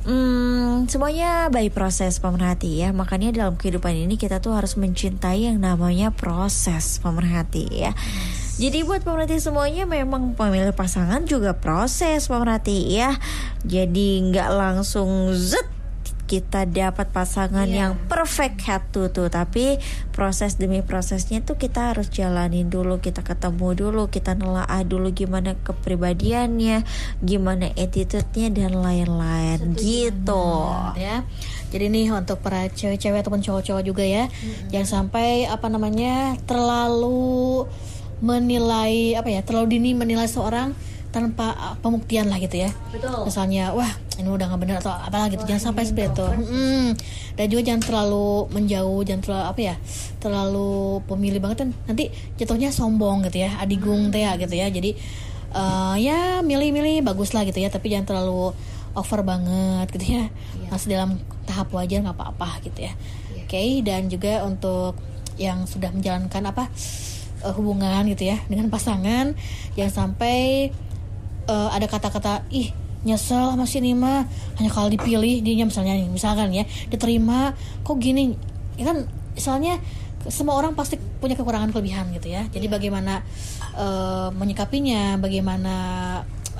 Hmm, 0.00 0.88
semuanya 0.88 1.52
by 1.52 1.68
proses 1.68 2.24
pemerhati 2.24 2.80
ya. 2.80 2.88
Makanya 2.96 3.36
dalam 3.36 3.60
kehidupan 3.60 3.92
ini 3.92 4.16
kita 4.16 4.40
tuh 4.40 4.56
harus 4.56 4.80
mencintai 4.80 5.44
yang 5.52 5.60
namanya 5.60 6.08
proses 6.08 6.96
pemerhati 7.04 7.68
ya. 7.68 7.92
Jadi 8.60 8.84
buat 8.84 9.04
pemerhati 9.04 9.40
semuanya 9.40 9.84
memang 9.84 10.36
pemilih 10.36 10.72
pasangan 10.72 11.24
juga 11.28 11.56
proses 11.56 12.28
pemerhati 12.28 12.96
ya. 12.96 13.16
Jadi 13.64 14.24
nggak 14.32 14.50
langsung 14.52 15.36
zet 15.36 15.79
kita 16.30 16.62
dapat 16.62 17.10
pasangan 17.10 17.66
yang 17.66 17.98
perfect 18.06 18.62
head 18.62 18.86
to 18.94 19.10
toe. 19.10 19.26
Tapi 19.26 19.82
proses 20.14 20.54
demi 20.54 20.78
prosesnya 20.78 21.42
tuh 21.42 21.58
kita 21.58 21.90
harus 21.90 22.06
jalanin 22.06 22.70
dulu 22.70 23.02
kita 23.02 23.26
ketemu 23.26 23.74
dulu 23.74 24.06
kita 24.06 24.38
nelaah 24.38 24.86
dulu 24.86 25.10
gimana 25.10 25.58
kepribadiannya 25.58 26.86
gimana 27.18 27.74
attitude-nya 27.74 28.54
dan 28.54 28.78
lain-lain. 28.78 29.74
Gitu. 29.74 30.46
ya. 30.94 31.26
Jadi 31.74 31.84
nih 31.90 32.14
untuk 32.14 32.38
para 32.38 32.70
cewek-cewek 32.70 33.26
ataupun 33.26 33.42
cowok-cowok 33.42 33.82
juga 33.82 34.06
ya, 34.06 34.30
jangan 34.70 35.10
sampai 35.10 35.50
apa 35.50 35.66
namanya 35.66 36.38
terlalu 36.46 37.66
menilai 38.22 39.18
apa 39.18 39.34
ya, 39.34 39.42
terlalu 39.42 39.78
dini 39.78 39.98
menilai 39.98 40.30
seorang 40.30 40.74
tanpa 41.10 41.50
uh, 41.58 41.74
pembuktian 41.82 42.30
lah 42.30 42.38
gitu 42.38 42.62
ya. 42.62 42.70
Betul. 42.94 43.26
Misalnya, 43.26 43.74
wah 43.74 43.90
ini 44.14 44.30
udah 44.30 44.46
nggak 44.46 44.60
bener 44.62 44.76
atau 44.78 44.94
apalah 44.94 45.26
gitu, 45.26 45.42
jangan 45.42 45.74
sampai 45.74 45.82
seperti 45.82 46.14
itu. 46.14 46.26
Mm-mm. 46.38 46.82
Dan 47.34 47.46
juga 47.50 47.62
jangan 47.66 47.82
terlalu 47.82 48.28
menjauh, 48.54 49.00
jangan 49.02 49.22
terlalu 49.26 49.44
apa 49.50 49.60
ya, 49.60 49.74
terlalu 50.22 51.02
pemilih 51.10 51.40
banget 51.42 51.66
kan 51.66 51.70
nanti 51.90 52.14
jatuhnya 52.38 52.70
sombong 52.70 53.26
gitu 53.26 53.42
ya, 53.42 53.58
adigung 53.58 54.14
teh 54.14 54.22
ya 54.22 54.38
gitu 54.38 54.54
ya. 54.54 54.70
Jadi 54.70 54.94
eh, 55.50 55.96
ya 55.98 56.46
milih-milih 56.46 57.02
bagus 57.02 57.34
lah 57.34 57.42
gitu 57.42 57.58
ya, 57.58 57.72
tapi 57.72 57.90
jangan 57.90 58.06
terlalu 58.06 58.54
over 58.94 59.20
banget 59.26 59.90
gitu 59.98 60.20
ya. 60.20 60.30
Masih 60.70 60.94
dalam 60.94 61.18
tahap 61.48 61.74
wajar 61.74 62.06
nggak 62.06 62.14
apa-apa 62.14 62.62
gitu 62.62 62.86
ya. 62.86 62.94
Oke, 63.34 63.82
dan 63.82 64.06
juga 64.06 64.46
untuk 64.46 64.94
yang 65.40 65.66
sudah 65.66 65.90
menjalankan 65.90 66.42
apa 66.44 66.70
eh, 67.42 67.54
hubungan 67.56 68.04
gitu 68.12 68.30
ya 68.30 68.38
dengan 68.46 68.70
pasangan, 68.70 69.32
jangan 69.74 69.92
sampai 70.06 70.70
eh, 71.50 71.68
ada 71.74 71.86
kata-kata 71.90 72.46
ih 72.54 72.70
nyesel 73.00 73.56
masih 73.56 73.80
ini 73.80 73.96
mah 73.96 74.28
hanya 74.60 74.68
kalau 74.68 74.92
dipilih 74.92 75.40
dia 75.40 75.64
misalnya 75.64 75.96
nih 75.96 76.08
misalkan 76.12 76.52
ya 76.52 76.64
diterima 76.88 77.56
kok 77.82 77.98
gini? 77.98 78.36
Ya 78.76 78.92
kan 78.92 79.08
misalnya 79.34 79.80
semua 80.28 80.60
orang 80.60 80.76
pasti 80.76 81.00
punya 81.00 81.32
kekurangan 81.32 81.72
kelebihan 81.72 82.12
gitu 82.12 82.28
ya. 82.28 82.44
Jadi 82.52 82.68
bagaimana 82.68 83.24
eh, 83.74 84.28
menyikapinya 84.36 85.16
bagaimana 85.16 85.74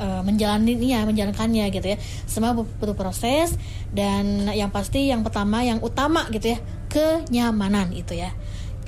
eh, 0.01 0.23
menjalaninya 0.25 1.05
menjalankannya 1.05 1.69
gitu 1.69 1.87
ya. 1.93 1.99
Semua 2.25 2.57
butuh 2.57 2.97
proses 2.97 3.55
dan 3.93 4.49
yang 4.57 4.73
pasti 4.73 5.13
yang 5.13 5.21
pertama 5.21 5.61
yang 5.61 5.79
utama 5.85 6.25
gitu 6.33 6.57
ya 6.57 6.59
kenyamanan 6.89 7.93
itu 7.93 8.17
ya. 8.17 8.33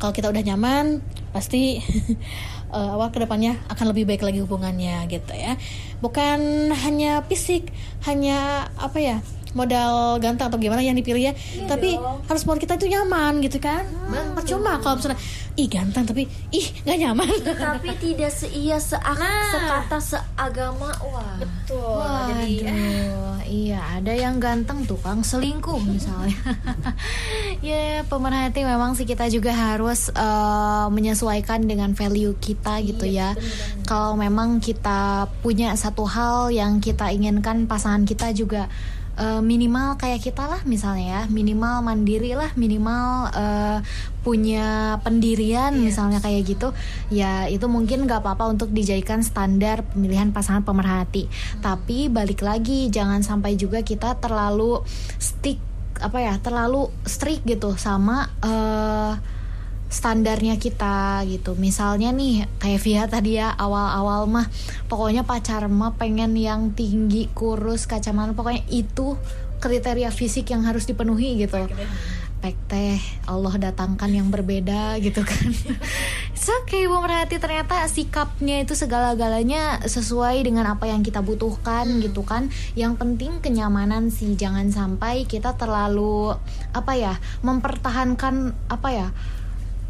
Kalau 0.01 0.11
kita 0.17 0.33
udah 0.33 0.43
nyaman 0.43 1.05
pasti 1.37 1.79
eh, 2.73 2.89
awal 2.97 3.13
ke 3.13 3.21
depannya 3.21 3.61
akan 3.69 3.93
lebih 3.93 4.09
baik 4.09 4.25
lagi 4.25 4.41
hubungannya 4.41 5.05
gitu 5.13 5.33
ya. 5.37 5.55
Bukan 6.01 6.73
hanya 6.73 7.23
fisik 7.29 7.71
hanya 8.09 8.67
apa 8.81 8.99
ya 8.99 9.17
modal 9.53 10.19
ganteng 10.19 10.49
atau 10.49 10.59
gimana 10.61 10.81
yang 10.85 10.97
dipilih 10.97 11.33
ya. 11.33 11.35
Tapi 11.69 11.97
harus 12.01 12.43
buat 12.45 12.59
kita 12.59 12.77
itu 12.77 12.89
nyaman 12.93 13.41
gitu 13.45 13.61
kan. 13.61 13.85
Percuma 14.37 14.81
kalau 14.81 14.99
misalnya 15.01 15.19
ih 15.53 15.69
ganteng 15.69 16.05
tapi 16.09 16.25
ih 16.53 16.67
nggak 16.85 16.99
nyaman. 16.99 17.29
Tapi 17.45 17.89
tidak 18.01 18.33
seia 18.33 18.81
seak 18.81 19.19
sekata 19.53 19.99
seagama. 20.01 20.91
Wah. 21.05 21.37
Wah, 21.73 22.29
jadi 22.33 22.69
Aduh, 22.69 23.41
iya 23.49 23.81
ada 23.97 24.13
yang 24.13 24.41
ganteng 24.41 24.85
tukang 24.89 25.21
selingkuh 25.25 25.81
misalnya. 25.85 26.37
ya 27.65 28.05
pemerhati 28.09 28.65
memang 28.65 28.97
sih 28.97 29.05
kita 29.09 29.29
juga 29.29 29.53
harus 29.53 30.09
eh, 30.13 30.87
menyesuaikan 30.89 31.65
dengan 31.65 31.93
value 31.93 32.37
kita 32.41 32.81
gitu 32.85 33.05
ya. 33.09 33.37
Kalau 33.85 34.17
memang 34.17 34.61
kita 34.61 35.29
punya 35.41 35.77
satu 35.77 36.09
hal 36.09 36.53
yang 36.53 36.81
kita 36.81 37.13
inginkan 37.13 37.69
pasangan 37.69 38.09
kita 38.09 38.33
juga 38.33 38.73
eh, 39.19 39.43
minimal 39.43 39.97
kayak 40.01 40.21
kita 40.25 40.45
lah 40.47 40.61
misalnya 40.65 41.05
ya, 41.05 41.23
minimal 41.29 41.85
mandiri 41.85 42.33
lah, 42.37 42.53
minimal 42.55 43.29
eh, 43.35 43.79
punya 44.23 44.97
pendirian 45.03 45.75
misalnya 45.75 46.23
kayak 46.23 46.47
gitu, 46.47 46.71
ya 47.11 47.51
itu 47.51 47.67
mungkin 47.67 48.07
nggak 48.07 48.23
apa-apa 48.23 48.55
untuk 48.55 48.71
dijadikan 48.71 49.21
standar 49.27 49.83
pemilihan 49.83 50.31
pasangan 50.31 50.63
pemerhati. 50.63 51.27
Tapi 51.59 52.07
balik 52.07 52.47
lagi 52.47 52.87
jangan 52.89 53.27
sampai 53.27 53.59
juga 53.59 53.83
kita 53.83 54.17
terlalu 54.23 54.81
stick 55.19 55.59
apa 55.99 56.19
ya, 56.23 56.35
terlalu 56.39 56.89
strict 57.07 57.43
gitu 57.47 57.75
sama 57.75 58.31
eh 58.43 59.32
standarnya 59.93 60.57
kita 60.57 61.21
gitu. 61.29 61.53
Misalnya 61.55 62.11
nih 62.17 62.49
kayak 62.57 62.81
Via 62.81 63.05
tadi 63.05 63.37
ya 63.37 63.53
awal-awal 63.53 64.25
mah 64.25 64.49
pokoknya 64.89 65.29
pacar 65.29 65.69
mah 65.69 65.95
pengen 66.01 66.33
yang 66.35 66.73
tinggi, 66.73 67.29
kurus, 67.37 67.85
kacamata 67.85 68.33
pokoknya 68.33 68.65
itu 68.73 69.21
kriteria 69.61 70.11
fisik 70.11 70.51
yang 70.51 70.65
harus 70.65 70.89
dipenuhi 70.89 71.45
gitu. 71.45 71.69
Pek 72.43 72.59
teh 72.67 72.99
Allah 73.31 73.55
datangkan 73.55 74.11
yang 74.11 74.27
berbeda 74.27 74.99
gitu 74.99 75.23
kan. 75.23 75.47
It's 76.35 76.51
okay 76.51 76.91
pemerhati 76.91 77.39
ternyata 77.39 77.87
sikapnya 77.87 78.67
itu 78.67 78.75
segala-galanya 78.75 79.87
sesuai 79.87 80.43
dengan 80.43 80.67
apa 80.67 80.91
yang 80.91 81.07
kita 81.07 81.23
butuhkan 81.23 82.03
gitu 82.03 82.27
kan. 82.27 82.51
Yang 82.75 82.99
penting 82.99 83.39
kenyamanan 83.39 84.11
sih 84.11 84.35
jangan 84.35 84.75
sampai 84.75 85.23
kita 85.31 85.55
terlalu 85.55 86.35
apa 86.75 86.93
ya 86.99 87.15
mempertahankan 87.47 88.59
apa 88.67 88.89
ya 88.91 89.09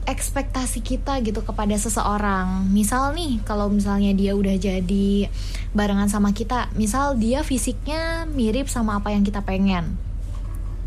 ekspektasi 0.04 0.82
kita 0.82 1.22
gitu 1.22 1.40
kepada 1.46 1.74
seseorang. 1.78 2.66
Misal 2.70 3.14
nih, 3.14 3.40
kalau 3.46 3.70
misalnya 3.70 4.10
dia 4.12 4.34
udah 4.34 4.56
jadi 4.58 5.30
barengan 5.72 6.10
sama 6.10 6.34
kita, 6.34 6.68
misal 6.74 7.14
dia 7.14 7.46
fisiknya 7.46 8.26
mirip 8.26 8.66
sama 8.66 8.98
apa 8.98 9.14
yang 9.14 9.22
kita 9.22 9.40
pengen. 9.42 9.94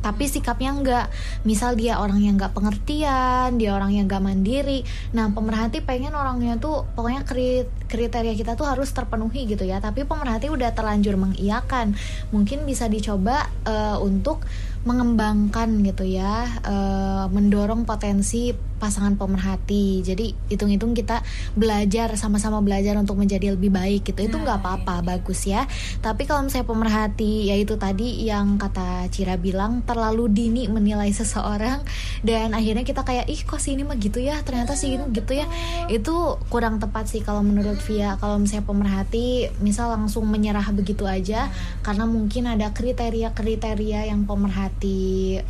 Tapi 0.06 0.30
sikapnya 0.30 0.70
enggak 0.70 1.10
Misal 1.42 1.74
dia 1.74 1.98
orang 1.98 2.22
yang 2.22 2.38
enggak 2.38 2.54
pengertian 2.54 3.58
Dia 3.58 3.74
orang 3.74 3.90
yang 3.90 4.06
enggak 4.06 4.22
mandiri 4.22 4.86
Nah 5.18 5.34
pemerhati 5.34 5.82
pengen 5.82 6.14
orangnya 6.14 6.62
tuh 6.62 6.86
Pokoknya 6.94 7.26
kri- 7.26 7.66
kriteria 7.90 8.38
kita 8.38 8.54
tuh 8.54 8.70
harus 8.70 8.94
terpenuhi 8.94 9.50
gitu 9.50 9.66
ya 9.66 9.82
Tapi 9.82 10.06
pemerhati 10.06 10.54
udah 10.54 10.78
terlanjur 10.78 11.18
mengiyakan 11.18 11.98
Mungkin 12.30 12.70
bisa 12.70 12.86
dicoba 12.86 13.50
eh, 13.66 13.98
untuk 13.98 14.46
mengembangkan 14.86 15.82
gitu 15.82 16.06
ya 16.06 16.46
eh, 16.62 17.26
Mendorong 17.26 17.90
potensi 17.90 18.54
pasangan 18.76 19.16
pemerhati. 19.18 20.04
Jadi 20.04 20.36
hitung-hitung 20.52 20.94
kita 20.94 21.24
belajar 21.58 22.14
Sama-sama 22.20 22.60
belajar 22.62 22.94
untuk 23.00 23.18
menjadi 23.18 23.56
lebih 23.56 23.74
baik 23.74 24.14
gitu. 24.14 24.30
Itu 24.30 24.38
nggak 24.38 24.62
apa-apa 24.62 25.02
bagus 25.02 25.50
ya. 25.50 25.66
Tapi 26.06 26.30
kalau 26.30 26.46
misalnya 26.46 26.70
pemerhati 26.70 27.50
Yaitu 27.50 27.82
tadi 27.82 28.28
yang 28.28 28.62
kata 28.62 29.10
Cira 29.10 29.42
bilang 29.42 29.82
Terlalu 29.88 30.30
dini 30.30 30.64
menilai 30.70 31.10
seseorang 31.10 31.82
Dan 32.22 32.54
akhirnya 32.54 32.86
kita 32.86 33.02
kayak 33.02 33.26
Ih 33.26 33.42
kok 33.42 33.58
sini 33.58 33.82
mah 33.82 33.98
gitu 33.98 34.22
ya? 34.22 34.44
Ternyata 34.46 34.78
sih 34.78 35.00
gitu, 35.00 35.10
gitu 35.10 35.34
ya. 35.34 35.48
Itu 35.90 36.38
kurang 36.54 36.78
tepat 36.78 37.10
sih 37.10 37.26
kalau 37.26 37.42
menurut 37.42 37.82
Via. 37.90 38.20
Kalau 38.22 38.38
misalnya 38.38 38.70
pemerhati 38.70 39.50
Misal 39.64 39.98
langsung 39.98 40.30
menyerah 40.30 40.68
begitu 40.76 41.10
aja 41.10 41.50
Karena 41.82 42.06
mungkin 42.06 42.46
ada 42.46 42.70
kriteria-kriteria 42.76 44.12
yang 44.14 44.28
pemerhati 44.28 44.75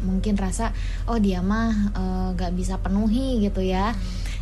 Mungkin 0.06 0.38
rasa 0.38 0.72
Oh 1.10 1.18
dia 1.18 1.42
mah 1.42 1.94
eh, 1.94 2.28
nggak 2.38 2.52
bisa 2.54 2.78
penuhi 2.80 3.42
gitu 3.42 3.62
ya. 3.66 3.94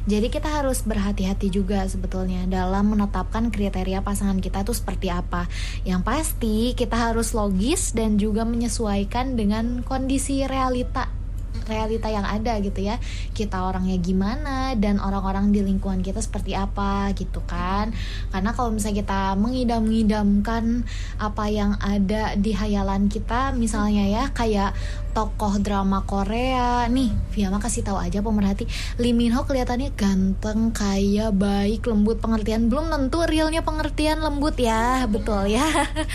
Jadi 0.04 0.28
kita 0.28 0.52
harus 0.52 0.84
berhati-hati 0.84 1.48
juga 1.48 1.88
sebetulnya 1.88 2.44
dalam 2.44 2.92
menetapkan 2.92 3.48
kriteria 3.48 4.04
pasangan 4.04 4.44
kita 4.44 4.68
tuh 4.68 4.76
seperti 4.76 5.08
apa. 5.08 5.48
Yang 5.88 6.02
pasti 6.04 6.56
kita 6.76 7.12
harus 7.12 7.32
logis 7.32 7.96
dan 7.96 8.20
juga 8.20 8.44
menyesuaikan 8.44 9.40
dengan 9.40 9.80
kondisi 9.88 10.44
realita 10.44 11.23
realita 11.66 12.12
yang 12.12 12.26
ada 12.26 12.60
gitu 12.60 12.84
ya. 12.84 13.00
Kita 13.32 13.64
orangnya 13.64 13.98
gimana 14.00 14.74
dan 14.76 15.00
orang-orang 15.00 15.54
di 15.54 15.64
lingkungan 15.64 16.04
kita 16.04 16.20
seperti 16.20 16.58
apa 16.58 17.14
gitu 17.16 17.40
kan. 17.46 17.94
Karena 18.34 18.52
kalau 18.52 18.74
misalnya 18.74 19.06
kita 19.06 19.22
mengidam-ngidamkan 19.40 20.84
apa 21.22 21.46
yang 21.50 21.78
ada 21.80 22.36
di 22.36 22.52
hayalan 22.52 23.08
kita 23.08 23.56
misalnya 23.56 24.06
ya 24.10 24.24
kayak 24.34 24.76
tokoh 25.14 25.62
drama 25.62 26.02
Korea. 26.04 26.90
Nih 26.90 27.14
Via 27.32 27.54
mah 27.54 27.62
kasih 27.62 27.86
tahu 27.86 28.02
aja 28.02 28.20
pemerhati. 28.26 28.66
Lee 28.98 29.14
Min 29.14 29.34
Ho 29.34 29.46
kelihatannya 29.46 29.94
ganteng 29.94 30.74
kaya 30.74 31.30
baik 31.30 31.86
lembut. 31.86 32.18
Pengertian 32.20 32.68
belum 32.68 32.90
tentu 32.90 33.22
realnya 33.26 33.62
pengertian 33.62 34.22
lembut 34.22 34.58
ya. 34.58 35.06
Betul 35.06 35.54
ya. 35.54 35.66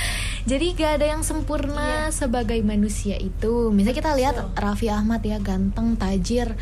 Jadi 0.50 0.74
gak 0.74 1.02
ada 1.02 1.06
yang 1.12 1.22
sempurna 1.22 2.10
sebagai 2.10 2.58
manusia 2.66 3.14
itu. 3.18 3.70
Misalnya 3.70 3.96
kita 3.98 4.10
lihat 4.16 4.36
Raffi 4.58 4.90
Ahmad 4.90 5.22
ya 5.22 5.38
ganteng 5.38 5.94
tajir. 5.94 6.54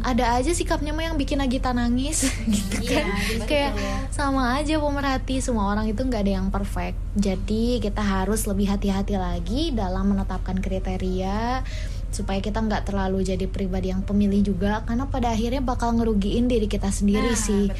Ada 0.00 0.40
aja 0.40 0.52
sikapnya 0.52 0.96
mah 0.96 1.12
yang 1.12 1.16
bikin 1.20 1.40
Agita 1.42 1.74
nangis 1.74 2.28
gitu 2.54 2.78
kan. 2.88 3.06
kayak 3.44 3.72
sama 4.14 4.56
aja 4.56 4.80
pemerhati. 4.80 5.40
Semua 5.44 5.72
orang 5.72 5.88
itu 5.90 6.00
nggak 6.00 6.22
ada 6.24 6.32
yang 6.40 6.48
perfect. 6.48 6.96
Jadi 7.18 7.82
kita 7.82 8.00
harus 8.00 8.48
lebih 8.48 8.72
hati-hati 8.72 9.16
lagi 9.20 9.74
dalam 9.74 10.14
menetapkan 10.14 10.60
kriteria 10.62 11.66
supaya 12.12 12.38
kita 12.38 12.60
nggak 12.60 12.92
terlalu 12.92 13.24
jadi 13.24 13.48
pribadi 13.48 13.90
yang 13.90 14.04
pemilih 14.04 14.54
juga 14.54 14.84
karena 14.84 15.08
pada 15.08 15.32
akhirnya 15.32 15.64
bakal 15.64 15.96
ngerugiin 15.96 16.46
diri 16.46 16.68
kita 16.68 16.92
sendiri 16.92 17.32
sih. 17.34 17.72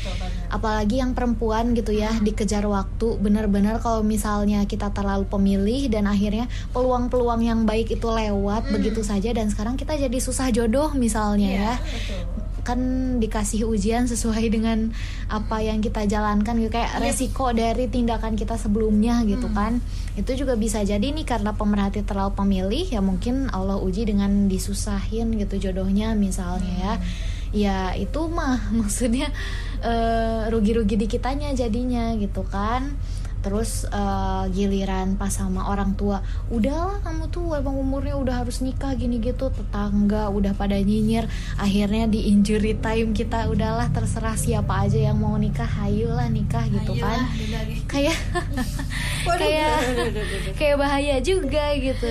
apalagi 0.53 1.01
yang 1.01 1.16
perempuan 1.16 1.72
gitu 1.72 1.93
ya 1.97 2.12
dikejar 2.20 2.64
waktu. 2.68 3.16
Bener-bener 3.20 3.80
kalau 3.80 4.05
misalnya 4.05 4.64
kita 4.68 4.93
terlalu 4.93 5.24
pemilih 5.28 5.89
dan 5.89 6.05
akhirnya 6.09 6.49
peluang-peluang 6.76 7.41
yang 7.45 7.61
baik 7.64 7.93
itu 7.93 8.09
lewat 8.09 8.68
begitu 8.72 9.01
saja 9.01 9.33
dan 9.33 9.49
sekarang 9.49 9.76
kita 9.76 9.97
jadi 9.97 10.18
susah 10.20 10.49
jodoh 10.53 10.93
misalnya 10.97 11.49
ya 11.53 11.72
kan 12.63 12.79
dikasih 13.19 13.67
ujian 13.67 14.07
sesuai 14.07 14.49
dengan 14.51 14.95
apa 15.29 15.63
yang 15.63 15.83
kita 15.83 16.07
jalankan 16.07 16.59
gitu. 16.63 16.73
Kayak 16.73 17.03
resiko 17.03 17.51
dari 17.51 17.91
tindakan 17.91 18.39
kita 18.39 18.59
sebelumnya 18.59 19.23
gitu 19.27 19.51
kan. 19.51 19.83
Itu 20.15 20.35
juga 20.39 20.55
bisa 20.55 20.83
jadi 20.83 21.03
nih 21.03 21.27
karena 21.27 21.53
pemerhati 21.55 22.07
terlalu 22.07 22.33
pemilih 22.39 22.87
ya 22.89 23.05
mungkin 23.05 23.51
Allah 23.51 23.79
uji 23.79 24.07
dengan 24.09 24.47
disusahin 24.47 25.35
gitu 25.37 25.59
jodohnya 25.59 26.15
misalnya 26.15 26.75
ya. 26.79 26.95
Ya 27.53 27.79
itu 27.99 28.31
mah 28.33 28.71
maksudnya 28.81 29.29
eh, 29.85 30.49
rugi-rugi 30.49 30.97
di 30.97 31.07
kitanya 31.11 31.53
jadinya 31.53 32.17
gitu 32.17 32.47
kan 32.49 32.97
terus 33.43 33.84
eh, 33.90 34.45
giliran 34.55 35.18
pas 35.18 35.34
sama 35.34 35.66
orang 35.68 35.99
tua 35.99 36.22
udahlah 36.49 37.03
kamu 37.03 37.28
tuh 37.28 37.59
emang 37.59 37.74
umurnya 37.74 38.14
udah 38.16 38.34
harus 38.47 38.62
nikah 38.62 38.95
gini 38.95 39.18
gitu 39.18 39.51
tetangga 39.51 40.30
udah 40.30 40.55
pada 40.55 40.78
nyinyir 40.78 41.26
akhirnya 41.59 42.07
di 42.07 42.30
injury 42.30 42.78
time 42.78 43.12
kita 43.12 43.51
udahlah 43.51 43.90
terserah 43.90 44.38
siapa 44.38 44.86
aja 44.86 45.11
yang 45.11 45.18
mau 45.18 45.34
nikah 45.34 45.66
hayulah 45.66 46.30
nikah 46.30 46.64
gitu 46.70 46.95
kan. 47.03 47.26
kayak 47.90 48.16
kayak 49.43 49.78
kayak 50.55 50.76
bahaya 50.78 51.16
juga 51.18 51.74
gitu. 51.74 52.11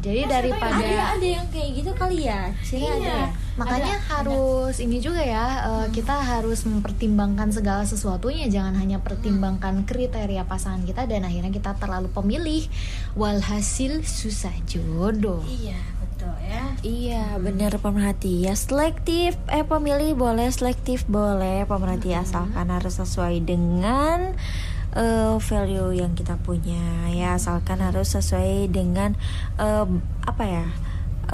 Jadi 0.00 0.22
daripada 0.24 0.80
ada 0.80 1.16
ada 1.16 1.26
yang 1.26 1.46
kayak 1.52 1.70
gitu 1.84 1.90
kali 1.92 2.26
ya? 2.28 2.52
Sini 2.64 2.88
ada 2.88 3.04
ya 3.04 3.43
Makanya 3.54 4.02
Ada- 4.02 4.26
harus 4.26 4.82
ini 4.82 4.98
juga 4.98 5.22
ya, 5.22 5.46
eh, 5.62 5.86
kita 5.94 6.18
harus 6.18 6.66
mempertimbangkan 6.66 7.54
segala 7.54 7.86
sesuatunya, 7.86 8.50
jangan 8.50 8.74
hanya 8.74 8.98
pertimbangkan 8.98 9.86
kriteria 9.86 10.42
pasangan 10.42 10.82
kita 10.82 11.06
dan 11.06 11.22
akhirnya 11.22 11.54
kita 11.54 11.78
terlalu 11.78 12.10
pemilih, 12.10 12.66
walhasil 13.14 14.02
susah 14.02 14.54
jodoh. 14.66 15.38
Iya, 15.46 15.78
betul 16.02 16.34
ya. 16.42 16.64
Iya 16.82 17.24
bener 17.38 17.78
pemerhati. 17.78 18.42
Ya 18.42 18.58
selektif 18.58 19.38
eh 19.48 19.62
pemilih 19.62 20.18
boleh 20.18 20.50
selektif 20.50 21.06
boleh 21.06 21.62
pemerhati. 21.64 22.10
Asalkan 22.12 22.68
harus 22.74 22.98
sesuai 22.98 23.38
dengan 23.46 24.34
eh, 24.94 25.36
value 25.38 25.94
yang 25.94 26.14
kita 26.18 26.38
punya. 26.42 27.10
Ya 27.10 27.38
asalkan 27.38 27.78
harus 27.82 28.14
sesuai 28.14 28.70
dengan 28.70 29.14
eh, 29.58 29.86
apa 30.26 30.44
ya 30.46 30.66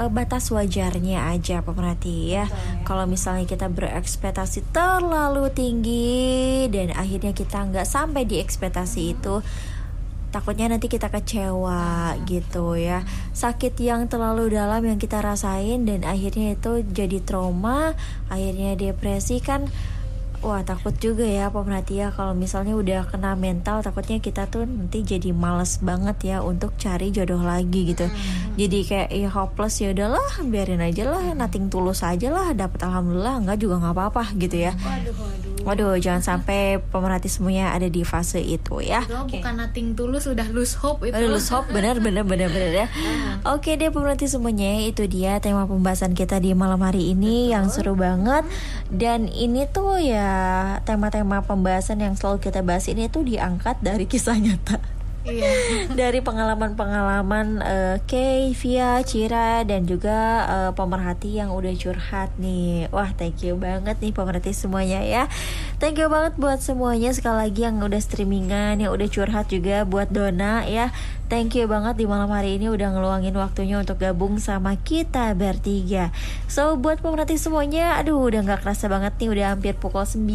eh, 0.00 0.10
batas 0.10 0.48
wajarnya 0.48 1.28
aja 1.28 1.60
pemerhati 1.60 2.32
ya. 2.32 2.48
Kalau 2.88 3.04
misalnya 3.04 3.44
kita 3.44 3.68
berekspektasi 3.68 4.72
terlalu 4.72 5.52
tinggi 5.52 6.66
dan 6.72 6.96
akhirnya 6.96 7.36
kita 7.36 7.68
nggak 7.68 7.84
sampai 7.84 8.24
di 8.24 8.40
ekspektasi 8.40 9.00
itu 9.12 9.44
takutnya 10.30 10.70
nanti 10.70 10.86
kita 10.86 11.10
kecewa 11.10 12.14
gitu 12.24 12.78
ya. 12.78 13.02
Sakit 13.34 13.74
yang 13.82 14.06
terlalu 14.06 14.54
dalam 14.54 14.82
yang 14.86 14.96
kita 14.96 15.18
rasain 15.20 15.84
dan 15.84 16.06
akhirnya 16.06 16.54
itu 16.54 16.86
jadi 16.86 17.18
trauma 17.20 17.98
akhirnya 18.30 18.78
depresi 18.78 19.42
kan 19.42 19.66
wah 20.40 20.64
takut 20.64 20.96
juga 20.96 21.24
ya 21.24 21.52
pemerhati 21.52 22.00
ya 22.00 22.08
kalau 22.12 22.32
misalnya 22.32 22.72
udah 22.76 23.08
kena 23.08 23.36
mental 23.36 23.84
takutnya 23.84 24.20
kita 24.20 24.48
tuh 24.48 24.64
nanti 24.64 25.04
jadi 25.04 25.36
males 25.36 25.80
banget 25.84 26.16
ya 26.24 26.36
untuk 26.40 26.72
cari 26.80 27.12
jodoh 27.12 27.40
lagi 27.40 27.92
gitu. 27.92 28.08
Jadi 28.56 28.78
kayak 28.84 29.08
ya 29.12 29.28
hopeless 29.28 29.80
ya 29.84 29.92
udahlah 29.92 30.40
biarin 30.48 30.80
aja 30.80 31.08
lah 31.08 31.24
nating 31.36 31.68
tulus 31.68 32.00
aja 32.00 32.32
lah 32.32 32.52
dapat 32.56 32.80
alhamdulillah 32.80 33.44
enggak 33.44 33.58
juga 33.60 33.84
nggak 33.84 33.94
apa-apa 33.94 34.24
gitu 34.40 34.56
ya. 34.68 34.72
Waduh, 34.80 35.14
waduh. 35.14 35.49
Waduh, 35.64 35.96
jangan 36.00 36.22
sampai 36.24 36.80
pemerhati 36.80 37.28
semuanya 37.28 37.72
ada 37.74 37.86
di 37.86 38.02
fase 38.02 38.40
itu 38.40 38.80
ya. 38.80 39.04
Itu 39.04 39.28
bukan 39.28 39.54
nothing 39.60 39.92
tulus, 39.98 40.24
udah 40.28 40.46
lose 40.52 40.76
hope 40.80 41.08
itu. 41.08 41.14
Aduh, 41.16 41.32
lose 41.32 41.50
hope 41.52 41.68
bener 41.70 41.98
bener 42.00 42.24
bener 42.24 42.48
bener 42.48 42.72
ya. 42.72 42.86
Oke 43.54 43.76
deh 43.76 43.92
pemerhati 43.92 44.28
semuanya 44.28 44.80
itu 44.84 45.04
dia 45.08 45.40
tema 45.42 45.64
pembahasan 45.64 46.12
kita 46.12 46.38
di 46.38 46.52
malam 46.52 46.80
hari 46.80 47.12
ini 47.12 47.50
yang 47.52 47.68
seru 47.72 47.96
banget 47.96 48.44
dan 48.92 49.28
ini 49.30 49.64
tuh 49.70 50.00
ya 50.00 50.28
tema-tema 50.84 51.42
pembahasan 51.44 52.00
yang 52.00 52.14
selalu 52.16 52.44
kita 52.44 52.60
bahas 52.60 52.88
ini 52.88 53.08
tuh 53.08 53.24
diangkat 53.24 53.80
dari 53.80 54.04
kisah 54.04 54.36
nyata. 54.36 54.99
Iya. 55.20 55.52
dari 56.00 56.24
pengalaman-pengalaman 56.24 57.60
eh, 57.60 57.96
Kay, 58.08 58.56
Via, 58.56 59.04
Cira 59.04 59.60
dan 59.68 59.84
juga 59.84 60.48
eh, 60.48 60.72
pemerhati 60.72 61.36
yang 61.36 61.52
udah 61.52 61.72
curhat 61.76 62.32
nih. 62.40 62.88
Wah, 62.88 63.12
thank 63.12 63.44
you 63.44 63.60
banget 63.60 64.00
nih 64.00 64.16
pemerhati 64.16 64.56
semuanya 64.56 65.04
ya. 65.04 65.28
Thank 65.76 66.00
you 66.00 66.08
banget 66.08 66.40
buat 66.40 66.64
semuanya 66.64 67.12
sekali 67.12 67.48
lagi 67.48 67.60
yang 67.68 67.84
udah 67.84 68.00
streamingan, 68.00 68.80
yang 68.80 68.92
udah 68.96 69.08
curhat 69.12 69.52
juga 69.52 69.84
buat 69.84 70.08
Dona 70.08 70.64
ya. 70.64 70.88
Thank 71.30 71.54
you 71.54 71.70
banget 71.70 71.94
di 71.94 72.10
malam 72.10 72.26
hari 72.32 72.58
ini 72.58 72.72
udah 72.74 72.90
ngeluangin 72.90 73.36
waktunya 73.38 73.78
untuk 73.78 74.02
gabung 74.02 74.42
sama 74.42 74.74
kita 74.82 75.30
bertiga. 75.38 76.10
So 76.50 76.74
buat 76.74 76.98
pemerhati 76.98 77.38
semuanya, 77.38 78.00
aduh 78.02 78.18
udah 78.18 78.42
nggak 78.42 78.66
kerasa 78.66 78.90
banget 78.90 79.14
nih 79.20 79.30
udah 79.30 79.46
hampir 79.54 79.78
pukul 79.78 80.02
9 80.02 80.26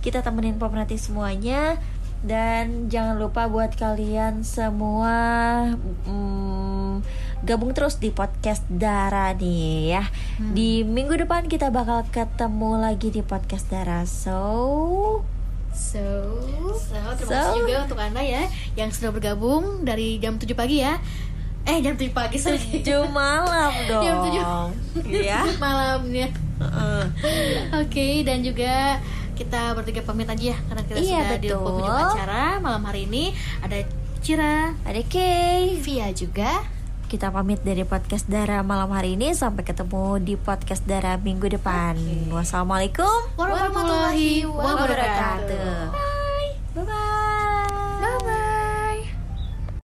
Kita 0.00 0.24
temenin 0.24 0.56
pemerhati 0.56 0.96
semuanya 0.96 1.76
dan 2.22 2.86
jangan 2.86 3.18
lupa 3.18 3.50
buat 3.50 3.74
kalian 3.74 4.46
semua 4.46 5.14
mm, 6.06 7.02
gabung 7.42 7.74
terus 7.74 7.98
di 7.98 8.14
podcast 8.14 8.62
Dara 8.70 9.34
nih 9.34 9.98
ya. 9.98 10.04
Di 10.38 10.86
minggu 10.86 11.18
depan 11.18 11.50
kita 11.50 11.74
bakal 11.74 12.06
ketemu 12.08 12.78
lagi 12.78 13.10
di 13.10 13.20
podcast 13.20 13.66
Dara. 13.68 14.06
So, 14.06 15.26
So, 15.72 16.04
so 16.76 16.92
terima 17.16 17.16
So. 17.16 17.32
kasih 17.32 17.60
juga 17.64 17.78
untuk 17.88 17.96
Anda 17.96 18.20
ya 18.20 18.44
yang 18.76 18.92
sudah 18.92 19.08
bergabung 19.08 19.82
dari 19.82 20.20
jam 20.20 20.36
7 20.36 20.52
pagi 20.52 20.84
ya. 20.84 21.00
Eh, 21.64 21.80
jam 21.80 21.96
7 21.96 22.12
pagi 22.12 22.36
sorry. 22.36 22.60
7 22.60 23.08
malam 23.08 23.72
dong. 23.90 24.04
Jam 24.04 24.16
Iya. 25.00 25.40
Malamnya. 25.64 26.28
Heeh. 26.60 27.02
Oke, 27.80 28.20
dan 28.22 28.44
juga 28.44 29.00
kita 29.32 29.72
bertiga 29.74 30.00
pamit 30.04 30.28
aja 30.28 30.54
ya 30.54 30.58
karena 30.68 30.82
kita 30.84 30.98
Iya, 31.00 31.18
sudah 31.24 31.38
di 31.40 31.48
penghujung 31.48 31.98
acara 32.12 32.44
malam 32.60 32.82
hari 32.84 33.08
ini 33.08 33.32
ada 33.64 33.76
Cira, 34.22 34.78
Ada 34.86 35.02
Kay. 35.02 35.82
Via 35.82 36.14
juga. 36.14 36.62
Kita 37.10 37.28
pamit 37.28 37.60
dari 37.60 37.82
podcast 37.84 38.24
Dara 38.30 38.62
malam 38.62 38.88
hari 38.94 39.18
ini 39.18 39.34
sampai 39.34 39.66
ketemu 39.66 40.22
di 40.22 40.38
podcast 40.38 40.86
Dara 40.86 41.18
minggu 41.18 41.50
depan. 41.50 41.98
Wassalamualaikum 42.30 43.36
warahmatullahi 43.36 44.46
wabarakatuh. 44.46 45.92
Bye 46.72 46.84
bye. 46.88 47.71